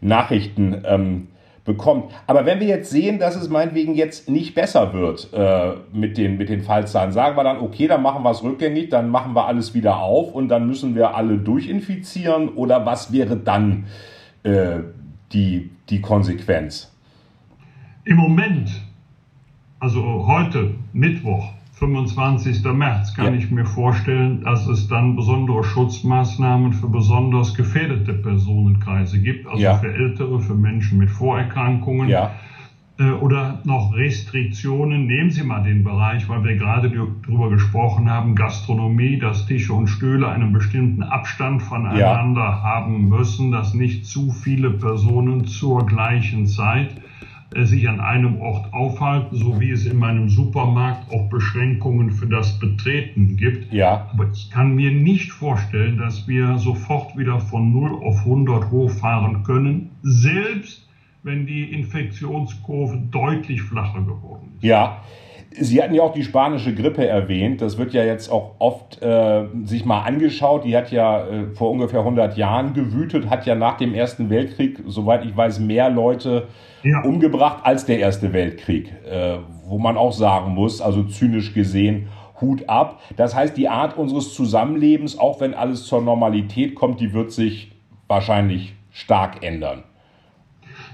Nachrichten 0.00 0.82
ähm, 0.84 1.28
bekommt. 1.64 2.12
Aber 2.26 2.44
wenn 2.44 2.60
wir 2.60 2.66
jetzt 2.66 2.90
sehen, 2.90 3.18
dass 3.18 3.36
es 3.36 3.48
meinetwegen 3.48 3.94
jetzt 3.94 4.28
nicht 4.28 4.54
besser 4.54 4.92
wird 4.92 5.32
äh, 5.32 5.74
mit, 5.92 6.18
den, 6.18 6.36
mit 6.36 6.48
den 6.48 6.62
Fallzahlen, 6.62 7.12
sagen 7.12 7.36
wir 7.36 7.44
dann, 7.44 7.60
okay, 7.60 7.86
dann 7.86 8.02
machen 8.02 8.24
wir 8.24 8.30
es 8.30 8.42
rückgängig, 8.42 8.90
dann 8.90 9.08
machen 9.08 9.34
wir 9.34 9.46
alles 9.46 9.72
wieder 9.72 9.98
auf 9.98 10.34
und 10.34 10.48
dann 10.48 10.66
müssen 10.66 10.94
wir 10.94 11.14
alle 11.14 11.38
durchinfizieren 11.38 12.50
oder 12.50 12.84
was 12.84 13.12
wäre 13.12 13.36
dann 13.36 13.86
äh, 14.42 14.80
die, 15.32 15.70
die 15.88 16.00
Konsequenz? 16.00 16.92
Im 18.04 18.16
Moment, 18.16 18.68
also 19.78 20.26
heute, 20.26 20.74
Mittwoch, 20.92 21.44
25. 21.82 22.62
März 22.74 23.12
kann 23.12 23.34
ja. 23.34 23.40
ich 23.40 23.50
mir 23.50 23.64
vorstellen, 23.64 24.42
dass 24.42 24.68
es 24.68 24.86
dann 24.86 25.16
besondere 25.16 25.64
Schutzmaßnahmen 25.64 26.72
für 26.74 26.86
besonders 26.86 27.54
gefährdete 27.56 28.14
Personenkreise 28.14 29.20
gibt, 29.20 29.48
also 29.48 29.60
ja. 29.60 29.74
für 29.74 29.92
Ältere, 29.92 30.38
für 30.38 30.54
Menschen 30.54 30.98
mit 30.98 31.10
Vorerkrankungen. 31.10 32.08
Ja. 32.08 32.30
Äh, 33.00 33.10
oder 33.10 33.58
noch 33.64 33.92
Restriktionen. 33.96 35.06
Nehmen 35.06 35.30
Sie 35.30 35.42
mal 35.42 35.64
den 35.64 35.82
Bereich, 35.82 36.28
weil 36.28 36.44
wir 36.44 36.54
gerade 36.54 36.88
darüber 36.88 37.50
gesprochen 37.50 38.08
haben, 38.08 38.36
Gastronomie, 38.36 39.18
dass 39.18 39.46
Tische 39.46 39.72
und 39.72 39.88
Stühle 39.88 40.28
einen 40.28 40.52
bestimmten 40.52 41.02
Abstand 41.02 41.62
voneinander 41.62 42.62
haben 42.62 43.08
müssen, 43.08 43.50
dass 43.50 43.74
nicht 43.74 44.06
zu 44.06 44.30
viele 44.30 44.70
Personen 44.70 45.46
zur 45.46 45.84
gleichen 45.84 46.46
Zeit 46.46 47.01
sich 47.56 47.88
an 47.88 48.00
einem 48.00 48.40
Ort 48.40 48.72
aufhalten, 48.72 49.36
so 49.36 49.60
wie 49.60 49.70
es 49.70 49.86
in 49.86 49.98
meinem 49.98 50.28
Supermarkt 50.28 51.12
auch 51.12 51.28
Beschränkungen 51.28 52.10
für 52.10 52.26
das 52.26 52.58
Betreten 52.58 53.36
gibt. 53.36 53.72
Ja. 53.72 54.08
Aber 54.12 54.30
ich 54.32 54.50
kann 54.50 54.74
mir 54.74 54.90
nicht 54.90 55.32
vorstellen, 55.32 55.98
dass 55.98 56.26
wir 56.26 56.58
sofort 56.58 57.16
wieder 57.16 57.40
von 57.40 57.72
0 57.72 58.02
auf 58.02 58.20
100 58.20 58.70
hochfahren 58.70 59.42
können, 59.44 59.90
selbst 60.02 60.88
wenn 61.22 61.46
die 61.46 61.72
Infektionskurve 61.72 62.98
deutlich 63.10 63.62
flacher 63.62 64.00
geworden 64.00 64.52
ist. 64.56 64.64
Ja. 64.64 65.02
Sie 65.60 65.82
hatten 65.82 65.94
ja 65.94 66.02
auch 66.02 66.12
die 66.12 66.22
spanische 66.22 66.74
Grippe 66.74 67.06
erwähnt. 67.06 67.60
Das 67.60 67.78
wird 67.78 67.92
ja 67.92 68.04
jetzt 68.04 68.30
auch 68.30 68.56
oft 68.58 69.02
äh, 69.02 69.44
sich 69.64 69.84
mal 69.84 70.02
angeschaut. 70.02 70.64
Die 70.64 70.76
hat 70.76 70.90
ja 70.90 71.26
äh, 71.26 71.46
vor 71.54 71.70
ungefähr 71.70 72.00
100 72.00 72.36
Jahren 72.36 72.74
gewütet, 72.74 73.30
hat 73.30 73.46
ja 73.46 73.54
nach 73.54 73.76
dem 73.76 73.94
Ersten 73.94 74.30
Weltkrieg, 74.30 74.78
soweit 74.86 75.24
ich 75.24 75.36
weiß, 75.36 75.60
mehr 75.60 75.90
Leute 75.90 76.48
ja. 76.82 77.02
umgebracht 77.02 77.58
als 77.62 77.84
der 77.84 77.98
Erste 77.98 78.32
Weltkrieg. 78.32 78.92
Äh, 79.10 79.38
wo 79.66 79.78
man 79.78 79.96
auch 79.96 80.12
sagen 80.12 80.52
muss, 80.54 80.80
also 80.80 81.04
zynisch 81.04 81.54
gesehen, 81.54 82.08
Hut 82.40 82.68
ab. 82.68 83.00
Das 83.16 83.34
heißt, 83.34 83.56
die 83.56 83.68
Art 83.68 83.96
unseres 83.96 84.34
Zusammenlebens, 84.34 85.18
auch 85.18 85.40
wenn 85.40 85.54
alles 85.54 85.86
zur 85.86 86.02
Normalität 86.02 86.74
kommt, 86.74 87.00
die 87.00 87.12
wird 87.12 87.32
sich 87.32 87.72
wahrscheinlich 88.08 88.74
stark 88.90 89.42
ändern. 89.44 89.84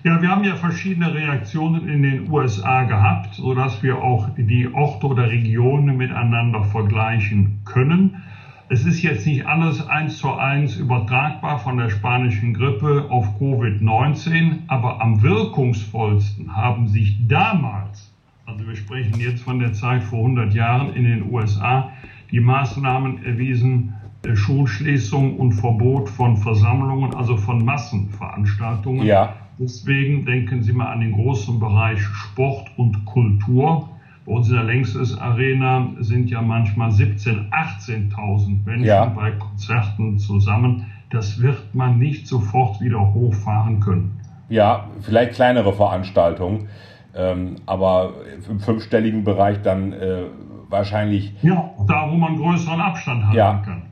Ja, 0.09 0.23
wir 0.23 0.31
haben 0.31 0.45
ja 0.45 0.57
verschiedene 0.57 1.13
Reaktionen 1.13 1.87
in 1.87 2.01
den 2.01 2.31
USA 2.31 2.85
gehabt, 2.85 3.35
sodass 3.35 3.83
wir 3.83 3.99
auch 4.03 4.31
die 4.39 4.67
Orte 4.73 5.07
oder 5.07 5.29
Regionen 5.29 5.99
miteinander 5.99 6.63
vergleichen 6.63 7.61
können. 7.67 8.23
Es 8.71 8.87
ist 8.87 9.03
jetzt 9.03 9.27
nicht 9.27 9.45
alles 9.45 9.87
eins 9.87 10.17
zu 10.17 10.33
eins 10.33 10.77
übertragbar 10.77 11.59
von 11.59 11.77
der 11.77 11.91
spanischen 11.91 12.55
Grippe 12.55 13.09
auf 13.11 13.39
Covid-19, 13.39 14.61
aber 14.69 15.03
am 15.03 15.21
wirkungsvollsten 15.21 16.57
haben 16.57 16.89
sich 16.89 17.29
damals, 17.29 18.11
also 18.47 18.67
wir 18.67 18.77
sprechen 18.77 19.21
jetzt 19.21 19.43
von 19.43 19.59
der 19.59 19.75
Zeit 19.75 20.03
vor 20.03 20.21
100 20.21 20.55
Jahren 20.55 20.95
in 20.95 21.05
den 21.05 21.31
USA, 21.31 21.91
die 22.31 22.41
Maßnahmen 22.41 23.27
erwiesen, 23.27 23.93
äh, 24.25 24.35
Schulschließung 24.35 25.37
und 25.37 25.53
Verbot 25.53 26.09
von 26.09 26.39
Versammlungen, 26.39 27.15
also 27.15 27.37
von 27.37 27.63
Massenveranstaltungen. 27.63 29.05
Ja. 29.05 29.35
Deswegen 29.59 30.25
denken 30.25 30.63
Sie 30.63 30.73
mal 30.73 30.93
an 30.93 31.01
den 31.01 31.13
großen 31.13 31.59
Bereich 31.59 32.01
Sport 32.01 32.71
und 32.77 33.05
Kultur. 33.05 33.89
Bei 34.25 34.33
uns 34.33 34.49
in 34.49 34.55
der 34.55 34.65
Längstes 34.65 35.19
Arena 35.19 35.89
sind 35.99 36.31
ja 36.31 36.41
manchmal 36.43 36.91
17.000, 36.91 37.51
18.000 37.51 38.65
Menschen 38.65 38.85
ja. 38.85 39.07
bei 39.07 39.33
Konzerten 39.33 40.19
zusammen. 40.19 40.87
Das 41.11 41.41
wird 41.43 41.75
man 41.75 41.99
nicht 41.99 42.29
sofort 42.29 42.81
wieder 42.81 43.15
hochfahren 43.15 43.81
können. 43.81 44.21
Ja, 44.49 44.89
vielleicht 45.01 45.33
kleinere 45.33 45.73
Veranstaltungen, 45.73 46.69
ähm, 47.15 47.57
aber 47.67 48.13
im 48.49 48.61
fünfstelligen 48.61 49.25
Bereich 49.25 49.61
dann 49.63 49.93
äh, 49.93 50.25
wahrscheinlich. 50.69 51.33
Ja, 51.43 51.71
da 51.87 52.09
wo 52.11 52.17
man 52.17 52.37
größeren 52.37 52.81
Abstand 52.81 53.27
haben 53.27 53.35
ja, 53.35 53.63
kann. 53.65 53.83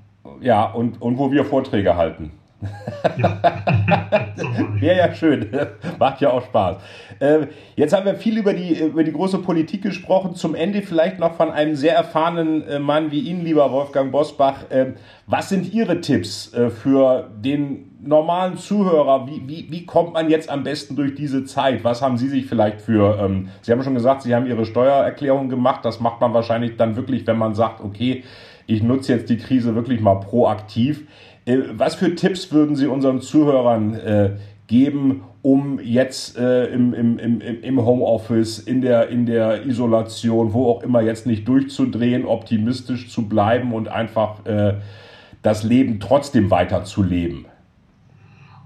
Ja, 0.40 0.64
und, 0.64 1.00
und 1.00 1.18
wo 1.18 1.32
wir 1.32 1.44
Vorträge 1.44 1.96
halten. 1.96 2.30
Ja. 3.16 3.40
Wäre 4.80 4.96
ja 4.98 5.14
schön. 5.14 5.48
Macht 5.98 6.20
ja 6.20 6.30
auch 6.30 6.44
Spaß. 6.44 6.76
Äh, 7.18 7.46
jetzt 7.76 7.94
haben 7.94 8.06
wir 8.06 8.14
viel 8.14 8.38
über 8.38 8.52
die, 8.52 8.78
über 8.80 9.04
die 9.04 9.12
große 9.12 9.38
Politik 9.38 9.82
gesprochen. 9.82 10.34
Zum 10.34 10.54
Ende 10.54 10.82
vielleicht 10.82 11.18
noch 11.18 11.34
von 11.34 11.50
einem 11.50 11.74
sehr 11.76 11.94
erfahrenen 11.94 12.62
äh, 12.66 12.78
Mann 12.78 13.10
wie 13.10 13.20
Ihnen, 13.20 13.44
lieber 13.44 13.70
Wolfgang 13.72 14.12
Bosbach. 14.12 14.70
Äh, 14.70 14.94
was 15.26 15.48
sind 15.48 15.72
Ihre 15.72 16.00
Tipps 16.00 16.52
äh, 16.54 16.70
für 16.70 17.30
den 17.36 17.96
normalen 18.02 18.56
Zuhörer? 18.56 19.26
Wie, 19.26 19.42
wie, 19.46 19.66
wie 19.70 19.86
kommt 19.86 20.14
man 20.14 20.30
jetzt 20.30 20.48
am 20.48 20.62
besten 20.62 20.96
durch 20.96 21.14
diese 21.14 21.44
Zeit? 21.44 21.84
Was 21.84 22.02
haben 22.02 22.16
Sie 22.16 22.28
sich 22.28 22.46
vielleicht 22.46 22.80
für, 22.80 23.18
ähm, 23.20 23.48
Sie 23.62 23.72
haben 23.72 23.82
schon 23.82 23.94
gesagt, 23.94 24.22
Sie 24.22 24.34
haben 24.34 24.46
Ihre 24.46 24.64
Steuererklärung 24.64 25.48
gemacht. 25.48 25.84
Das 25.84 26.00
macht 26.00 26.20
man 26.20 26.32
wahrscheinlich 26.34 26.76
dann 26.76 26.96
wirklich, 26.96 27.26
wenn 27.26 27.38
man 27.38 27.54
sagt, 27.54 27.80
okay, 27.80 28.24
ich 28.66 28.82
nutze 28.82 29.12
jetzt 29.12 29.30
die 29.30 29.36
Krise 29.36 29.74
wirklich 29.74 30.00
mal 30.00 30.16
proaktiv. 30.16 31.06
Äh, 31.46 31.58
was 31.72 31.94
für 31.94 32.14
Tipps 32.14 32.52
würden 32.52 32.76
Sie 32.76 32.86
unseren 32.86 33.22
Zuhörern 33.22 33.94
äh, 33.94 34.30
geben, 34.66 35.22
um 35.42 35.80
jetzt 35.80 36.36
äh, 36.36 36.66
im, 36.66 36.92
im, 36.92 37.18
im, 37.18 37.40
im 37.40 37.80
Homeoffice, 37.80 38.58
in 38.58 38.82
der, 38.82 39.08
in 39.08 39.24
der 39.24 39.64
Isolation, 39.64 40.52
wo 40.52 40.70
auch 40.70 40.82
immer 40.82 41.00
jetzt 41.00 41.26
nicht 41.26 41.46
durchzudrehen, 41.48 42.26
optimistisch 42.26 43.08
zu 43.08 43.28
bleiben 43.28 43.72
und 43.72 43.88
einfach 43.88 44.40
das 45.42 45.62
Leben 45.62 46.00
trotzdem 46.00 46.50
weiterzuleben? 46.50 47.46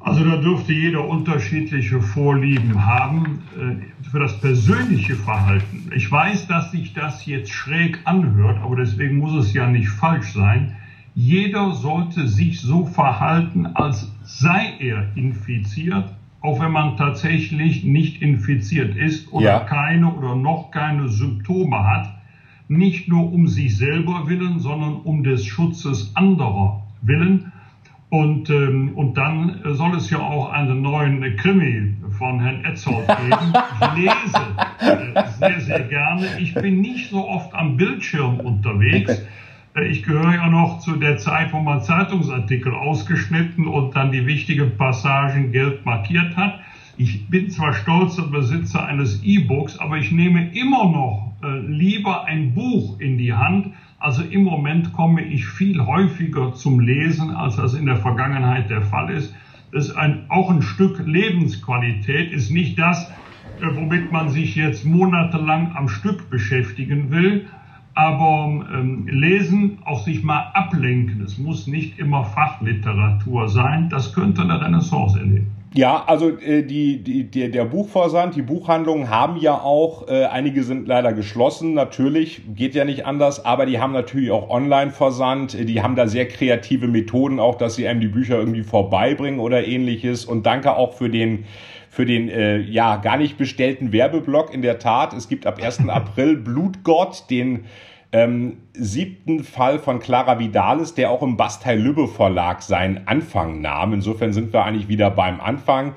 Also 0.02 0.24
da 0.24 0.36
dürfte 0.36 0.72
jeder 0.72 1.06
unterschiedliche 1.06 2.00
Vorlieben 2.00 2.86
haben 2.86 3.42
äh, 3.54 4.08
für 4.10 4.18
das 4.18 4.40
persönliche 4.40 5.14
Verhalten. 5.14 5.90
Ich 5.94 6.10
weiß, 6.10 6.46
dass 6.46 6.70
sich 6.70 6.94
das 6.94 7.26
jetzt 7.26 7.50
schräg 7.50 8.00
anhört, 8.04 8.58
aber 8.62 8.76
deswegen 8.76 9.18
muss 9.18 9.34
es 9.34 9.52
ja 9.52 9.68
nicht 9.68 9.90
falsch 9.90 10.32
sein 10.32 10.74
jeder 11.14 11.72
sollte 11.72 12.28
sich 12.28 12.60
so 12.60 12.86
verhalten, 12.86 13.66
als 13.66 14.12
sei 14.22 14.74
er 14.78 15.16
infiziert, 15.16 16.14
auch 16.40 16.60
wenn 16.60 16.72
man 16.72 16.96
tatsächlich 16.96 17.84
nicht 17.84 18.22
infiziert 18.22 18.96
ist 18.96 19.32
oder 19.32 19.44
ja. 19.44 19.60
keine 19.60 20.12
oder 20.14 20.34
noch 20.34 20.70
keine 20.70 21.08
Symptome 21.08 21.84
hat. 21.84 22.14
Nicht 22.68 23.08
nur 23.08 23.32
um 23.32 23.48
sich 23.48 23.76
selber 23.76 24.28
willen, 24.28 24.60
sondern 24.60 24.94
um 25.02 25.24
des 25.24 25.44
Schutzes 25.44 26.12
anderer 26.14 26.82
willen. 27.02 27.52
Und, 28.08 28.50
ähm, 28.50 28.92
und 28.94 29.16
dann 29.16 29.60
soll 29.64 29.96
es 29.96 30.10
ja 30.10 30.18
auch 30.18 30.50
einen 30.50 30.82
neuen 30.82 31.36
Krimi 31.36 31.94
von 32.18 32.40
Herrn 32.40 32.64
Etzold 32.64 33.06
geben. 33.06 33.52
Ich 33.80 33.96
lese 33.96 35.14
äh, 35.14 35.22
sehr, 35.38 35.60
sehr 35.60 35.80
gerne. 35.80 36.26
Ich 36.38 36.54
bin 36.54 36.80
nicht 36.80 37.10
so 37.10 37.28
oft 37.28 37.54
am 37.54 37.76
Bildschirm 37.76 38.40
unterwegs. 38.40 39.22
Ich 39.72 40.02
gehöre 40.02 40.34
ja 40.34 40.48
noch 40.48 40.80
zu 40.80 40.96
der 40.96 41.16
Zeit, 41.18 41.52
wo 41.52 41.60
man 41.60 41.80
Zeitungsartikel 41.80 42.74
ausgeschnitten 42.74 43.68
und 43.68 43.94
dann 43.94 44.10
die 44.10 44.26
wichtigen 44.26 44.76
Passagen 44.76 45.52
gelb 45.52 45.84
markiert 45.84 46.36
hat. 46.36 46.58
Ich 46.96 47.28
bin 47.28 47.50
zwar 47.50 47.72
stolzer 47.72 48.24
Besitzer 48.24 48.84
eines 48.84 49.22
E-Books, 49.22 49.78
aber 49.78 49.96
ich 49.98 50.10
nehme 50.10 50.52
immer 50.54 50.90
noch 50.90 51.34
äh, 51.44 51.60
lieber 51.60 52.24
ein 52.24 52.52
Buch 52.52 52.98
in 52.98 53.16
die 53.16 53.32
Hand, 53.32 53.72
also 54.00 54.24
im 54.24 54.42
Moment 54.42 54.92
komme 54.92 55.22
ich 55.22 55.46
viel 55.46 55.80
häufiger 55.86 56.52
zum 56.52 56.80
Lesen, 56.80 57.30
als 57.30 57.54
das 57.54 57.74
in 57.74 57.86
der 57.86 57.96
Vergangenheit 57.96 58.70
der 58.70 58.82
Fall 58.82 59.10
ist. 59.10 59.32
Das 59.70 59.86
ist 59.86 59.96
ein, 59.96 60.24
auch 60.30 60.50
ein 60.50 60.62
Stück 60.62 60.98
Lebensqualität, 60.98 62.32
ist 62.32 62.50
nicht 62.50 62.76
das, 62.76 63.08
äh, 63.60 63.66
womit 63.72 64.10
man 64.10 64.30
sich 64.30 64.56
jetzt 64.56 64.84
monatelang 64.84 65.76
am 65.76 65.88
Stück 65.88 66.28
beschäftigen 66.28 67.12
will, 67.12 67.46
aber 67.94 68.64
ähm, 68.72 69.06
lesen, 69.08 69.78
auch 69.84 70.04
sich 70.04 70.22
mal 70.22 70.50
ablenken. 70.54 71.22
Es 71.22 71.38
muss 71.38 71.66
nicht 71.66 71.98
immer 71.98 72.24
Fachliteratur 72.24 73.48
sein. 73.48 73.88
Das 73.90 74.12
könnte 74.12 74.42
eine 74.42 74.60
Renaissance 74.60 75.18
erleben. 75.18 75.50
Ja, 75.72 76.02
also 76.06 76.30
äh, 76.30 76.64
die, 76.64 76.98
die, 77.02 77.30
der 77.30 77.64
Buchversand, 77.64 78.34
die 78.34 78.42
Buchhandlungen 78.42 79.08
haben 79.08 79.36
ja 79.36 79.54
auch, 79.54 80.08
äh, 80.08 80.24
einige 80.24 80.64
sind 80.64 80.88
leider 80.88 81.12
geschlossen, 81.12 81.74
natürlich, 81.74 82.42
geht 82.56 82.74
ja 82.74 82.84
nicht 82.84 83.06
anders, 83.06 83.44
aber 83.44 83.66
die 83.66 83.78
haben 83.78 83.92
natürlich 83.92 84.32
auch 84.32 84.50
Online-Versand, 84.50 85.68
die 85.68 85.80
haben 85.80 85.94
da 85.94 86.08
sehr 86.08 86.26
kreative 86.26 86.88
Methoden, 86.88 87.38
auch 87.38 87.54
dass 87.54 87.76
sie 87.76 87.86
einem 87.86 88.00
die 88.00 88.08
Bücher 88.08 88.36
irgendwie 88.36 88.64
vorbeibringen 88.64 89.38
oder 89.38 89.64
ähnliches. 89.64 90.24
Und 90.24 90.44
danke 90.44 90.74
auch 90.74 90.94
für 90.94 91.08
den 91.08 91.44
für 91.90 92.06
den 92.06 92.28
äh, 92.28 92.58
ja 92.58 92.96
gar 92.96 93.16
nicht 93.16 93.36
bestellten 93.36 93.92
Werbeblock. 93.92 94.54
In 94.54 94.62
der 94.62 94.78
Tat, 94.78 95.12
es 95.12 95.28
gibt 95.28 95.44
ab 95.46 95.58
1. 95.62 95.88
April 95.88 96.36
Blutgott, 96.36 97.24
den 97.28 97.64
ähm, 98.12 98.58
siebten 98.72 99.44
Fall 99.44 99.78
von 99.78 99.98
Clara 99.98 100.38
Vidalis, 100.38 100.94
der 100.94 101.10
auch 101.10 101.22
im 101.22 101.36
Bastei 101.36 101.74
Lübbe 101.74 102.08
Verlag 102.08 102.62
seinen 102.62 103.06
Anfang 103.06 103.60
nahm. 103.60 103.92
Insofern 103.92 104.32
sind 104.32 104.52
wir 104.52 104.64
eigentlich 104.64 104.88
wieder 104.88 105.10
beim 105.10 105.40
Anfang. 105.40 105.94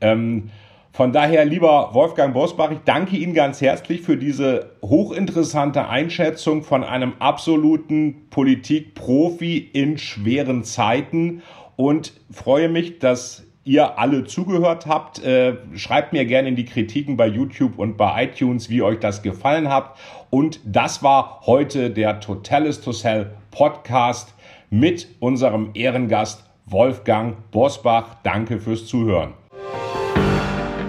Ähm, 0.00 0.50
von 0.92 1.12
daher, 1.12 1.44
lieber 1.44 1.90
Wolfgang 1.94 2.34
Bosbach, 2.34 2.70
ich 2.70 2.80
danke 2.84 3.16
Ihnen 3.16 3.32
ganz 3.32 3.60
herzlich 3.60 4.02
für 4.02 4.16
diese 4.16 4.72
hochinteressante 4.82 5.88
Einschätzung 5.88 6.62
von 6.62 6.84
einem 6.84 7.14
absoluten 7.18 8.28
Politikprofi 8.28 9.56
in 9.56 9.96
schweren 9.96 10.64
Zeiten 10.64 11.42
und 11.76 12.12
freue 12.30 12.68
mich, 12.68 12.98
dass 12.98 13.46
ihr 13.64 13.98
alle 13.98 14.24
zugehört 14.24 14.86
habt. 14.86 15.22
Äh, 15.24 15.56
schreibt 15.74 16.12
mir 16.12 16.24
gerne 16.24 16.48
in 16.48 16.56
die 16.56 16.64
Kritiken 16.64 17.16
bei 17.16 17.26
YouTube 17.26 17.78
und 17.78 17.96
bei 17.96 18.24
iTunes, 18.24 18.70
wie 18.70 18.82
euch 18.82 18.98
das 18.98 19.22
gefallen 19.22 19.68
hat. 19.68 19.96
Und 20.30 20.60
das 20.64 21.02
war 21.02 21.40
heute 21.46 21.90
der 21.90 22.20
Totalis 22.20 22.80
to 22.80 22.92
Sell 22.92 23.30
Podcast 23.50 24.34
mit 24.70 25.08
unserem 25.20 25.70
Ehrengast 25.74 26.44
Wolfgang 26.66 27.36
Bosbach. 27.50 28.16
Danke 28.22 28.58
fürs 28.58 28.86
Zuhören. 28.86 29.34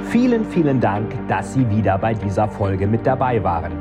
Vielen, 0.09 0.45
vielen 0.45 0.79
Dank, 0.79 1.11
dass 1.27 1.53
Sie 1.53 1.67
wieder 1.69 1.97
bei 1.97 2.13
dieser 2.13 2.47
Folge 2.47 2.85
mit 2.85 3.05
dabei 3.05 3.43
waren. 3.43 3.71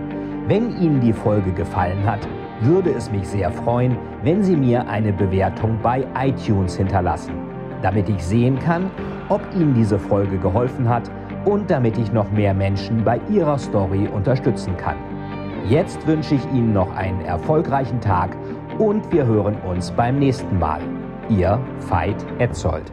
Wenn 0.49 0.77
Ihnen 0.81 1.01
die 1.01 1.13
Folge 1.13 1.53
gefallen 1.53 2.05
hat, 2.05 2.27
würde 2.63 2.91
es 2.91 3.11
mich 3.11 3.29
sehr 3.29 3.51
freuen, 3.51 3.97
wenn 4.23 4.43
Sie 4.43 4.57
mir 4.57 4.89
eine 4.89 5.13
Bewertung 5.13 5.79
bei 5.83 6.07
iTunes 6.15 6.77
hinterlassen 6.77 7.42
damit 7.83 8.09
ich 8.09 8.25
sehen 8.25 8.59
kann, 8.59 8.91
ob 9.29 9.41
Ihnen 9.55 9.75
diese 9.75 9.99
Folge 9.99 10.39
geholfen 10.39 10.89
hat 10.89 11.11
und 11.45 11.71
damit 11.71 11.99
ich 11.99 12.13
noch 12.13 12.31
mehr 12.31 12.55
Menschen 12.55 13.05
bei 13.05 13.21
ihrer 13.31 13.59
Story 13.59 14.09
unterstützen 14.09 14.77
kann. 14.77 14.97
Jetzt 15.69 16.07
wünsche 16.07 16.35
ich 16.35 16.45
Ihnen 16.53 16.73
noch 16.73 16.95
einen 16.95 17.21
erfolgreichen 17.23 18.01
Tag 18.01 18.37
und 18.79 19.13
wir 19.13 19.27
hören 19.27 19.57
uns 19.63 19.91
beim 19.91 20.19
nächsten 20.19 20.59
Mal. 20.59 20.81
Ihr 21.29 21.59
Veit 21.89 22.25
Etzold. 22.39 22.93